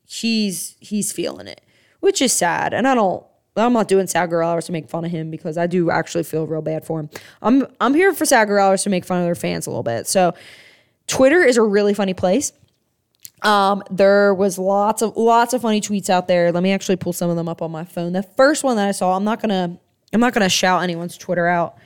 he's 0.06 0.76
he's 0.80 1.12
feeling 1.12 1.48
it 1.48 1.62
which 2.00 2.22
is 2.22 2.34
sad. 2.34 2.74
And 2.74 2.88
I 2.88 2.96
don't 2.96 3.26
I'm 3.56 3.74
not 3.74 3.90
doing 3.90 4.08
sad 4.08 4.30
girl 4.30 4.48
hours 4.48 4.66
to 4.68 4.72
make 4.72 4.90
fun 4.90 5.04
of 5.04 5.12
him 5.12 5.30
because 5.30 5.58
I 5.58 5.68
do 5.68 5.90
actually 5.90 6.24
feel 6.24 6.48
real 6.48 6.62
bad 6.62 6.86
for 6.86 7.00
him. 7.00 7.10
I'm 7.42 7.68
I'm 7.82 7.94
here 7.94 8.14
for 8.14 8.26
sad 8.26 8.48
girl 8.48 8.66
hours 8.66 8.84
to 8.84 8.90
make 8.90 9.06
fun 9.06 9.20
of 9.20 9.26
their 9.26 9.36
fans 9.36 9.68
a 9.68 9.70
little 9.70 9.84
bit. 9.84 10.08
So 10.08 10.34
Twitter 11.08 11.44
is 11.44 11.58
a 11.58 11.64
really 11.64 11.94
funny 11.94 12.14
place. 12.14 12.54
Um, 13.42 13.84
there 13.90 14.34
was 14.34 14.58
lots 14.58 15.02
of 15.02 15.16
lots 15.16 15.54
of 15.54 15.62
funny 15.62 15.82
tweets 15.82 16.10
out 16.10 16.28
there. 16.28 16.52
Let 16.52 16.64
me 16.64 16.72
actually 16.72 16.98
pull 16.98 17.14
some 17.14 17.30
of 17.30 17.36
them 17.36 17.48
up 17.48 17.62
on 17.62 17.72
my 17.72 17.86
phone. 17.86 18.14
The 18.14 18.24
first 18.24 18.64
one 18.64 18.76
that 18.78 18.88
I 18.88 18.92
saw, 18.92 19.16
I'm 19.16 19.24
not 19.24 19.42
gonna 19.42 19.78
I'm 20.14 20.20
not 20.20 20.34
gonna 20.34 20.50
shout 20.50 20.84
anyone's 20.84 21.18
Twitter 21.18 21.48
out 21.48 21.78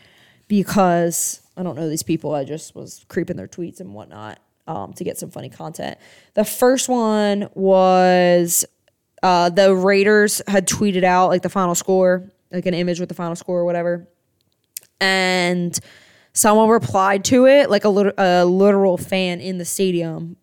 because 0.48 1.42
I 1.56 1.64
don't 1.64 1.76
know 1.76 1.90
these 1.90 2.04
people. 2.04 2.34
I 2.34 2.44
just 2.44 2.76
was 2.76 3.06
creeping 3.08 3.38
their 3.38 3.48
tweets 3.48 3.80
and 3.80 3.94
whatnot 3.94 4.40
um, 4.68 4.94
to 4.94 5.04
get 5.04 5.18
some 5.18 5.30
funny 5.30 5.50
content. 5.50 5.98
The 6.34 6.44
first 6.44 6.90
one 6.90 7.50
was 7.54 8.66
uh, 9.22 9.50
the 9.50 9.76
Raiders 9.76 10.42
had 10.48 10.68
tweeted 10.68 11.04
out 11.04 11.30
like 11.30 11.44
the 11.44 11.50
final 11.50 11.76
score, 11.76 12.32
like 12.52 12.66
an 12.66 12.74
image 12.74 13.00
with 13.00 13.10
the 13.10 13.16
final 13.16 13.36
score 13.36 13.60
or 13.60 13.66
whatever, 13.66 14.08
and 15.00 15.78
someone 16.34 16.70
replied 16.70 17.24
to 17.26 17.46
it, 17.46 17.70
like 17.70 17.86
a, 17.86 17.90
lit- 17.90 18.16
a 18.18 18.46
literal 18.46 18.98
fan 18.98 19.40
in 19.40 19.60
the 19.60 19.66
stadium 19.66 20.36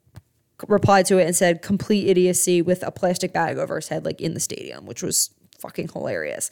replied 0.69 1.07
to 1.07 1.19
it 1.19 1.27
and 1.27 1.35
said 1.35 1.63
complete 1.63 2.09
idiocy 2.09 2.63
with 2.63 2.83
a 2.83 2.91
plastic 2.91 3.33
bag 3.33 3.59
over 3.59 3.77
his 3.77 3.89
head, 3.89 4.05
like 4.05 4.21
in 4.21 4.35
the 4.35 4.41
stadium, 4.41 4.87
which 4.87 5.03
was 5.03 5.31
fucking 5.59 5.89
hilarious. 5.89 6.51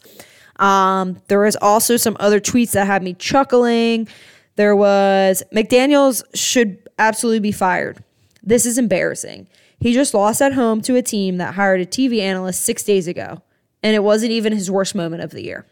Um, 0.57 1.21
there 1.27 1.39
was 1.39 1.55
also 1.55 1.97
some 1.97 2.17
other 2.19 2.39
tweets 2.39 2.71
that 2.71 2.87
had 2.87 3.01
me 3.01 3.13
chuckling. 3.13 4.07
There 4.55 4.75
was 4.75 5.43
McDaniels 5.53 6.23
should 6.35 6.89
absolutely 6.97 7.39
be 7.39 7.51
fired. 7.51 8.03
This 8.43 8.65
is 8.65 8.77
embarrassing. 8.77 9.47
He 9.79 9.93
just 9.93 10.13
lost 10.13 10.41
at 10.41 10.53
home 10.53 10.81
to 10.81 10.95
a 10.95 11.01
team 11.01 11.37
that 11.37 11.55
hired 11.55 11.79
a 11.79 11.85
TV 11.85 12.19
analyst 12.19 12.63
six 12.63 12.83
days 12.83 13.07
ago, 13.07 13.41
and 13.81 13.95
it 13.95 14.03
wasn't 14.03 14.31
even 14.31 14.51
his 14.51 14.69
worst 14.69 14.93
moment 14.93 15.23
of 15.23 15.31
the 15.31 15.43
year. 15.43 15.65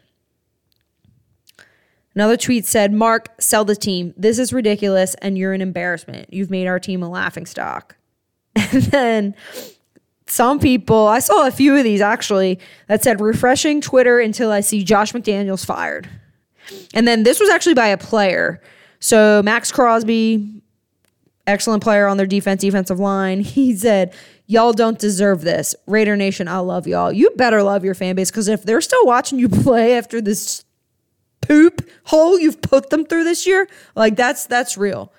Another 2.14 2.36
tweet 2.36 2.64
said, 2.64 2.92
Mark, 2.92 3.28
sell 3.38 3.64
the 3.64 3.76
team. 3.76 4.14
This 4.16 4.38
is 4.38 4.52
ridiculous, 4.52 5.14
and 5.16 5.36
you're 5.36 5.52
an 5.52 5.60
embarrassment. 5.60 6.32
You've 6.32 6.50
made 6.50 6.66
our 6.66 6.80
team 6.80 7.02
a 7.02 7.08
laughing 7.08 7.46
stock. 7.46 7.97
And 8.72 8.82
then 8.84 9.34
some 10.26 10.58
people, 10.58 11.06
I 11.06 11.20
saw 11.20 11.46
a 11.46 11.50
few 11.50 11.76
of 11.76 11.84
these 11.84 12.00
actually, 12.00 12.58
that 12.86 13.02
said, 13.02 13.20
refreshing 13.20 13.80
Twitter 13.80 14.20
until 14.20 14.50
I 14.50 14.60
see 14.60 14.84
Josh 14.84 15.12
McDaniels 15.12 15.64
fired. 15.64 16.08
And 16.92 17.08
then 17.08 17.22
this 17.22 17.40
was 17.40 17.48
actually 17.48 17.74
by 17.74 17.88
a 17.88 17.96
player. 17.96 18.60
So 19.00 19.42
Maxx 19.42 19.72
Crosby, 19.72 20.62
excellent 21.46 21.82
player 21.82 22.06
on 22.06 22.16
their 22.16 22.26
defense, 22.26 22.60
defensive 22.60 23.00
line. 23.00 23.40
He 23.58 23.76
said, 23.76 24.14
Y'all 24.50 24.72
don't 24.72 24.98
deserve 24.98 25.42
this. 25.42 25.74
Raider 25.86 26.16
Nation, 26.16 26.48
I 26.48 26.58
love 26.58 26.86
y'all. 26.86 27.12
You 27.12 27.30
better 27.36 27.62
love 27.62 27.84
your 27.84 27.94
fan 27.94 28.16
base 28.16 28.30
because 28.30 28.48
if 28.48 28.62
they're 28.62 28.80
still 28.80 29.04
watching 29.04 29.38
you 29.38 29.48
play 29.48 29.96
after 29.96 30.22
this 30.22 30.64
poop 31.42 31.88
hole 32.04 32.38
you've 32.38 32.60
put 32.60 32.90
them 32.90 33.04
through 33.04 33.24
this 33.24 33.46
year, 33.46 33.68
like 33.94 34.16
that's 34.16 34.46
that's 34.46 34.78
real. 34.78 35.12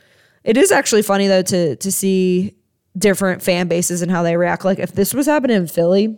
It 0.44 0.58
is 0.58 0.72
actually 0.72 1.04
funny 1.04 1.28
though 1.28 1.44
to 1.44 1.76
to 1.76 1.92
see 1.92 2.56
different 2.98 3.42
fan 3.42 3.68
bases 3.68 4.02
and 4.02 4.12
how 4.12 4.24
they 4.24 4.38
react. 4.38 4.66
Like 4.66 4.80
if 4.80 4.94
this 4.94 5.14
was 5.14 5.26
happening 5.26 5.58
in 5.58 5.68
Philly, 5.68 6.18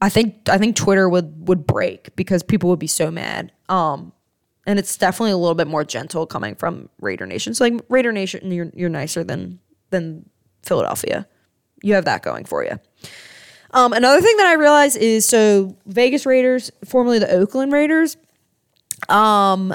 I 0.00 0.08
think 0.08 0.48
I 0.48 0.58
think 0.58 0.76
Twitter 0.76 1.08
would 1.08 1.48
would 1.48 1.66
break 1.66 2.14
because 2.16 2.42
people 2.42 2.70
would 2.70 2.78
be 2.78 2.86
so 2.86 3.10
mad. 3.10 3.52
Um, 3.68 4.12
and 4.66 4.78
it's 4.78 4.96
definitely 4.96 5.32
a 5.32 5.36
little 5.36 5.54
bit 5.54 5.66
more 5.66 5.84
gentle 5.84 6.26
coming 6.26 6.54
from 6.54 6.88
Raider 7.00 7.26
Nation. 7.26 7.54
So 7.54 7.64
like 7.64 7.80
Raider 7.88 8.12
Nation, 8.12 8.50
you're 8.50 8.70
you're 8.74 8.88
nicer 8.88 9.24
than 9.24 9.58
than 9.90 10.28
Philadelphia. 10.62 11.26
You 11.82 11.94
have 11.94 12.04
that 12.04 12.22
going 12.22 12.44
for 12.44 12.64
you. 12.64 12.78
Um, 13.72 13.92
another 13.92 14.20
thing 14.20 14.36
that 14.38 14.46
I 14.46 14.54
realized 14.54 14.96
is 14.96 15.26
so 15.26 15.76
Vegas 15.86 16.26
Raiders, 16.26 16.72
formerly 16.84 17.18
the 17.18 17.30
Oakland 17.30 17.72
Raiders, 17.72 18.16
um, 19.08 19.74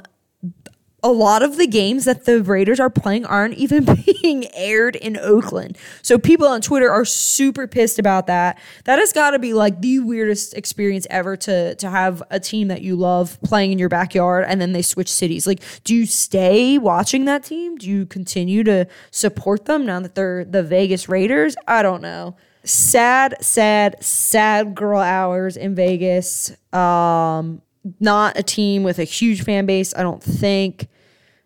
a 1.06 1.12
lot 1.12 1.44
of 1.44 1.58
the 1.58 1.68
games 1.68 2.06
that 2.06 2.26
the 2.26 2.42
Raiders 2.42 2.80
are 2.80 2.90
playing 2.90 3.28
aren't 3.28 3.54
even 3.54 3.86
being 4.22 4.48
aired 4.56 4.96
in 4.96 5.18
Oakland. 5.18 5.78
So 6.02 6.18
people 6.18 6.48
on 6.48 6.62
Twitter 6.62 6.90
are 6.90 7.06
super 7.06 7.68
pissed 7.68 8.00
about 8.00 8.26
that. 8.26 8.60
That 8.86 8.98
has 8.98 9.14
got 9.14 9.32
to 9.32 9.40
be 9.40 9.54
like 9.54 9.82
the 9.82 10.00
weirdest 10.00 10.56
experience 10.56 11.06
ever 11.12 11.38
to 11.38 11.76
to 11.76 11.90
have 11.92 12.24
a 12.32 12.40
team 12.40 12.70
that 12.70 12.82
you 12.82 12.96
love 12.96 13.40
playing 13.44 13.72
in 13.72 13.78
your 13.78 13.88
backyard 13.88 14.46
and 14.48 14.60
then 14.60 14.72
they 14.72 14.82
switch 14.82 15.12
cities. 15.12 15.46
Like 15.46 15.62
do 15.84 15.94
you 15.94 16.08
stay 16.08 16.80
watching 16.80 17.26
that 17.26 17.44
team? 17.44 17.78
Do 17.78 17.88
you 17.88 18.08
continue 18.08 18.64
to 18.64 18.88
support 19.12 19.66
them 19.66 19.86
now 19.86 20.00
that 20.00 20.16
they're 20.16 20.44
the 20.44 20.64
Vegas 20.64 21.08
Raiders? 21.08 21.56
I 21.68 21.84
don't 21.84 22.02
know. 22.02 22.36
Sad, 22.64 23.36
sad, 23.42 24.04
sad 24.04 24.74
girl 24.74 25.02
hours 25.02 25.56
in 25.56 25.76
Vegas. 25.76 26.52
Um 26.74 27.62
not 28.00 28.40
a 28.40 28.42
team 28.42 28.82
with 28.82 28.98
a 28.98 29.04
huge 29.04 29.44
fan 29.44 29.68
base, 29.68 29.94
I 29.96 30.02
don't 30.02 30.24
think. 30.24 30.88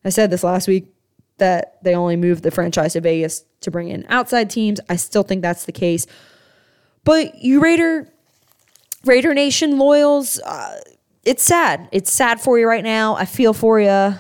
I 0.03 0.09
said 0.09 0.31
this 0.31 0.43
last 0.43 0.67
week 0.67 0.88
that 1.38 1.83
they 1.83 1.95
only 1.95 2.15
moved 2.15 2.43
the 2.43 2.51
franchise 2.51 2.93
to 2.93 3.01
Vegas 3.01 3.43
to 3.62 3.71
bring 3.71 3.89
in 3.89 4.05
outside 4.09 4.49
teams. 4.49 4.79
I 4.89 4.95
still 4.95 5.23
think 5.23 5.41
that's 5.41 5.65
the 5.65 5.71
case. 5.71 6.05
But 7.03 7.35
you 7.41 7.59
Raider 7.59 8.12
Raider 9.05 9.33
Nation 9.33 9.77
loyals, 9.77 10.39
uh, 10.39 10.79
it's 11.23 11.43
sad. 11.43 11.89
It's 11.91 12.12
sad 12.12 12.41
for 12.41 12.59
you 12.59 12.67
right 12.67 12.83
now. 12.83 13.15
I 13.15 13.25
feel 13.25 13.53
for 13.53 13.79
you. 13.79 14.15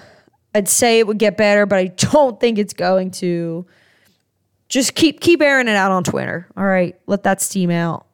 I'd 0.55 0.67
say 0.67 0.99
it 0.99 1.07
would 1.07 1.19
get 1.19 1.37
better, 1.37 1.65
but 1.65 1.79
I 1.79 1.87
don't 1.87 2.39
think 2.39 2.57
it's 2.57 2.73
going 2.73 3.11
to. 3.11 3.65
Just 4.67 4.93
keep 4.93 5.19
keep 5.19 5.41
airing 5.41 5.67
it 5.67 5.75
out 5.75 5.91
on 5.91 6.03
Twitter. 6.03 6.47
All 6.55 6.65
right, 6.65 6.95
let 7.07 7.23
that 7.23 7.41
steam 7.41 7.71
out. 7.71 8.05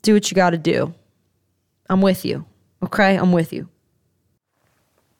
Do 0.00 0.14
what 0.14 0.30
you 0.30 0.34
got 0.34 0.50
to 0.50 0.58
do. 0.58 0.94
I'm 1.90 2.00
with 2.00 2.24
you. 2.24 2.46
Okay, 2.82 3.14
I'm 3.16 3.30
with 3.30 3.52
you. 3.52 3.68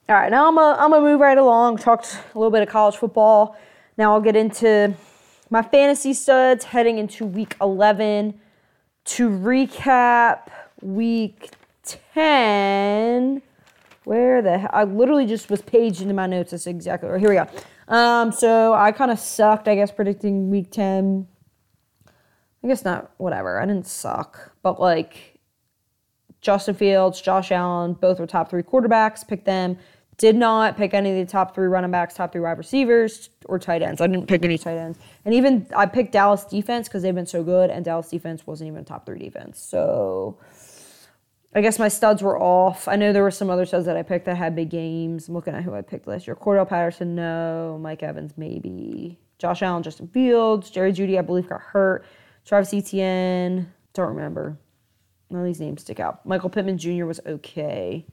All 0.09 0.15
right, 0.17 0.29
now 0.29 0.49
I'm 0.49 0.55
gonna 0.55 0.95
I'm 0.95 1.01
move 1.01 1.21
right 1.21 1.37
along. 1.37 1.77
Talked 1.77 2.19
a 2.35 2.37
little 2.37 2.51
bit 2.51 2.61
of 2.61 2.67
college 2.67 2.97
football. 2.97 3.55
Now 3.97 4.13
I'll 4.13 4.19
get 4.19 4.35
into 4.35 4.95
my 5.49 5.61
fantasy 5.61 6.13
studs 6.13 6.65
heading 6.65 6.97
into 6.97 7.25
week 7.25 7.55
11. 7.61 8.37
To 9.05 9.29
recap, 9.29 10.49
week 10.81 11.51
10. 12.13 13.41
Where 14.03 14.41
the 14.41 14.57
hell? 14.57 14.69
I 14.73 14.83
literally 14.83 15.25
just 15.25 15.49
was 15.49 15.61
paged 15.61 16.01
into 16.01 16.13
my 16.13 16.27
notes. 16.27 16.51
That's 16.51 16.67
exactly. 16.67 17.07
Or 17.07 17.17
here 17.17 17.29
we 17.29 17.35
go. 17.35 17.47
Um, 17.87 18.33
so 18.33 18.73
I 18.73 18.91
kind 18.91 19.09
of 19.09 19.19
sucked, 19.19 19.69
I 19.69 19.75
guess, 19.75 19.89
predicting 19.89 20.49
week 20.49 20.69
10. 20.69 21.27
I 22.61 22.67
guess 22.67 22.83
not, 22.83 23.11
whatever. 23.17 23.57
I 23.57 23.65
didn't 23.65 23.87
suck, 23.87 24.51
but 24.61 24.81
like 24.81 25.32
Justin 26.43 26.75
Fields, 26.75 27.21
Josh 27.21 27.51
Allen, 27.51 27.93
both 27.93 28.19
were 28.19 28.27
top 28.27 28.49
three 28.49 28.61
quarterbacks. 28.61 29.27
Picked 29.27 29.45
them. 29.45 29.77
Did 30.17 30.35
not 30.35 30.77
pick 30.77 30.93
any 30.93 31.09
of 31.19 31.25
the 31.25 31.31
top 31.31 31.55
three 31.55 31.65
running 31.65 31.89
backs, 31.89 32.13
top 32.13 32.31
three 32.31 32.41
wide 32.41 32.59
receivers, 32.59 33.29
or 33.45 33.57
tight 33.57 33.81
ends. 33.81 33.99
I 33.99 34.05
didn't 34.05 34.27
pick 34.27 34.45
any 34.45 34.59
tight 34.59 34.77
ends. 34.77 34.99
And 35.25 35.33
even 35.33 35.65
I 35.75 35.87
picked 35.87 36.11
Dallas 36.11 36.45
defense 36.45 36.87
because 36.87 37.01
they've 37.01 37.15
been 37.15 37.25
so 37.25 37.43
good, 37.43 37.71
and 37.71 37.83
Dallas 37.83 38.09
defense 38.09 38.45
wasn't 38.45 38.67
even 38.67 38.81
a 38.81 38.83
top 38.83 39.07
three 39.07 39.17
defense. 39.17 39.59
So 39.59 40.37
I 41.55 41.61
guess 41.61 41.79
my 41.79 41.87
studs 41.87 42.21
were 42.21 42.39
off. 42.39 42.87
I 42.87 42.95
know 42.95 43.11
there 43.11 43.23
were 43.23 43.31
some 43.31 43.49
other 43.49 43.65
studs 43.65 43.85
that 43.87 43.97
I 43.97 44.03
picked 44.03 44.25
that 44.25 44.37
had 44.37 44.55
big 44.55 44.69
games. 44.69 45.29
I'm 45.29 45.33
looking 45.33 45.55
at 45.55 45.63
who 45.63 45.73
I 45.73 45.81
picked 45.81 46.07
last 46.07 46.27
year. 46.27 46.35
Cordell 46.35 46.67
Patterson, 46.67 47.15
no. 47.15 47.79
Mike 47.81 48.03
Evans, 48.03 48.33
maybe. 48.37 49.17
Josh 49.39 49.63
Allen, 49.63 49.81
Justin 49.81 50.07
Fields. 50.09 50.69
Jerry 50.69 50.93
Jeudy, 50.93 51.17
I 51.17 51.21
believe, 51.21 51.49
got 51.49 51.61
hurt. 51.61 52.05
Travis 52.45 52.73
Etienne, 52.73 53.71
don't 53.93 54.09
remember. 54.09 54.57
None 55.33 55.41
of 55.41 55.47
these 55.47 55.59
names 55.59 55.81
stick 55.81 55.99
out. 55.99 56.23
Michael 56.27 56.51
Pittman 56.51 56.77
Jr. 56.77 57.05
was 57.05 57.19
okay. 57.25 58.05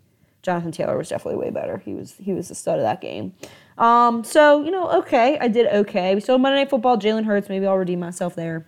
Jonathan 0.42 0.72
Taylor 0.72 0.96
was 0.96 1.10
definitely 1.10 1.38
way 1.38 1.50
better. 1.50 1.76
He 1.76 1.92
was 1.92 2.14
he 2.14 2.32
was 2.32 2.48
the 2.48 2.54
stud 2.54 2.78
of 2.78 2.82
that 2.82 3.02
game. 3.02 3.34
Um, 3.76 4.24
so 4.24 4.64
you 4.64 4.70
know, 4.70 4.90
okay, 4.90 5.38
I 5.38 5.48
did 5.48 5.66
okay. 5.66 6.14
We 6.14 6.22
still 6.22 6.38
Monday 6.38 6.60
Night 6.60 6.70
Football. 6.70 6.96
Jalen 6.96 7.26
Hurts. 7.26 7.50
Maybe 7.50 7.66
I'll 7.66 7.76
redeem 7.76 8.00
myself 8.00 8.34
there. 8.34 8.66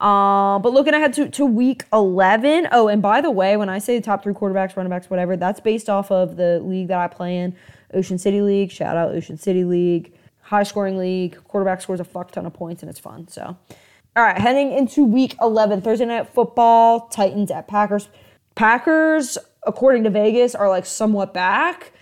Uh, 0.00 0.60
but 0.60 0.72
looking 0.72 0.94
ahead 0.94 1.12
to, 1.14 1.28
to 1.30 1.44
week 1.44 1.84
11. 1.92 2.68
Oh, 2.70 2.88
and 2.88 3.02
by 3.02 3.20
the 3.20 3.30
way, 3.30 3.56
when 3.56 3.68
I 3.68 3.78
say 3.78 3.98
the 3.98 4.04
top 4.04 4.22
three 4.22 4.34
quarterbacks, 4.34 4.76
running 4.76 4.90
backs, 4.90 5.08
whatever, 5.08 5.36
that's 5.36 5.60
based 5.60 5.88
off 5.88 6.10
of 6.10 6.36
the 6.36 6.60
league 6.60 6.88
that 6.88 6.98
I 6.98 7.08
play 7.08 7.38
in, 7.38 7.56
Ocean 7.92 8.18
City 8.18 8.42
League. 8.42 8.70
Shout 8.70 8.96
out 8.96 9.12
Ocean 9.12 9.38
City 9.38 9.64
League. 9.64 10.14
High 10.42 10.64
scoring 10.64 10.98
league. 10.98 11.42
Quarterback 11.44 11.80
scores 11.80 12.00
a 12.00 12.04
fuck 12.04 12.30
ton 12.30 12.44
of 12.44 12.52
points 12.52 12.82
and 12.82 12.90
it's 12.90 13.00
fun. 13.00 13.28
So, 13.28 13.56
all 14.16 14.22
right, 14.22 14.38
heading 14.38 14.72
into 14.72 15.04
week 15.04 15.36
11, 15.40 15.82
Thursday 15.82 16.04
night 16.04 16.28
football, 16.32 17.08
Titans 17.08 17.50
at 17.50 17.66
Packers. 17.66 18.08
Packers, 18.54 19.36
according 19.66 20.04
to 20.04 20.10
Vegas, 20.10 20.54
are 20.54 20.68
like 20.68 20.86
somewhat 20.86 21.34
back. 21.34 21.92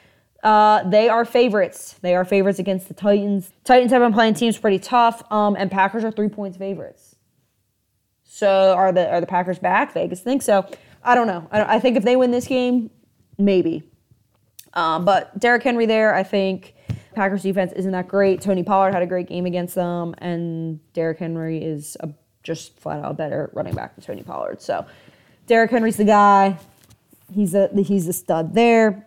Uh, 0.42 0.82
they 0.88 1.08
are 1.08 1.24
favorites. 1.24 1.96
They 2.02 2.14
are 2.14 2.24
favorites 2.24 2.58
against 2.58 2.88
the 2.88 2.94
Titans. 2.94 3.50
Titans 3.64 3.92
have 3.92 4.02
been 4.02 4.12
playing 4.12 4.34
teams 4.34 4.58
pretty 4.58 4.78
tough, 4.78 5.22
um, 5.32 5.56
and 5.56 5.70
Packers 5.70 6.04
are 6.04 6.10
three 6.10 6.28
points 6.28 6.58
favorites. 6.58 7.16
So 8.24 8.74
are 8.74 8.92
the 8.92 9.08
are 9.10 9.20
the 9.20 9.26
Packers 9.26 9.58
back? 9.58 9.94
Vegas 9.94 10.20
think 10.20 10.42
so. 10.42 10.66
I 11.02 11.14
don't 11.14 11.26
know. 11.26 11.48
I, 11.50 11.76
I 11.76 11.80
think 11.80 11.96
if 11.96 12.02
they 12.02 12.16
win 12.16 12.30
this 12.30 12.46
game, 12.46 12.90
maybe. 13.38 13.84
Um, 14.74 15.04
but 15.04 15.38
Derrick 15.38 15.62
Henry 15.62 15.86
there, 15.86 16.14
I 16.14 16.22
think 16.22 16.74
Packers 17.14 17.42
defense 17.42 17.72
isn't 17.72 17.92
that 17.92 18.08
great. 18.08 18.40
Tony 18.40 18.62
Pollard 18.62 18.92
had 18.92 19.02
a 19.02 19.06
great 19.06 19.28
game 19.28 19.46
against 19.46 19.74
them, 19.74 20.14
and 20.18 20.80
Derrick 20.92 21.18
Henry 21.18 21.62
is 21.62 21.96
a, 22.00 22.10
just 22.42 22.78
flat 22.78 23.04
out 23.04 23.16
better 23.16 23.50
running 23.52 23.74
back 23.74 23.94
than 23.94 24.04
Tony 24.04 24.22
Pollard. 24.22 24.60
So 24.60 24.86
Derrick 25.46 25.70
Henry's 25.70 25.96
the 25.96 26.04
guy. 26.04 26.58
He's 27.32 27.54
a 27.54 27.68
he's 27.74 28.08
a 28.08 28.12
stud 28.12 28.54
there. 28.54 29.06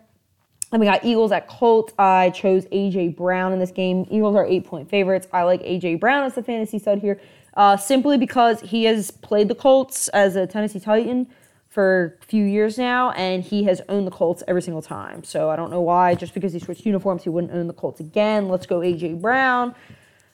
And 0.72 0.80
we 0.80 0.86
got 0.86 1.04
Eagles 1.04 1.30
at 1.30 1.46
Colts. 1.46 1.92
I 1.96 2.30
chose 2.30 2.66
AJ 2.66 3.16
Brown 3.16 3.52
in 3.52 3.60
this 3.60 3.70
game. 3.70 4.04
Eagles 4.10 4.34
are 4.34 4.44
eight 4.46 4.66
point 4.66 4.90
favorites. 4.90 5.28
I 5.32 5.44
like 5.44 5.62
AJ 5.62 6.00
Brown 6.00 6.24
as 6.24 6.34
the 6.34 6.42
fantasy 6.42 6.78
stud 6.78 6.98
here, 6.98 7.20
uh, 7.56 7.76
simply 7.76 8.18
because 8.18 8.60
he 8.60 8.84
has 8.84 9.10
played 9.10 9.48
the 9.48 9.54
Colts 9.54 10.08
as 10.08 10.34
a 10.34 10.46
Tennessee 10.46 10.80
Titan 10.80 11.28
for 11.76 12.16
a 12.22 12.24
few 12.24 12.42
years 12.42 12.78
now, 12.78 13.10
and 13.10 13.44
he 13.44 13.64
has 13.64 13.82
owned 13.90 14.06
the 14.06 14.10
Colts 14.10 14.42
every 14.48 14.62
single 14.62 14.80
time. 14.80 15.22
So 15.22 15.50
I 15.50 15.56
don't 15.56 15.70
know 15.70 15.82
why, 15.82 16.14
just 16.14 16.32
because 16.32 16.54
he 16.54 16.58
switched 16.58 16.86
uniforms, 16.86 17.22
he 17.24 17.28
wouldn't 17.28 17.52
own 17.52 17.66
the 17.66 17.74
Colts 17.74 18.00
again. 18.00 18.48
Let's 18.48 18.64
go 18.64 18.80
AJ 18.80 19.20
Brown. 19.20 19.74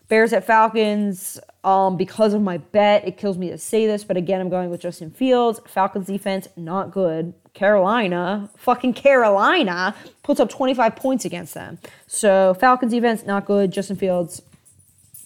Bears 0.06 0.32
at 0.32 0.44
Falcons. 0.44 1.40
Um, 1.64 1.96
because 1.96 2.32
of 2.32 2.42
my 2.42 2.58
bet, 2.58 3.04
it 3.08 3.16
kills 3.16 3.38
me 3.38 3.50
to 3.50 3.58
say 3.58 3.88
this, 3.88 4.04
but 4.04 4.16
again, 4.16 4.40
I'm 4.40 4.50
going 4.50 4.70
with 4.70 4.80
Justin 4.80 5.10
Fields. 5.10 5.58
Falcons 5.66 6.06
defense, 6.06 6.46
not 6.56 6.92
good. 6.92 7.34
Carolina, 7.54 8.48
fucking 8.56 8.92
Carolina, 8.94 9.96
puts 10.22 10.38
up 10.38 10.48
25 10.48 10.94
points 10.94 11.24
against 11.24 11.54
them. 11.54 11.76
So 12.06 12.54
Falcons 12.54 12.92
defense, 12.92 13.24
not 13.24 13.46
good. 13.46 13.72
Justin 13.72 13.96
Fields, 13.96 14.42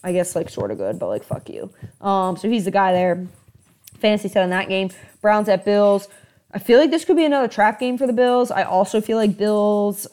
I 0.02 0.12
guess 0.12 0.34
like 0.34 0.48
sort 0.48 0.70
of 0.70 0.78
good, 0.78 0.98
but 0.98 1.08
like 1.08 1.24
fuck 1.24 1.50
you. 1.50 1.70
Um, 2.00 2.38
so 2.38 2.48
he's 2.48 2.64
the 2.64 2.70
guy 2.70 2.94
there. 2.94 3.26
Fantasy 3.96 4.28
set 4.28 4.42
on 4.42 4.50
that 4.50 4.68
game. 4.68 4.90
Browns 5.20 5.48
at 5.48 5.64
Bills. 5.64 6.08
I 6.52 6.58
feel 6.58 6.78
like 6.78 6.90
this 6.90 7.04
could 7.04 7.16
be 7.16 7.24
another 7.24 7.48
trap 7.48 7.80
game 7.80 7.98
for 7.98 8.06
the 8.06 8.12
Bills. 8.12 8.50
I 8.50 8.62
also 8.62 9.00
feel 9.00 9.16
like 9.16 9.36
Bills 9.36 10.06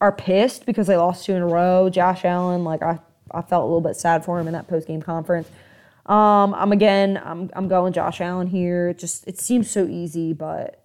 are 0.00 0.12
pissed 0.12 0.66
because 0.66 0.86
they 0.86 0.96
lost 0.96 1.24
two 1.24 1.34
in 1.34 1.42
a 1.42 1.46
row. 1.46 1.88
Josh 1.88 2.24
Allen, 2.24 2.64
like 2.64 2.82
I, 2.82 2.98
I 3.30 3.42
felt 3.42 3.62
a 3.62 3.66
little 3.66 3.80
bit 3.80 3.96
sad 3.96 4.24
for 4.24 4.40
him 4.40 4.46
in 4.46 4.52
that 4.54 4.66
post 4.66 4.88
game 4.88 5.02
conference. 5.02 5.48
Um, 6.06 6.54
I'm 6.54 6.72
again, 6.72 7.20
I'm 7.24 7.50
I'm 7.54 7.68
going 7.68 7.92
Josh 7.92 8.20
Allen 8.20 8.48
here. 8.48 8.88
It 8.88 8.98
just 8.98 9.26
it 9.28 9.38
seems 9.38 9.70
so 9.70 9.86
easy, 9.86 10.32
but 10.32 10.82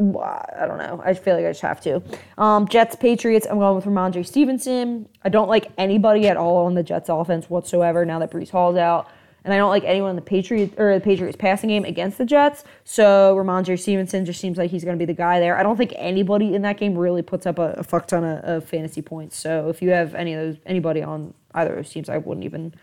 I 0.00 0.64
don't 0.66 0.78
know. 0.78 1.02
I 1.04 1.14
feel 1.14 1.34
like 1.34 1.44
I 1.44 1.50
just 1.50 1.62
have 1.62 1.80
to. 1.80 2.00
Um, 2.36 2.68
Jets, 2.68 2.94
Patriots. 2.94 3.48
I'm 3.50 3.58
going 3.58 3.74
with 3.74 3.84
Rhamondre 3.84 4.24
Stevenson. 4.24 5.08
I 5.24 5.28
don't 5.28 5.48
like 5.48 5.72
anybody 5.76 6.28
at 6.28 6.36
all 6.36 6.66
on 6.66 6.74
the 6.74 6.84
Jets 6.84 7.08
offense 7.08 7.50
whatsoever 7.50 8.04
now 8.04 8.20
that 8.20 8.30
Breece 8.30 8.50
Hall's 8.50 8.76
out, 8.76 9.08
and 9.48 9.54
I 9.54 9.56
don't 9.56 9.70
like 9.70 9.84
anyone 9.84 10.10
in 10.10 10.16
the 10.16 10.20
Patriots 10.20 10.74
or 10.76 10.92
the 10.92 11.00
Patriots 11.00 11.34
passing 11.34 11.70
game 11.70 11.86
against 11.86 12.18
the 12.18 12.26
Jets. 12.26 12.64
So 12.84 13.34
Rhamondre 13.34 13.80
Stevenson 13.80 14.26
just 14.26 14.42
seems 14.42 14.58
like 14.58 14.70
he's 14.70 14.84
going 14.84 14.94
to 14.94 14.98
be 14.98 15.10
the 15.10 15.16
guy 15.16 15.40
there. 15.40 15.56
I 15.56 15.62
don't 15.62 15.78
think 15.78 15.94
anybody 15.96 16.54
in 16.54 16.60
that 16.62 16.76
game 16.76 16.98
really 16.98 17.22
puts 17.22 17.46
up 17.46 17.58
a, 17.58 17.70
a 17.78 17.82
fuck 17.82 18.06
ton 18.08 18.24
of, 18.24 18.44
of 18.44 18.64
fantasy 18.68 19.00
points. 19.00 19.38
So 19.38 19.70
if 19.70 19.80
you 19.80 19.88
have 19.88 20.14
any 20.14 20.34
of 20.34 20.40
those, 20.40 20.56
anybody 20.66 21.02
on 21.02 21.32
either 21.54 21.70
of 21.70 21.76
those 21.76 21.90
teams, 21.90 22.10
I 22.10 22.18
wouldn't 22.18 22.44
even 22.44 22.74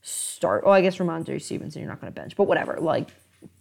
start. 0.00 0.64
Well, 0.64 0.72
I 0.72 0.80
guess 0.80 0.96
Rhamondre 0.96 1.42
Stevenson, 1.42 1.82
you're 1.82 1.90
not 1.90 2.00
going 2.00 2.10
to 2.10 2.18
bench, 2.18 2.34
but 2.34 2.44
whatever. 2.44 2.78
Like 2.80 3.10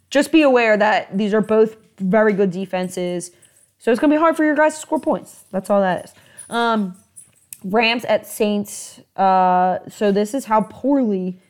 just 0.10 0.32
be 0.32 0.41
aware 0.41 0.78
that 0.78 1.18
these 1.18 1.34
are 1.34 1.41
both 1.41 1.76
very 1.97 2.32
good 2.32 2.51
defenses. 2.51 3.32
So 3.80 3.91
it's 3.91 3.99
going 3.99 4.12
to 4.12 4.16
be 4.16 4.22
hard 4.22 4.38
for 4.38 4.45
your 4.45 4.56
guys 4.56 4.76
to 4.76 4.80
score 4.80 5.01
points. 5.01 5.43
That's 5.51 5.70
all 5.70 5.82
that 5.82 6.06
is. 6.06 6.14
Um, 6.49 6.95
Rams 7.66 8.06
at 8.06 8.26
Saints. 8.26 9.01
Uh, 9.18 9.80
so 9.89 10.14
this 10.14 10.34
is 10.34 10.45
how 10.45 10.62
poorly 10.62 11.41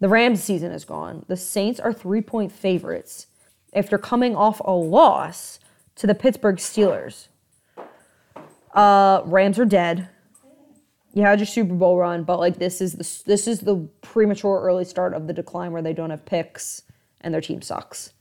the 0.00 0.08
Rams 0.08 0.42
season 0.42 0.72
is 0.72 0.84
gone. 0.84 1.24
The 1.28 1.36
Saints 1.36 1.78
are 1.78 1.92
three 1.92 2.22
point 2.22 2.50
favorites 2.50 3.26
after 3.72 3.98
coming 3.98 4.34
off 4.34 4.60
a 4.64 4.72
loss 4.72 5.60
to 5.96 6.06
the 6.06 6.14
Pittsburgh 6.14 6.56
Steelers. 6.56 7.28
Uh, 8.74 9.22
Rams 9.24 9.58
are 9.58 9.64
dead. 9.64 10.08
You 11.12 11.22
had 11.22 11.40
your 11.40 11.46
Super 11.46 11.74
Bowl 11.74 11.98
run, 11.98 12.24
but 12.24 12.38
like 12.38 12.58
this 12.58 12.80
is 12.80 12.92
the 12.92 13.22
this 13.26 13.46
is 13.46 13.60
the 13.60 13.88
premature 14.00 14.60
early 14.60 14.84
start 14.84 15.12
of 15.12 15.26
the 15.26 15.32
decline 15.32 15.72
where 15.72 15.82
they 15.82 15.92
don't 15.92 16.10
have 16.10 16.24
picks 16.24 16.82
and 17.20 17.34
their 17.34 17.40
team 17.40 17.60
sucks. 17.60 18.12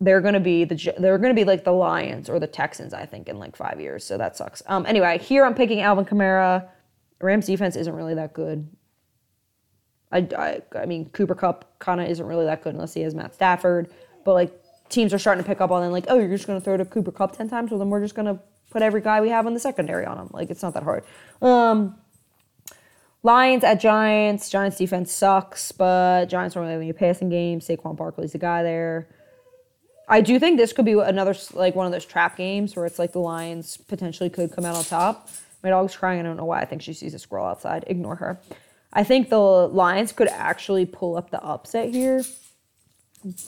They're 0.00 0.20
gonna 0.20 0.40
be 0.40 0.64
the 0.64 0.94
they're 0.98 1.18
gonna 1.18 1.34
be 1.34 1.44
like 1.44 1.64
the 1.64 1.72
Lions 1.72 2.28
or 2.28 2.38
the 2.38 2.46
Texans, 2.46 2.92
I 2.92 3.06
think, 3.06 3.28
in 3.28 3.38
like 3.38 3.56
five 3.56 3.80
years. 3.80 4.04
So 4.04 4.18
that 4.18 4.36
sucks. 4.36 4.62
Um, 4.66 4.84
anyway, 4.86 5.18
here 5.18 5.44
I'm 5.44 5.54
picking 5.54 5.80
Alvin 5.80 6.04
Kamara. 6.04 6.68
Rams 7.20 7.46
defense 7.46 7.74
isn't 7.74 7.94
really 7.94 8.14
that 8.14 8.34
good. 8.34 8.68
I, 10.12 10.18
I, 10.36 10.62
I 10.78 10.86
mean 10.86 11.08
Cooper 11.10 11.34
Kupp 11.34 11.78
kind 11.78 12.00
of 12.00 12.08
isn't 12.08 12.24
really 12.24 12.44
that 12.44 12.62
good 12.62 12.74
unless 12.74 12.94
he 12.94 13.02
has 13.02 13.14
Matt 13.14 13.34
Stafford. 13.34 13.92
But 14.24 14.34
like 14.34 14.52
teams 14.88 15.12
are 15.12 15.18
starting 15.18 15.42
to 15.42 15.48
pick 15.48 15.60
up 15.60 15.70
on 15.70 15.82
it. 15.82 15.88
Like, 15.88 16.06
oh, 16.08 16.18
you're 16.18 16.28
just 16.28 16.46
gonna 16.46 16.60
throw 16.60 16.76
to 16.76 16.84
Cooper 16.84 17.12
Kupp 17.12 17.36
ten 17.36 17.48
times. 17.48 17.70
Well, 17.70 17.78
then 17.78 17.90
we're 17.90 18.02
just 18.02 18.14
gonna 18.14 18.40
put 18.70 18.82
every 18.82 19.00
guy 19.00 19.20
we 19.20 19.28
have 19.30 19.46
in 19.46 19.54
the 19.54 19.60
secondary 19.60 20.04
on 20.04 20.18
him. 20.18 20.30
Like 20.32 20.50
it's 20.50 20.62
not 20.62 20.74
that 20.74 20.82
hard. 20.82 21.04
Um, 21.42 21.96
Lions 23.22 23.64
at 23.64 23.80
Giants. 23.80 24.50
Giants 24.50 24.76
defense 24.76 25.10
sucks, 25.10 25.72
but 25.72 26.26
Giants 26.26 26.54
don't 26.54 26.64
really 26.64 26.78
win 26.78 26.90
a 26.90 26.94
passing 26.94 27.30
game. 27.30 27.60
Saquon 27.60 27.96
Barkley's 27.96 28.32
the 28.32 28.38
guy 28.38 28.62
there. 28.62 29.08
I 30.06 30.20
do 30.20 30.38
think 30.38 30.58
this 30.58 30.74
could 30.74 30.84
be 30.84 30.92
another 30.92 31.34
like 31.54 31.74
one 31.74 31.86
of 31.86 31.92
those 31.92 32.04
trap 32.04 32.36
games 32.36 32.76
where 32.76 32.84
it's 32.84 32.98
like 32.98 33.12
the 33.12 33.20
Lions 33.20 33.78
potentially 33.78 34.28
could 34.28 34.52
come 34.52 34.66
out 34.66 34.76
on 34.76 34.84
top. 34.84 35.30
My 35.62 35.70
dog's 35.70 35.96
crying. 35.96 36.20
I 36.20 36.22
don't 36.24 36.36
know 36.36 36.44
why. 36.44 36.60
I 36.60 36.66
think 36.66 36.82
she 36.82 36.92
sees 36.92 37.14
a 37.14 37.18
squirrel 37.18 37.46
outside. 37.46 37.84
Ignore 37.86 38.16
her. 38.16 38.38
I 38.94 39.02
think 39.02 39.28
the 39.28 39.38
Lions 39.38 40.12
could 40.12 40.28
actually 40.28 40.86
pull 40.86 41.16
up 41.16 41.30
the 41.30 41.42
upset 41.42 41.90
here 41.90 42.22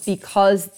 because 0.05 0.70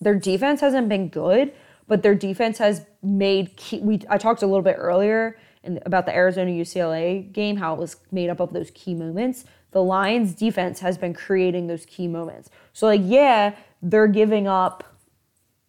their 0.00 0.16
defense 0.16 0.60
hasn't 0.60 0.88
been 0.88 1.08
good, 1.08 1.52
but 1.86 2.02
their 2.02 2.14
defense 2.14 2.58
has 2.58 2.84
made 3.02 3.56
key, 3.56 3.78
we 3.78 4.00
I 4.08 4.18
talked 4.18 4.42
a 4.42 4.46
little 4.46 4.62
bit 4.62 4.76
earlier 4.78 5.38
in, 5.62 5.78
about 5.86 6.06
the 6.06 6.14
Arizona 6.14 6.50
UCLA 6.50 7.30
game 7.32 7.56
how 7.56 7.74
it 7.74 7.78
was 7.78 7.96
made 8.10 8.28
up 8.28 8.40
of 8.40 8.52
those 8.52 8.70
key 8.72 8.94
moments. 8.94 9.44
The 9.70 9.82
Lions 9.82 10.34
defense 10.34 10.80
has 10.80 10.98
been 10.98 11.14
creating 11.14 11.68
those 11.68 11.86
key 11.86 12.08
moments. 12.08 12.50
So 12.72 12.86
like 12.86 13.02
yeah, 13.04 13.54
they're 13.80 14.08
giving 14.08 14.48
up 14.48 14.84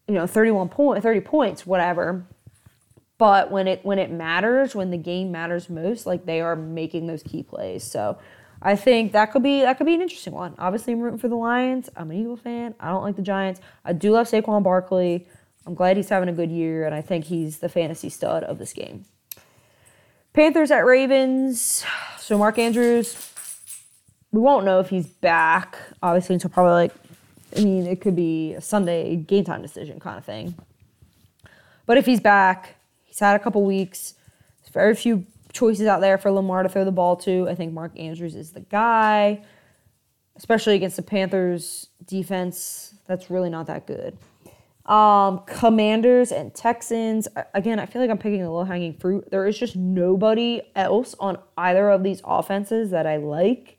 you 0.07 0.15
know 0.15 0.27
31 0.27 0.69
point 0.69 1.01
30 1.01 1.21
points 1.21 1.65
whatever 1.65 2.25
but 3.18 3.51
when 3.51 3.68
it 3.68 3.84
when 3.84 3.99
it 3.99 4.11
matters 4.11 4.76
when 4.76 4.91
the 4.91 4.97
game 4.97 5.32
matters 5.32 5.70
most 5.70 6.05
like 6.05 6.26
they 6.26 6.41
are 6.41 6.55
making 6.55 7.07
those 7.07 7.24
key 7.24 7.43
plays. 7.43 7.84
So 7.84 8.18
i 8.61 8.76
think 8.76 9.11
that 9.11 9.32
could 9.32 9.43
be 9.43 9.61
that 9.61 9.78
could 9.78 9.88
be 9.88 9.95
an 9.95 10.01
interesting 10.01 10.34
one. 10.34 10.55
Obviously 10.57 10.93
i'm 10.93 10.99
rooting 10.99 11.20
for 11.20 11.28
the 11.28 11.36
lions. 11.36 11.89
I'm 11.95 12.11
an 12.11 12.18
eagle 12.18 12.38
fan. 12.38 12.76
I 12.80 12.89
don't 12.89 13.03
like 13.03 13.16
the 13.16 13.22
giants. 13.22 13.61
I 13.86 13.93
do 13.93 14.11
love 14.11 14.28
saquon 14.28 14.64
barkley. 14.64 15.28
I'm 15.66 15.76
glad 15.76 15.97
he's 15.97 16.09
having 16.09 16.30
a 16.30 16.34
good 16.34 16.51
year 16.51 16.86
and 16.86 16.93
i 16.93 17.01
think 17.01 17.26
he's 17.26 17.59
the 17.59 17.70
fantasy 17.70 18.09
stud 18.09 18.43
of 18.43 18.57
this 18.57 18.74
game. 18.74 19.05
Panthers 20.34 20.72
at 20.72 20.84
Ravens. 20.84 21.86
So 22.18 22.38
Mark 22.38 22.57
Andrews, 22.57 23.32
we 24.32 24.41
won't 24.41 24.66
know 24.66 24.80
if 24.80 24.89
he's 24.89 25.05
back, 25.05 25.78
obviously, 26.01 26.34
until 26.34 26.49
probably 26.49 26.74
like, 26.74 26.93
I 27.55 27.64
mean, 27.64 27.86
it 27.86 28.01
could 28.01 28.16
be 28.16 28.53
a 28.53 28.61
Sunday 28.61 29.16
game 29.16 29.43
time 29.43 29.61
decision 29.61 29.99
kind 29.99 30.18
of 30.18 30.26
thing. 30.26 30.55
But 31.86 31.97
if 31.97 32.05
he's 32.07 32.20
back, 32.20 32.76
he's 33.14 33.20
had 33.20 33.39
a 33.39 33.43
couple 33.43 33.64
weeks. 33.64 34.16
There's 34.61 34.74
very 34.74 34.95
few 34.95 35.26
choices 35.51 35.86
out 35.86 36.01
there 36.01 36.18
for 36.18 36.32
Lamar 36.32 36.64
to 36.64 36.70
throw 36.70 36.84
the 36.84 36.91
ball 36.91 37.16
to. 37.18 37.47
I 37.47 37.53
think 37.53 37.74
Mark 37.74 37.91
Andrews 37.97 38.34
is 38.34 38.53
the 38.53 38.61
guy, 38.61 39.43
especially 40.36 40.74
against 40.74 40.95
the 40.95 41.03
Panthers 41.03 41.89
defense. 42.03 42.95
That's 43.05 43.30
really 43.30 43.51
not 43.51 43.68
that 43.68 43.86
good. 43.86 44.18
Um, 44.88 45.43
Commanders 45.45 46.32
and 46.32 46.55
Texans. 46.55 47.28
Again, 47.53 47.80
I 47.80 47.86
feel 47.86 48.01
like 48.01 48.09
I'm 48.09 48.18
picking 48.18 48.41
a 48.41 48.51
low 48.51 48.64
hanging 48.64 48.95
fruit. 48.95 49.30
There 49.30 49.45
is 49.45 49.59
just 49.59 49.76
nobody 49.76 50.64
else 50.76 51.14
on 51.20 51.38
either 51.55 51.91
of 51.91 52.01
these 52.01 52.22
offenses 52.26 52.89
that 52.89 53.05
I 53.05 53.18
like 53.18 53.78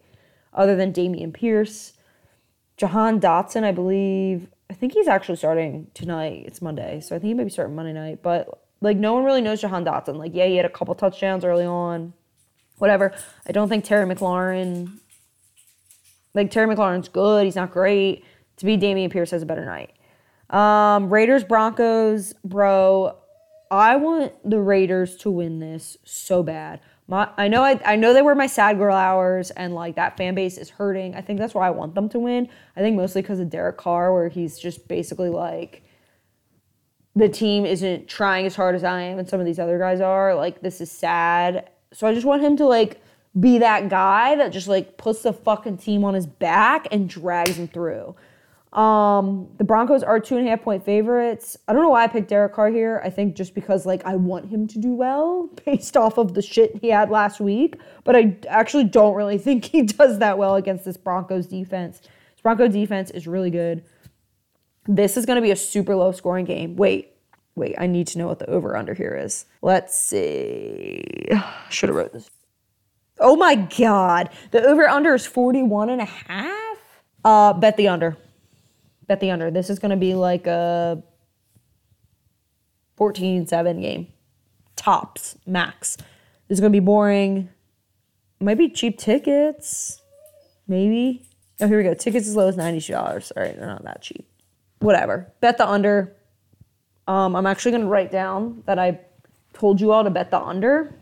other 0.52 0.76
than 0.76 0.92
Dameon 0.92 1.34
Pierce. 1.34 1.94
Jahan 2.76 3.20
Dotson, 3.20 3.64
I 3.64 3.72
believe, 3.72 4.46
I 4.70 4.74
think 4.74 4.92
he's 4.92 5.08
actually 5.08 5.36
starting 5.36 5.88
tonight. 5.92 6.44
It's 6.46 6.62
Monday, 6.62 7.00
so 7.00 7.16
I 7.16 7.18
think 7.18 7.28
he 7.28 7.34
may 7.34 7.44
be 7.44 7.50
starting 7.50 7.74
Monday 7.74 7.92
night. 7.92 8.22
But 8.22 8.63
like, 8.84 8.96
no 8.96 9.14
one 9.14 9.24
really 9.24 9.40
knows 9.40 9.60
Jahan 9.60 9.84
Dotson. 9.84 10.16
Like, 10.16 10.34
yeah, 10.34 10.46
he 10.46 10.56
had 10.56 10.66
a 10.66 10.70
couple 10.70 10.94
touchdowns 10.94 11.44
early 11.44 11.64
on, 11.64 12.12
whatever. 12.78 13.14
I 13.46 13.52
don't 13.52 13.68
think 13.68 13.84
Terry 13.84 14.06
McLaurin. 14.06 14.98
Like 16.34 16.50
Terry 16.50 16.72
McLaurin's 16.72 17.08
good. 17.08 17.44
He's 17.44 17.56
not 17.56 17.70
great. 17.70 18.24
To 18.58 18.66
be 18.66 18.76
Dameon 18.76 19.10
Pierce 19.10 19.30
has 19.30 19.42
a 19.42 19.46
better 19.46 19.64
night. 19.64 19.92
Um, 20.50 21.12
Raiders 21.12 21.44
Broncos, 21.44 22.34
bro. 22.44 23.16
I 23.70 23.96
want 23.96 24.32
the 24.48 24.60
Raiders 24.60 25.16
to 25.18 25.30
win 25.30 25.58
this 25.60 25.96
so 26.04 26.42
bad. 26.42 26.80
My, 27.06 27.28
I 27.36 27.48
know 27.48 27.62
I, 27.62 27.80
I 27.84 27.96
know 27.96 28.14
they 28.14 28.22
were 28.22 28.34
my 28.34 28.46
sad 28.46 28.78
girl 28.78 28.94
hours 28.94 29.50
and 29.52 29.74
like 29.74 29.96
that 29.96 30.16
fan 30.16 30.34
base 30.34 30.58
is 30.58 30.70
hurting. 30.70 31.14
I 31.14 31.20
think 31.20 31.38
that's 31.38 31.54
why 31.54 31.66
I 31.66 31.70
want 31.70 31.94
them 31.94 32.08
to 32.10 32.18
win. 32.18 32.48
I 32.76 32.80
think 32.80 32.96
mostly 32.96 33.22
because 33.22 33.40
of 33.40 33.50
Derek 33.50 33.76
Carr, 33.76 34.12
where 34.12 34.28
he's 34.28 34.58
just 34.58 34.88
basically 34.88 35.28
like 35.28 35.83
the 37.16 37.28
team 37.28 37.64
isn't 37.64 38.08
trying 38.08 38.46
as 38.46 38.56
hard 38.56 38.74
as 38.74 38.84
I 38.84 39.02
am 39.02 39.18
and 39.18 39.28
some 39.28 39.40
of 39.40 39.46
these 39.46 39.58
other 39.58 39.78
guys 39.78 40.00
are. 40.00 40.34
Like 40.34 40.60
this 40.60 40.80
is 40.80 40.90
sad. 40.90 41.70
So 41.92 42.06
I 42.06 42.14
just 42.14 42.26
want 42.26 42.42
him 42.42 42.56
to 42.56 42.66
like 42.66 43.00
be 43.38 43.58
that 43.58 43.88
guy 43.88 44.36
that 44.36 44.52
just 44.52 44.68
like 44.68 44.96
puts 44.96 45.22
the 45.22 45.32
fucking 45.32 45.78
team 45.78 46.04
on 46.04 46.14
his 46.14 46.26
back 46.26 46.88
and 46.90 47.08
drags 47.08 47.56
him 47.56 47.68
through. 47.68 48.14
Um, 48.72 49.46
the 49.58 49.64
Broncos 49.64 50.02
are 50.02 50.18
two 50.18 50.36
and 50.36 50.46
a 50.46 50.50
half 50.50 50.62
point 50.62 50.84
favorites. 50.84 51.56
I 51.68 51.72
don't 51.72 51.82
know 51.82 51.90
why 51.90 52.02
I 52.02 52.08
picked 52.08 52.28
Derek 52.28 52.54
Carr 52.54 52.70
here. 52.70 53.00
I 53.04 53.10
think 53.10 53.36
just 53.36 53.54
because 53.54 53.86
like 53.86 54.04
I 54.04 54.16
want 54.16 54.46
him 54.46 54.66
to 54.66 54.78
do 54.80 54.92
well 54.94 55.48
based 55.64 55.96
off 55.96 56.18
of 56.18 56.34
the 56.34 56.42
shit 56.42 56.76
he 56.80 56.88
had 56.88 57.10
last 57.10 57.40
week. 57.40 57.76
But 58.02 58.16
I 58.16 58.36
actually 58.48 58.84
don't 58.84 59.14
really 59.14 59.38
think 59.46 59.66
he 59.66 59.82
does 59.82 60.18
that 60.18 60.38
well 60.38 60.56
against 60.56 60.84
this 60.84 60.96
Broncos 60.96 61.46
defense. 61.46 62.00
This 62.00 62.42
Broncos 62.42 62.72
defense 62.72 63.10
is 63.12 63.28
really 63.28 63.50
good. 63.50 63.84
This 64.86 65.16
is 65.16 65.26
going 65.26 65.36
to 65.36 65.42
be 65.42 65.50
a 65.50 65.56
super 65.56 65.94
low 65.96 66.12
scoring 66.12 66.44
game. 66.44 66.76
Wait, 66.76 67.12
wait, 67.54 67.74
I 67.78 67.86
need 67.86 68.06
to 68.08 68.18
know 68.18 68.26
what 68.26 68.38
the 68.38 68.50
over 68.50 68.76
under 68.76 68.94
here 68.94 69.14
is. 69.14 69.46
Let's 69.62 69.98
see. 69.98 71.02
Should 71.70 71.88
have 71.88 71.96
wrote 71.96 72.12
this. 72.12 72.30
Oh 73.18 73.36
my 73.36 73.54
god. 73.54 74.30
The 74.50 74.62
over 74.62 74.88
under 74.88 75.14
is 75.14 75.26
41 75.26 75.90
and 75.90 76.00
a 76.00 76.04
half. 76.04 76.78
Uh 77.24 77.52
bet 77.54 77.76
the 77.76 77.88
under 77.88 78.16
bet 79.06 79.20
the 79.20 79.30
under. 79.30 79.50
This 79.50 79.70
is 79.70 79.78
going 79.78 79.90
to 79.90 79.96
be 79.96 80.14
like 80.14 80.46
a 80.46 81.02
14 82.96 83.46
7 83.46 83.80
game. 83.80 84.08
Tops, 84.76 85.36
max. 85.46 85.96
This 86.48 86.56
is 86.56 86.60
going 86.60 86.72
to 86.72 86.76
be 86.76 86.84
boring. 86.84 87.48
Might 88.40 88.58
be 88.58 88.68
cheap 88.68 88.98
tickets. 88.98 90.02
Maybe. 90.66 91.28
Oh, 91.60 91.68
here 91.68 91.78
we 91.78 91.84
go. 91.84 91.94
Tickets 91.94 92.26
as 92.26 92.36
low 92.36 92.48
as 92.48 92.56
$92. 92.56 93.32
All 93.36 93.42
right, 93.42 93.56
they're 93.56 93.66
not 93.66 93.84
that 93.84 94.02
cheap. 94.02 94.26
Whatever. 94.80 95.32
Bet 95.40 95.58
the 95.58 95.68
under. 95.68 96.16
Um, 97.06 97.36
I'm 97.36 97.46
actually 97.46 97.72
going 97.72 97.82
to 97.82 97.88
write 97.88 98.10
down 98.10 98.62
that 98.66 98.78
I 98.78 99.00
told 99.52 99.80
you 99.80 99.92
all 99.92 100.04
to 100.04 100.10
bet 100.10 100.30
the 100.30 100.40
under, 100.40 100.94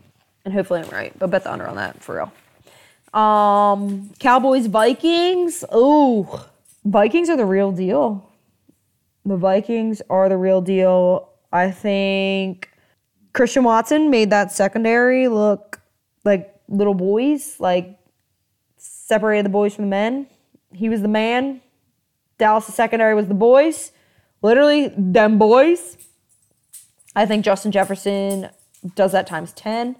and 0.45 0.53
hopefully 0.53 0.81
I'm 0.81 0.89
right, 0.89 1.17
but 1.17 1.29
bet 1.31 1.43
the 1.43 1.51
under 1.51 1.67
on 1.67 1.75
that 1.77 2.01
for 2.01 2.15
real. 2.15 3.19
Um, 3.19 4.11
Cowboys 4.19 4.67
Vikings. 4.67 5.63
Oh, 5.71 6.47
Vikings 6.83 7.29
are 7.29 7.37
the 7.37 7.45
real 7.45 7.71
deal. 7.71 8.29
The 9.25 9.37
Vikings 9.37 10.01
are 10.09 10.27
the 10.27 10.37
real 10.37 10.61
deal. 10.61 11.29
I 11.51 11.71
think 11.71 12.69
Christian 13.33 13.63
Watson 13.63 14.09
made 14.09 14.29
that 14.31 14.51
secondary 14.51 15.27
look 15.27 15.79
like 16.25 16.53
little 16.67 16.93
boys, 16.93 17.59
like 17.59 17.97
separated 18.77 19.45
the 19.45 19.49
boys 19.49 19.75
from 19.75 19.85
the 19.85 19.89
men. 19.89 20.27
He 20.73 20.89
was 20.89 21.01
the 21.01 21.07
man. 21.07 21.61
Dallas' 22.43 22.75
secondary 22.75 23.15
was 23.15 23.29
the 23.29 23.33
boys. 23.33 23.93
Literally, 24.41 24.91
them 24.97 25.37
boys. 25.37 25.97
I 27.15 27.25
think 27.25 27.45
Justin 27.45 27.71
Jefferson 27.71 28.49
does 28.95 29.13
that 29.13 29.27
times 29.27 29.53
10. 29.53 29.95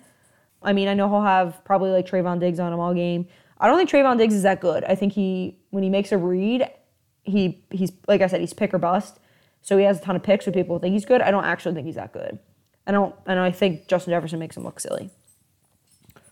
I 0.62 0.74
mean, 0.74 0.89
I 0.89 0.94
know 0.94 1.08
he'll 1.08 1.22
have 1.22 1.64
probably 1.64 1.91
like 1.91 2.06
Trevon 2.06 2.41
Diggs 2.41 2.60
on 2.60 2.74
him 2.74 2.82
all 2.82 2.94
game. 2.94 3.30
I 3.62 3.68
don't 3.68 3.78
think 3.78 3.89
Trevon 3.89 4.18
Diggs 4.18 4.34
is 4.34 4.44
that 4.44 4.60
good. 4.60 4.84
I 4.84 4.94
think 4.94 5.14
he 5.14 5.58
when 5.70 5.84
he 5.84 5.89
makes 5.89 6.12
a 6.12 6.18
read, 6.18 6.70
he 7.24 7.64
he's 7.72 7.94
like 8.10 8.20
I 8.20 8.28
said, 8.28 8.41
he's 8.41 8.54
pick 8.54 8.74
or 8.74 8.78
bust. 8.78 9.22
So 9.62 9.78
he 9.78 9.86
has 9.86 10.00
a 10.00 10.02
ton 10.02 10.18
of 10.18 10.24
picks, 10.24 10.44
so 10.44 10.52
people 10.52 10.78
think 10.80 10.91
he's 10.91 11.06
good. 11.06 11.22
I 11.22 11.32
don't 11.32 11.46
actually 11.46 11.76
think 11.76 11.86
he's 11.86 11.96
that 11.96 12.12
good. 12.12 12.39
I 12.86 12.91
don't 12.91 13.16
and 13.26 13.39
I 13.39 13.52
think 13.52 13.88
Justin 13.88 14.12
Jefferson 14.12 14.39
makes 14.39 14.58
him 14.58 14.66
look 14.66 14.82
silly. 14.82 15.12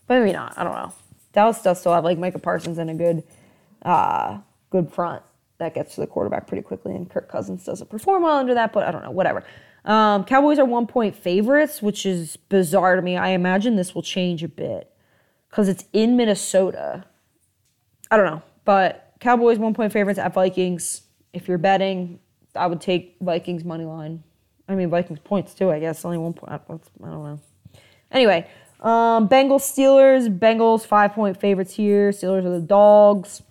But 0.07 0.19
maybe 0.19 0.33
not. 0.33 0.57
I 0.57 0.65
don't 0.65 0.73
know. 0.73 0.91
Dallas 1.31 1.61
does 1.61 1.79
still 1.79 1.93
have 1.93 2.03
like 2.03 2.17
Micah 2.17 2.39
Parsons 2.39 2.77
and 2.79 2.89
a 2.89 2.95
good 2.95 3.23
uh 3.81 4.39
good 4.71 4.91
front 4.91 5.23
that 5.61 5.75
gets 5.75 5.93
to 5.93 6.01
the 6.01 6.07
quarterback 6.07 6.47
pretty 6.47 6.63
quickly, 6.63 6.95
and 6.95 7.07
Kirk 7.07 7.29
Cousins 7.29 7.63
doesn't 7.63 7.87
perform 7.87 8.23
well 8.23 8.37
under 8.37 8.55
that, 8.55 8.73
but 8.73 8.83
I 8.83 8.91
don't 8.91 9.03
know, 9.03 9.11
whatever. 9.11 9.43
Um, 9.85 10.23
Cowboys 10.25 10.57
are 10.57 10.65
one 10.65 10.87
point 10.87 11.15
favorites, 11.15 11.83
which 11.83 12.03
is 12.03 12.35
bizarre 12.35 12.95
to 12.95 13.01
me. 13.01 13.15
I 13.15 13.29
imagine 13.29 13.75
this 13.75 13.93
will 13.93 14.01
change 14.01 14.43
a 14.43 14.47
bit 14.47 14.91
because 15.49 15.69
it's 15.69 15.85
in 15.93 16.17
Minnesota. 16.17 17.05
I 18.09 18.17
don't 18.17 18.25
know. 18.25 18.41
But 18.65 19.13
Cowboys 19.19 19.59
one 19.59 19.75
point 19.75 19.93
favorites 19.93 20.19
at 20.19 20.33
Vikings. 20.33 21.03
If 21.31 21.47
you're 21.47 21.59
betting, 21.59 22.19
I 22.55 22.65
would 22.65 22.81
take 22.81 23.17
Vikings 23.21 23.63
money 23.63 23.85
line. 23.85 24.23
I 24.67 24.73
mean 24.73 24.89
Vikings 24.89 25.19
points 25.19 25.53
too. 25.53 25.69
I 25.69 25.79
guess 25.79 26.03
only 26.05 26.17
one 26.17 26.33
point. 26.33 26.51
I 26.51 26.59
don't 26.67 27.23
know. 27.23 27.39
Anyway, 28.11 28.47
um, 28.79 29.29
Bengals 29.29 29.61
Steelers. 29.61 30.39
Bengals 30.39 30.85
five 30.87 31.13
point 31.13 31.39
favorites 31.39 31.75
here. 31.75 32.09
Steelers 32.09 32.45
are 32.45 32.59
the 32.59 32.65
dogs. 32.65 33.43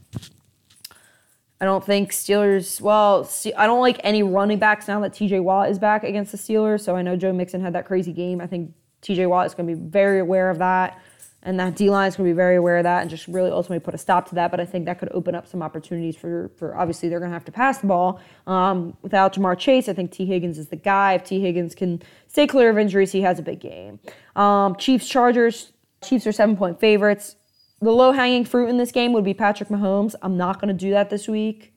I 1.61 1.67
don't 1.67 1.85
think 1.85 2.13
Steelers. 2.13 2.81
Well, 2.81 3.29
I 3.57 3.67
don't 3.67 3.81
like 3.81 4.01
any 4.03 4.23
running 4.23 4.59
backs 4.59 4.89
now 4.89 4.99
that 5.01 5.13
T.J. 5.13 5.41
Watt 5.41 5.69
is 5.69 5.79
back 5.79 6.05
against 6.05 6.33
the 6.33 6.39
Steelers. 6.39 6.81
So 6.81 6.97
I 6.97 7.03
know 7.03 7.17
Joe 7.17 7.33
Mixon 7.33 7.61
had 7.61 7.75
that 7.75 7.85
crazy 7.85 8.13
game. 8.13 8.41
I 8.41 8.47
think 8.47 8.73
T.J. 9.03 9.27
Watt 9.27 9.47
is 9.47 9.55
going 9.55 9.69
to 9.69 9.75
be 9.75 9.81
very 9.81 10.21
aware 10.21 10.49
of 10.49 10.59
that. 10.59 11.01
And 11.43 11.59
that 11.59 11.75
D 11.75 11.89
line 11.89 12.09
is 12.09 12.17
going 12.17 12.29
to 12.29 12.35
be 12.35 12.37
very 12.37 12.57
aware 12.57 12.77
of 12.77 12.85
that 12.85 13.01
and 13.01 13.09
just 13.09 13.27
really 13.27 13.51
ultimately 13.51 13.81
put 13.83 13.95
a 13.95 13.99
stop 13.99 14.29
to 14.29 14.35
that. 14.35 14.51
But 14.51 14.61
I 14.61 14.67
think 14.67 14.85
that 14.85 14.99
could 14.99 15.11
open 15.13 15.35
up 15.35 15.47
some 15.47 15.63
opportunities 15.63 16.17
for, 16.17 16.51
for 16.57 16.77
obviously 16.77 17.09
they're 17.09 17.19
going 17.19 17.31
to 17.31 17.35
have 17.35 17.47
to 17.47 17.53
pass 17.53 17.79
the 17.79 17.87
ball. 17.87 18.21
Um, 18.47 18.97
without 19.01 19.35
Ja'Marr 19.35 19.59
Chase, 19.59 19.89
I 19.89 19.95
think 19.95 20.13
Tee 20.13 20.27
Higgins 20.27 20.59
is 20.59 20.69
the 20.69 20.77
guy. 20.77 21.15
If 21.15 21.25
Tee 21.25 21.41
Higgins 21.41 21.75
can 21.75 22.03
stay 22.29 22.47
clear 22.47 22.69
of 22.69 22.77
injuries, 22.77 23.13
he 23.13 23.23
has 23.23 23.39
a 23.39 23.43
big 23.43 23.61
game. 23.61 24.01
Um, 24.37 24.77
Chiefs 24.77 25.09
Chargers. 25.09 25.73
Chiefs 26.03 26.27
are 26.27 26.33
seven 26.33 26.57
point 26.57 26.79
favorites. 26.79 27.37
The 27.81 27.91
low 27.91 28.13
hanging 28.13 28.45
fruit 28.45 28.69
in 28.69 28.77
this 28.77 28.93
game 28.93 29.13
would 29.13 29.25
be 29.25 29.35
Patrick 29.35 29.71
Mahomes. 29.71 30.15
I'm 30.23 30.37
not 30.37 30.61
going 30.61 30.69
to 30.69 30.75
do 30.75 30.91
that 30.91 31.09
this 31.09 31.27
week. 31.27 31.73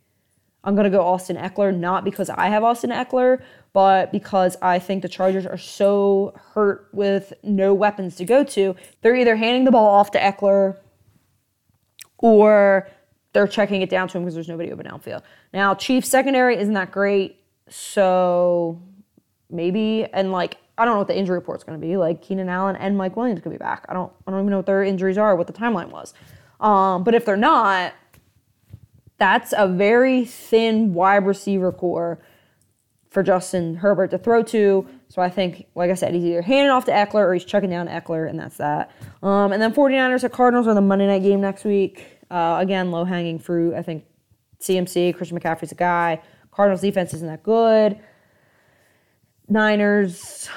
I'm 0.66 0.76
going 0.76 0.90
to 0.90 0.98
go 0.98 1.06
Austin 1.06 1.36
Ekeler, 1.36 1.76
not 1.76 2.04
because 2.04 2.30
I 2.30 2.48
have 2.48 2.64
Austin 2.64 2.90
Ekeler, 2.90 3.42
but 3.74 4.12
because 4.12 4.56
I 4.62 4.80
think 4.80 5.02
the 5.02 5.10
Chargers 5.10 5.46
are 5.46 5.58
so 5.58 6.34
hurt 6.54 6.88
with 6.94 7.34
no 7.44 7.74
weapons 7.74 8.16
to 8.18 8.26
go 8.26 8.44
to. 8.46 8.76
They're 9.02 9.16
either 9.16 9.36
handing 9.36 9.66
the 9.66 9.72
ball 9.72 9.88
off 9.88 10.12
to 10.12 10.20
Ekeler 10.20 10.78
or 12.18 12.88
they're 13.34 13.48
checking 13.48 13.82
it 13.82 13.90
down 13.90 14.08
to 14.10 14.18
him 14.18 14.24
because 14.24 14.36
there's 14.36 14.48
nobody 14.48 14.72
open 14.72 14.86
downfield. 14.86 15.24
Now, 15.54 15.74
Chiefs 15.74 16.08
secondary 16.08 16.58
isn't 16.58 16.74
that 16.74 16.92
great, 16.92 17.42
so 17.68 18.82
maybe 19.50 20.06
and 20.14 20.32
like 20.32 20.58
I 20.78 20.86
don't 20.86 20.96
know 20.96 21.00
what 21.00 21.08
the 21.08 21.18
injury 21.18 21.36
report's 21.36 21.64
going 21.64 21.80
to 21.80 21.86
be. 21.86 21.98
Like 21.98 22.22
Keenan 22.22 22.50
Allen 22.50 22.76
and 22.76 22.98
Mike 22.98 23.16
Williams 23.16 23.42
could 23.42 23.52
be 23.52 23.58
back. 23.58 23.86
I 23.90 23.94
don't 23.94 24.12
I 24.28 24.32
don't 24.32 24.40
even 24.42 24.52
know 24.52 24.58
what 24.58 24.66
their 24.66 24.84
injuries 24.84 25.18
are, 25.18 25.36
what 25.36 25.48
the 25.48 25.54
timeline 25.54 25.90
was. 25.90 26.14
Um, 26.60 27.04
but 27.04 27.14
if 27.14 27.26
they're 27.26 27.38
not, 27.38 27.94
that's 29.18 29.54
a 29.56 29.68
very 29.68 30.26
thin 30.26 30.94
wide 30.94 31.26
receiver 31.26 31.72
core 31.72 32.20
for 33.10 33.22
Justin 33.22 33.76
Herbert 33.76 34.10
to 34.12 34.18
throw 34.18 34.42
to. 34.44 34.88
So 35.10 35.22
I 35.22 35.30
think, 35.30 35.68
like 35.76 35.92
I 35.92 35.94
said, 35.94 36.16
he's 36.16 36.26
either 36.26 36.42
handing 36.42 36.72
off 36.72 36.86
to 36.86 36.92
Ekeler 36.92 37.26
or 37.26 37.34
he's 37.34 37.46
checking 37.46 37.70
down 37.70 37.88
Ekeler, 37.88 38.28
and 38.28 38.40
that's 38.40 38.58
that. 38.58 38.92
Um, 39.22 39.54
and 39.54 39.62
then 39.62 39.72
49ers 39.72 40.24
at 40.24 40.32
Cardinals 40.32 40.68
are 40.68 40.74
the 40.74 40.82
Monday 40.82 41.06
night 41.06 41.22
game 41.22 41.40
next 41.40 41.64
week. 41.64 42.20
Uh, 42.32 42.58
again, 42.60 42.90
low 42.90 43.04
hanging 43.04 43.38
fruit. 43.38 43.76
I 43.76 43.84
think 43.84 44.06
CMC, 44.60 45.16
Christian 45.16 45.40
McCaffrey's 45.40 45.72
a 45.72 45.76
guy. 45.76 46.20
Cardinals 46.52 46.82
defense 46.82 47.14
isn't 47.14 47.28
that 47.28 47.44
good. 47.44 48.00
Niners 49.50 50.50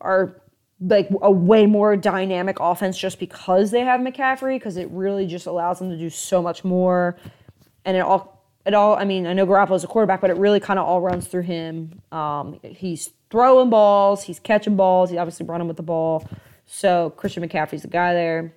are 0.00 0.40
like 0.80 1.10
a 1.20 1.30
way 1.30 1.66
more 1.66 1.96
dynamic 1.96 2.56
offense 2.58 2.96
just 2.96 3.18
because 3.18 3.70
they 3.70 3.80
have 3.80 4.00
McCaffrey 4.00 4.56
because 4.56 4.76
it 4.76 4.88
really 4.90 5.26
just 5.26 5.46
allows 5.46 5.78
them 5.78 5.90
to 5.90 5.96
do 5.96 6.08
so 6.08 6.40
much 6.40 6.64
more. 6.64 7.16
And 7.84 7.96
it 7.96 8.00
all 8.00 8.42
it 8.64 8.74
all 8.74 8.96
I 8.96 9.04
mean, 9.04 9.26
I 9.26 9.32
know 9.32 9.46
Garoppolo's 9.46 9.84
a 9.84 9.86
quarterback, 9.86 10.20
but 10.20 10.30
it 10.30 10.36
really 10.36 10.60
kind 10.60 10.78
of 10.78 10.86
all 10.86 11.00
runs 11.00 11.26
through 11.26 11.42
him. 11.42 12.00
Um, 12.12 12.60
he's 12.62 13.10
throwing 13.30 13.70
balls, 13.70 14.22
he's 14.22 14.38
catching 14.38 14.76
balls, 14.76 15.10
he's 15.10 15.18
obviously 15.18 15.46
running 15.46 15.68
with 15.68 15.76
the 15.76 15.82
ball. 15.82 16.26
So 16.66 17.10
Christian 17.10 17.46
McCaffrey's 17.46 17.82
the 17.82 17.88
guy 17.88 18.14
there. 18.14 18.54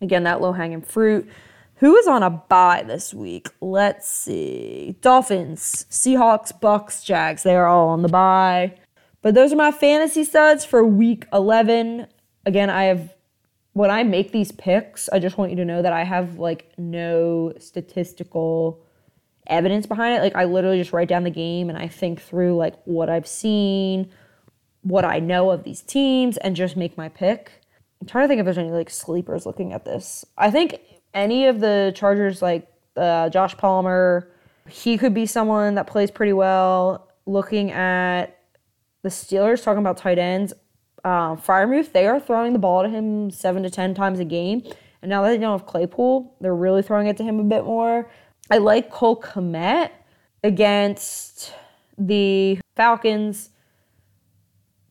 Again, 0.00 0.24
that 0.24 0.40
low 0.40 0.52
hanging 0.52 0.82
fruit. 0.82 1.28
Who 1.76 1.96
is 1.96 2.06
on 2.06 2.22
a 2.22 2.30
bye 2.30 2.84
this 2.86 3.12
week? 3.12 3.48
Let's 3.60 4.08
see. 4.08 4.96
Dolphins, 5.00 5.86
Seahawks, 5.90 6.58
Bucks, 6.60 7.02
Jags. 7.02 7.42
They 7.42 7.56
are 7.56 7.66
all 7.66 7.88
on 7.88 8.02
the 8.02 8.08
bye. 8.08 8.78
But 9.22 9.34
those 9.34 9.52
are 9.52 9.56
my 9.56 9.70
fantasy 9.70 10.24
studs 10.24 10.64
for 10.64 10.84
week 10.84 11.26
11. 11.32 12.08
Again, 12.44 12.68
I 12.68 12.84
have, 12.84 13.14
when 13.72 13.90
I 13.90 14.02
make 14.02 14.32
these 14.32 14.50
picks, 14.52 15.08
I 15.08 15.20
just 15.20 15.38
want 15.38 15.52
you 15.52 15.56
to 15.58 15.64
know 15.64 15.80
that 15.80 15.92
I 15.92 16.02
have 16.02 16.38
like 16.38 16.72
no 16.76 17.52
statistical 17.58 18.84
evidence 19.46 19.86
behind 19.86 20.16
it. 20.16 20.22
Like, 20.22 20.34
I 20.34 20.44
literally 20.44 20.78
just 20.78 20.92
write 20.92 21.08
down 21.08 21.22
the 21.22 21.30
game 21.30 21.68
and 21.68 21.78
I 21.78 21.86
think 21.86 22.20
through 22.20 22.56
like 22.56 22.74
what 22.84 23.08
I've 23.08 23.28
seen, 23.28 24.10
what 24.82 25.04
I 25.04 25.20
know 25.20 25.50
of 25.50 25.62
these 25.62 25.82
teams, 25.82 26.36
and 26.36 26.56
just 26.56 26.76
make 26.76 26.96
my 26.96 27.08
pick. 27.08 27.52
I'm 28.00 28.08
trying 28.08 28.24
to 28.24 28.28
think 28.28 28.40
if 28.40 28.44
there's 28.44 28.58
any 28.58 28.72
like 28.72 28.90
sleepers 28.90 29.46
looking 29.46 29.72
at 29.72 29.84
this. 29.84 30.24
I 30.36 30.50
think 30.50 30.80
any 31.14 31.46
of 31.46 31.60
the 31.60 31.92
Chargers, 31.94 32.42
like 32.42 32.66
uh, 32.96 33.28
Josh 33.28 33.56
Palmer, 33.56 34.28
he 34.68 34.98
could 34.98 35.14
be 35.14 35.26
someone 35.26 35.76
that 35.76 35.86
plays 35.86 36.10
pretty 36.10 36.32
well. 36.32 37.08
Looking 37.26 37.70
at 37.70 38.41
the 39.02 39.08
Steelers, 39.08 39.62
talking 39.62 39.80
about 39.80 39.96
tight 39.96 40.18
ends, 40.18 40.52
uh, 41.04 41.34
Freiermuth, 41.34 41.92
they 41.92 42.06
are 42.06 42.20
throwing 42.20 42.52
the 42.52 42.58
ball 42.58 42.82
to 42.82 42.88
him 42.88 43.30
seven 43.30 43.62
to 43.62 43.70
ten 43.70 43.94
times 43.94 44.20
a 44.20 44.24
game. 44.24 44.62
And 45.02 45.08
now 45.08 45.22
that 45.22 45.30
they 45.30 45.38
don't 45.38 45.58
have 45.58 45.66
Claypool, 45.66 46.36
they're 46.40 46.54
really 46.54 46.82
throwing 46.82 47.08
it 47.08 47.16
to 47.16 47.24
him 47.24 47.40
a 47.40 47.44
bit 47.44 47.64
more. 47.64 48.08
I 48.50 48.58
like 48.58 48.90
Cole 48.90 49.20
Kmet 49.20 49.90
against 50.44 51.52
the 51.98 52.60
Falcons. 52.76 53.50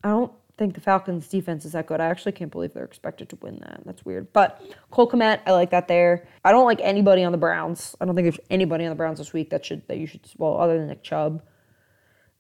I 0.04 0.10
don't 0.10 0.34
think 0.58 0.74
the 0.76 0.82
Falcons 0.82 1.28
defense 1.28 1.64
is 1.64 1.72
that 1.72 1.88
good. 1.88 2.02
I 2.02 2.08
actually 2.08 2.34
can't 2.34 2.52
believe 2.52 2.74
they're 2.74 2.84
expected 2.84 3.30
to 3.30 3.38
win 3.38 3.60
that. 3.62 3.82
That's 3.86 4.04
weird. 4.04 4.34
But 4.34 4.62
Cole 4.92 5.10
Kmet, 5.10 5.42
I 5.46 5.52
like 5.52 5.70
that 5.72 5.88
there. 5.88 6.28
I 6.44 6.52
don't 6.52 6.66
like 6.66 6.82
anybody 6.82 7.24
on 7.24 7.32
the 7.32 7.38
Browns. 7.38 7.96
I 8.02 8.06
don't 8.06 8.16
think 8.16 8.26
there's 8.26 8.40
anybody 8.50 8.84
on 8.84 8.90
the 8.90 8.96
Browns 8.96 9.20
this 9.20 9.32
week 9.32 9.50
that 9.52 9.66
should 9.66 9.88
that 9.88 9.98
you 9.98 10.08
should 10.08 10.22
well 10.38 10.60
other 10.60 10.78
than 10.78 10.88
Nick 10.88 11.04
Chubb 11.04 11.42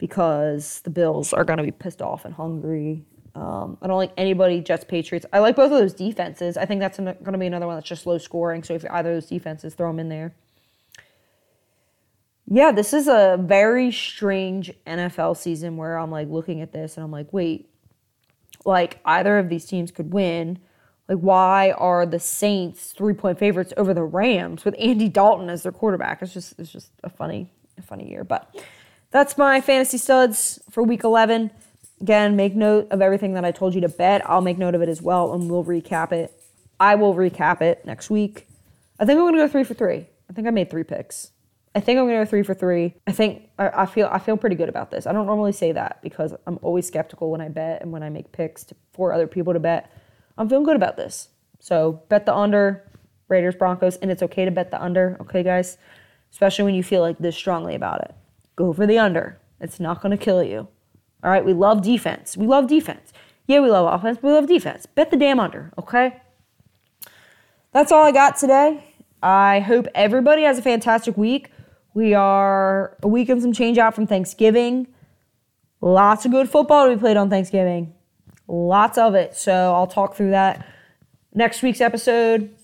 because 0.01 0.81
the 0.81 0.89
Bills 0.89 1.31
are 1.31 1.45
gonna 1.45 1.63
be 1.63 1.71
pissed 1.71 2.01
off 2.01 2.25
and 2.25 2.33
hungry. 2.33 3.05
Um, 3.35 3.77
I 3.81 3.87
don't 3.87 3.97
like 3.97 4.11
anybody 4.17 4.59
Jets 4.59 4.83
Patriots. 4.83 5.27
I 5.31 5.39
like 5.39 5.55
both 5.55 5.71
of 5.71 5.77
those 5.77 5.93
defenses. 5.93 6.57
I 6.57 6.65
think 6.65 6.81
that's 6.81 6.97
going 6.97 7.15
to 7.15 7.37
be 7.37 7.45
another 7.45 7.65
one 7.65 7.77
that's 7.77 7.87
just 7.87 8.05
low 8.05 8.17
scoring. 8.17 8.61
So 8.61 8.73
if 8.73 8.83
either 8.91 9.11
of 9.11 9.15
those 9.15 9.27
defenses, 9.27 9.73
throw 9.73 9.87
them 9.87 9.99
in 9.99 10.09
there. 10.09 10.33
Yeah, 12.45 12.73
this 12.73 12.91
is 12.93 13.07
a 13.07 13.37
very 13.39 13.89
strange 13.93 14.73
NFL 14.85 15.37
season 15.37 15.77
where 15.77 15.97
I'm 15.97 16.11
like 16.11 16.27
looking 16.27 16.59
at 16.59 16.73
this 16.73 16.97
and 16.97 17.05
I'm 17.05 17.11
like, 17.11 17.31
wait, 17.31 17.69
like 18.65 18.99
either 19.05 19.39
of 19.39 19.47
these 19.47 19.65
teams 19.65 19.91
could 19.91 20.11
win. 20.11 20.59
Like, 21.07 21.19
why 21.19 21.71
are 21.71 22.05
the 22.05 22.19
Saints 22.19 22.91
three 22.91 23.13
point 23.13 23.39
favorites 23.39 23.71
over 23.77 23.93
the 23.93 24.03
Rams 24.03 24.65
with 24.65 24.75
Andy 24.77 25.07
Dalton 25.07 25.49
as 25.49 25.63
their 25.63 25.71
quarterback? 25.71 26.21
It's 26.21 26.33
just 26.33 26.59
it's 26.59 26.71
just 26.71 26.91
a 27.01 27.09
funny 27.09 27.49
a 27.77 27.81
funny 27.81 28.09
year. 28.09 28.25
But 28.25 28.53
that's 29.11 29.37
my 29.37 29.61
fantasy 29.61 29.97
studs 29.97 30.59
for 30.69 30.83
week 30.83 31.03
eleven. 31.03 31.51
Again, 31.99 32.35
make 32.35 32.55
note 32.55 32.87
of 32.89 33.01
everything 33.01 33.33
that 33.33 33.45
I 33.45 33.51
told 33.51 33.75
you 33.75 33.81
to 33.81 33.89
bet. 33.89 34.27
I'll 34.27 34.41
make 34.41 34.57
note 34.57 34.73
of 34.73 34.81
it 34.81 34.89
as 34.89 35.01
well, 35.01 35.33
and 35.33 35.51
we'll 35.51 35.63
recap 35.63 36.11
it. 36.11 36.33
I 36.79 36.95
will 36.95 37.13
recap 37.13 37.61
it 37.61 37.85
next 37.85 38.09
week. 38.09 38.47
I 38.99 39.05
think 39.05 39.19
I'm 39.19 39.25
gonna 39.25 39.37
go 39.37 39.47
three 39.47 39.63
for 39.63 39.75
three. 39.75 40.07
I 40.29 40.33
think 40.33 40.47
I 40.47 40.51
made 40.51 40.69
three 40.69 40.83
picks. 40.83 41.31
I 41.75 41.79
think 41.79 41.99
I'm 41.99 42.05
gonna 42.05 42.23
go 42.23 42.25
three 42.25 42.43
for 42.43 42.53
three. 42.53 42.95
I 43.05 43.11
think 43.11 43.49
I, 43.59 43.83
I, 43.83 43.85
feel 43.85 44.09
I 44.11 44.19
feel 44.19 44.35
pretty 44.35 44.55
good 44.55 44.69
about 44.69 44.91
this. 44.91 45.05
I 45.05 45.11
don't 45.11 45.25
normally 45.25 45.51
say 45.51 45.71
that 45.73 46.01
because 46.01 46.33
I'm 46.47 46.59
always 46.61 46.87
skeptical 46.87 47.31
when 47.31 47.41
I 47.41 47.49
bet 47.49 47.81
and 47.81 47.91
when 47.91 48.03
I 48.03 48.09
make 48.09 48.31
picks 48.31 48.63
to, 48.65 48.75
for 48.93 49.13
other 49.13 49.27
people 49.27 49.53
to 49.53 49.59
bet. 49.59 49.91
I'm 50.37 50.49
feeling 50.49 50.65
good 50.65 50.75
about 50.75 50.97
this. 50.97 51.29
So 51.59 52.01
bet 52.09 52.25
the 52.25 52.35
under, 52.35 52.89
Raiders 53.27 53.55
Broncos, 53.55 53.97
and 53.97 54.09
it's 54.09 54.23
okay 54.23 54.45
to 54.45 54.51
bet 54.51 54.71
the 54.71 54.81
under. 54.81 55.17
Okay, 55.21 55.43
guys, 55.43 55.77
especially 56.31 56.65
when 56.65 56.75
you 56.75 56.83
feel 56.83 57.01
like 57.01 57.17
this 57.19 57.35
strongly 57.35 57.75
about 57.75 58.01
it. 58.01 58.15
Go 58.61 58.73
for 58.73 58.85
the 58.85 58.99
under. 58.99 59.39
It's 59.59 59.79
not 59.79 60.03
gonna 60.03 60.17
kill 60.17 60.43
you. 60.43 60.67
All 61.23 61.31
right, 61.31 61.43
we 61.43 61.51
love 61.51 61.81
defense. 61.81 62.37
We 62.37 62.45
love 62.45 62.67
defense. 62.67 63.11
Yeah, 63.47 63.59
we 63.59 63.71
love 63.71 63.91
offense, 63.91 64.19
but 64.21 64.27
we 64.27 64.33
love 64.33 64.45
defense. 64.45 64.85
Bet 64.85 65.09
the 65.09 65.17
damn 65.17 65.39
under. 65.39 65.71
Okay. 65.79 66.21
That's 67.73 67.91
all 67.91 68.03
I 68.03 68.11
got 68.11 68.37
today. 68.37 68.83
I 69.23 69.61
hope 69.61 69.87
everybody 69.95 70.43
has 70.43 70.59
a 70.59 70.61
fantastic 70.61 71.17
week. 71.17 71.49
We 71.95 72.13
are 72.13 72.97
a 73.01 73.07
week 73.07 73.29
and 73.29 73.41
some 73.41 73.51
change 73.51 73.79
out 73.79 73.95
from 73.95 74.05
Thanksgiving. 74.05 74.85
Lots 75.81 76.25
of 76.25 76.31
good 76.31 76.47
football 76.47 76.87
to 76.87 76.95
be 76.95 76.99
played 76.99 77.17
on 77.17 77.31
Thanksgiving. 77.31 77.95
Lots 78.47 78.99
of 78.99 79.15
it. 79.15 79.35
So 79.35 79.73
I'll 79.73 79.87
talk 79.87 80.13
through 80.13 80.31
that 80.31 80.67
next 81.33 81.63
week's 81.63 81.81
episode. 81.81 82.55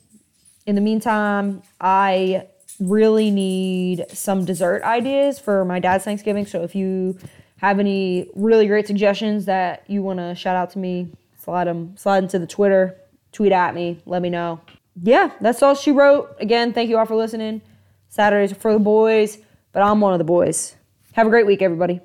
In 0.68 0.76
the 0.76 0.82
meantime, 0.82 1.64
I 1.82 2.50
really 2.80 3.32
need 3.32 4.06
some 4.10 4.46
dessert 4.46 4.84
ideas 4.84 5.40
for 5.40 5.66
my 5.66 5.80
dad's 5.80 6.04
Thanksgiving. 6.04 6.46
So 6.46 6.64
if 6.64 6.76
you 6.76 7.18
have 7.58 7.80
any 7.80 8.30
really 8.36 8.68
great 8.68 8.88
suggestions 8.88 9.46
that 9.46 9.84
you 9.88 10.04
want 10.04 10.20
to 10.20 10.36
shout 10.36 10.56
out 10.56 10.70
to 10.72 10.80
me, 10.80 11.12
slide 11.40 11.66
them, 11.66 11.96
slide 11.98 12.24
into 12.24 12.40
the 12.40 12.48
Twitter, 12.48 12.96
tweet 13.32 13.52
at 13.52 13.74
me, 13.74 14.02
let 14.06 14.22
me 14.22 14.30
know. 14.30 14.62
Yeah, 15.02 15.32
that's 15.42 15.62
all 15.62 15.76
she 15.76 15.92
wrote. 15.92 16.36
Again, 16.40 16.74
thank 16.74 16.90
you 16.90 16.98
all 16.98 17.06
for 17.06 17.16
listening. 17.16 17.62
Saturdays 18.10 18.52
are 18.52 18.56
for 18.56 18.74
the 18.74 18.80
boys, 18.80 19.38
but 19.72 19.82
I'm 19.82 20.02
one 20.02 20.14
of 20.14 20.20
the 20.20 20.26
boys. 20.26 20.76
Have 21.14 21.28
a 21.28 21.30
great 21.30 21.46
week, 21.46 21.62
everybody. 21.62 22.02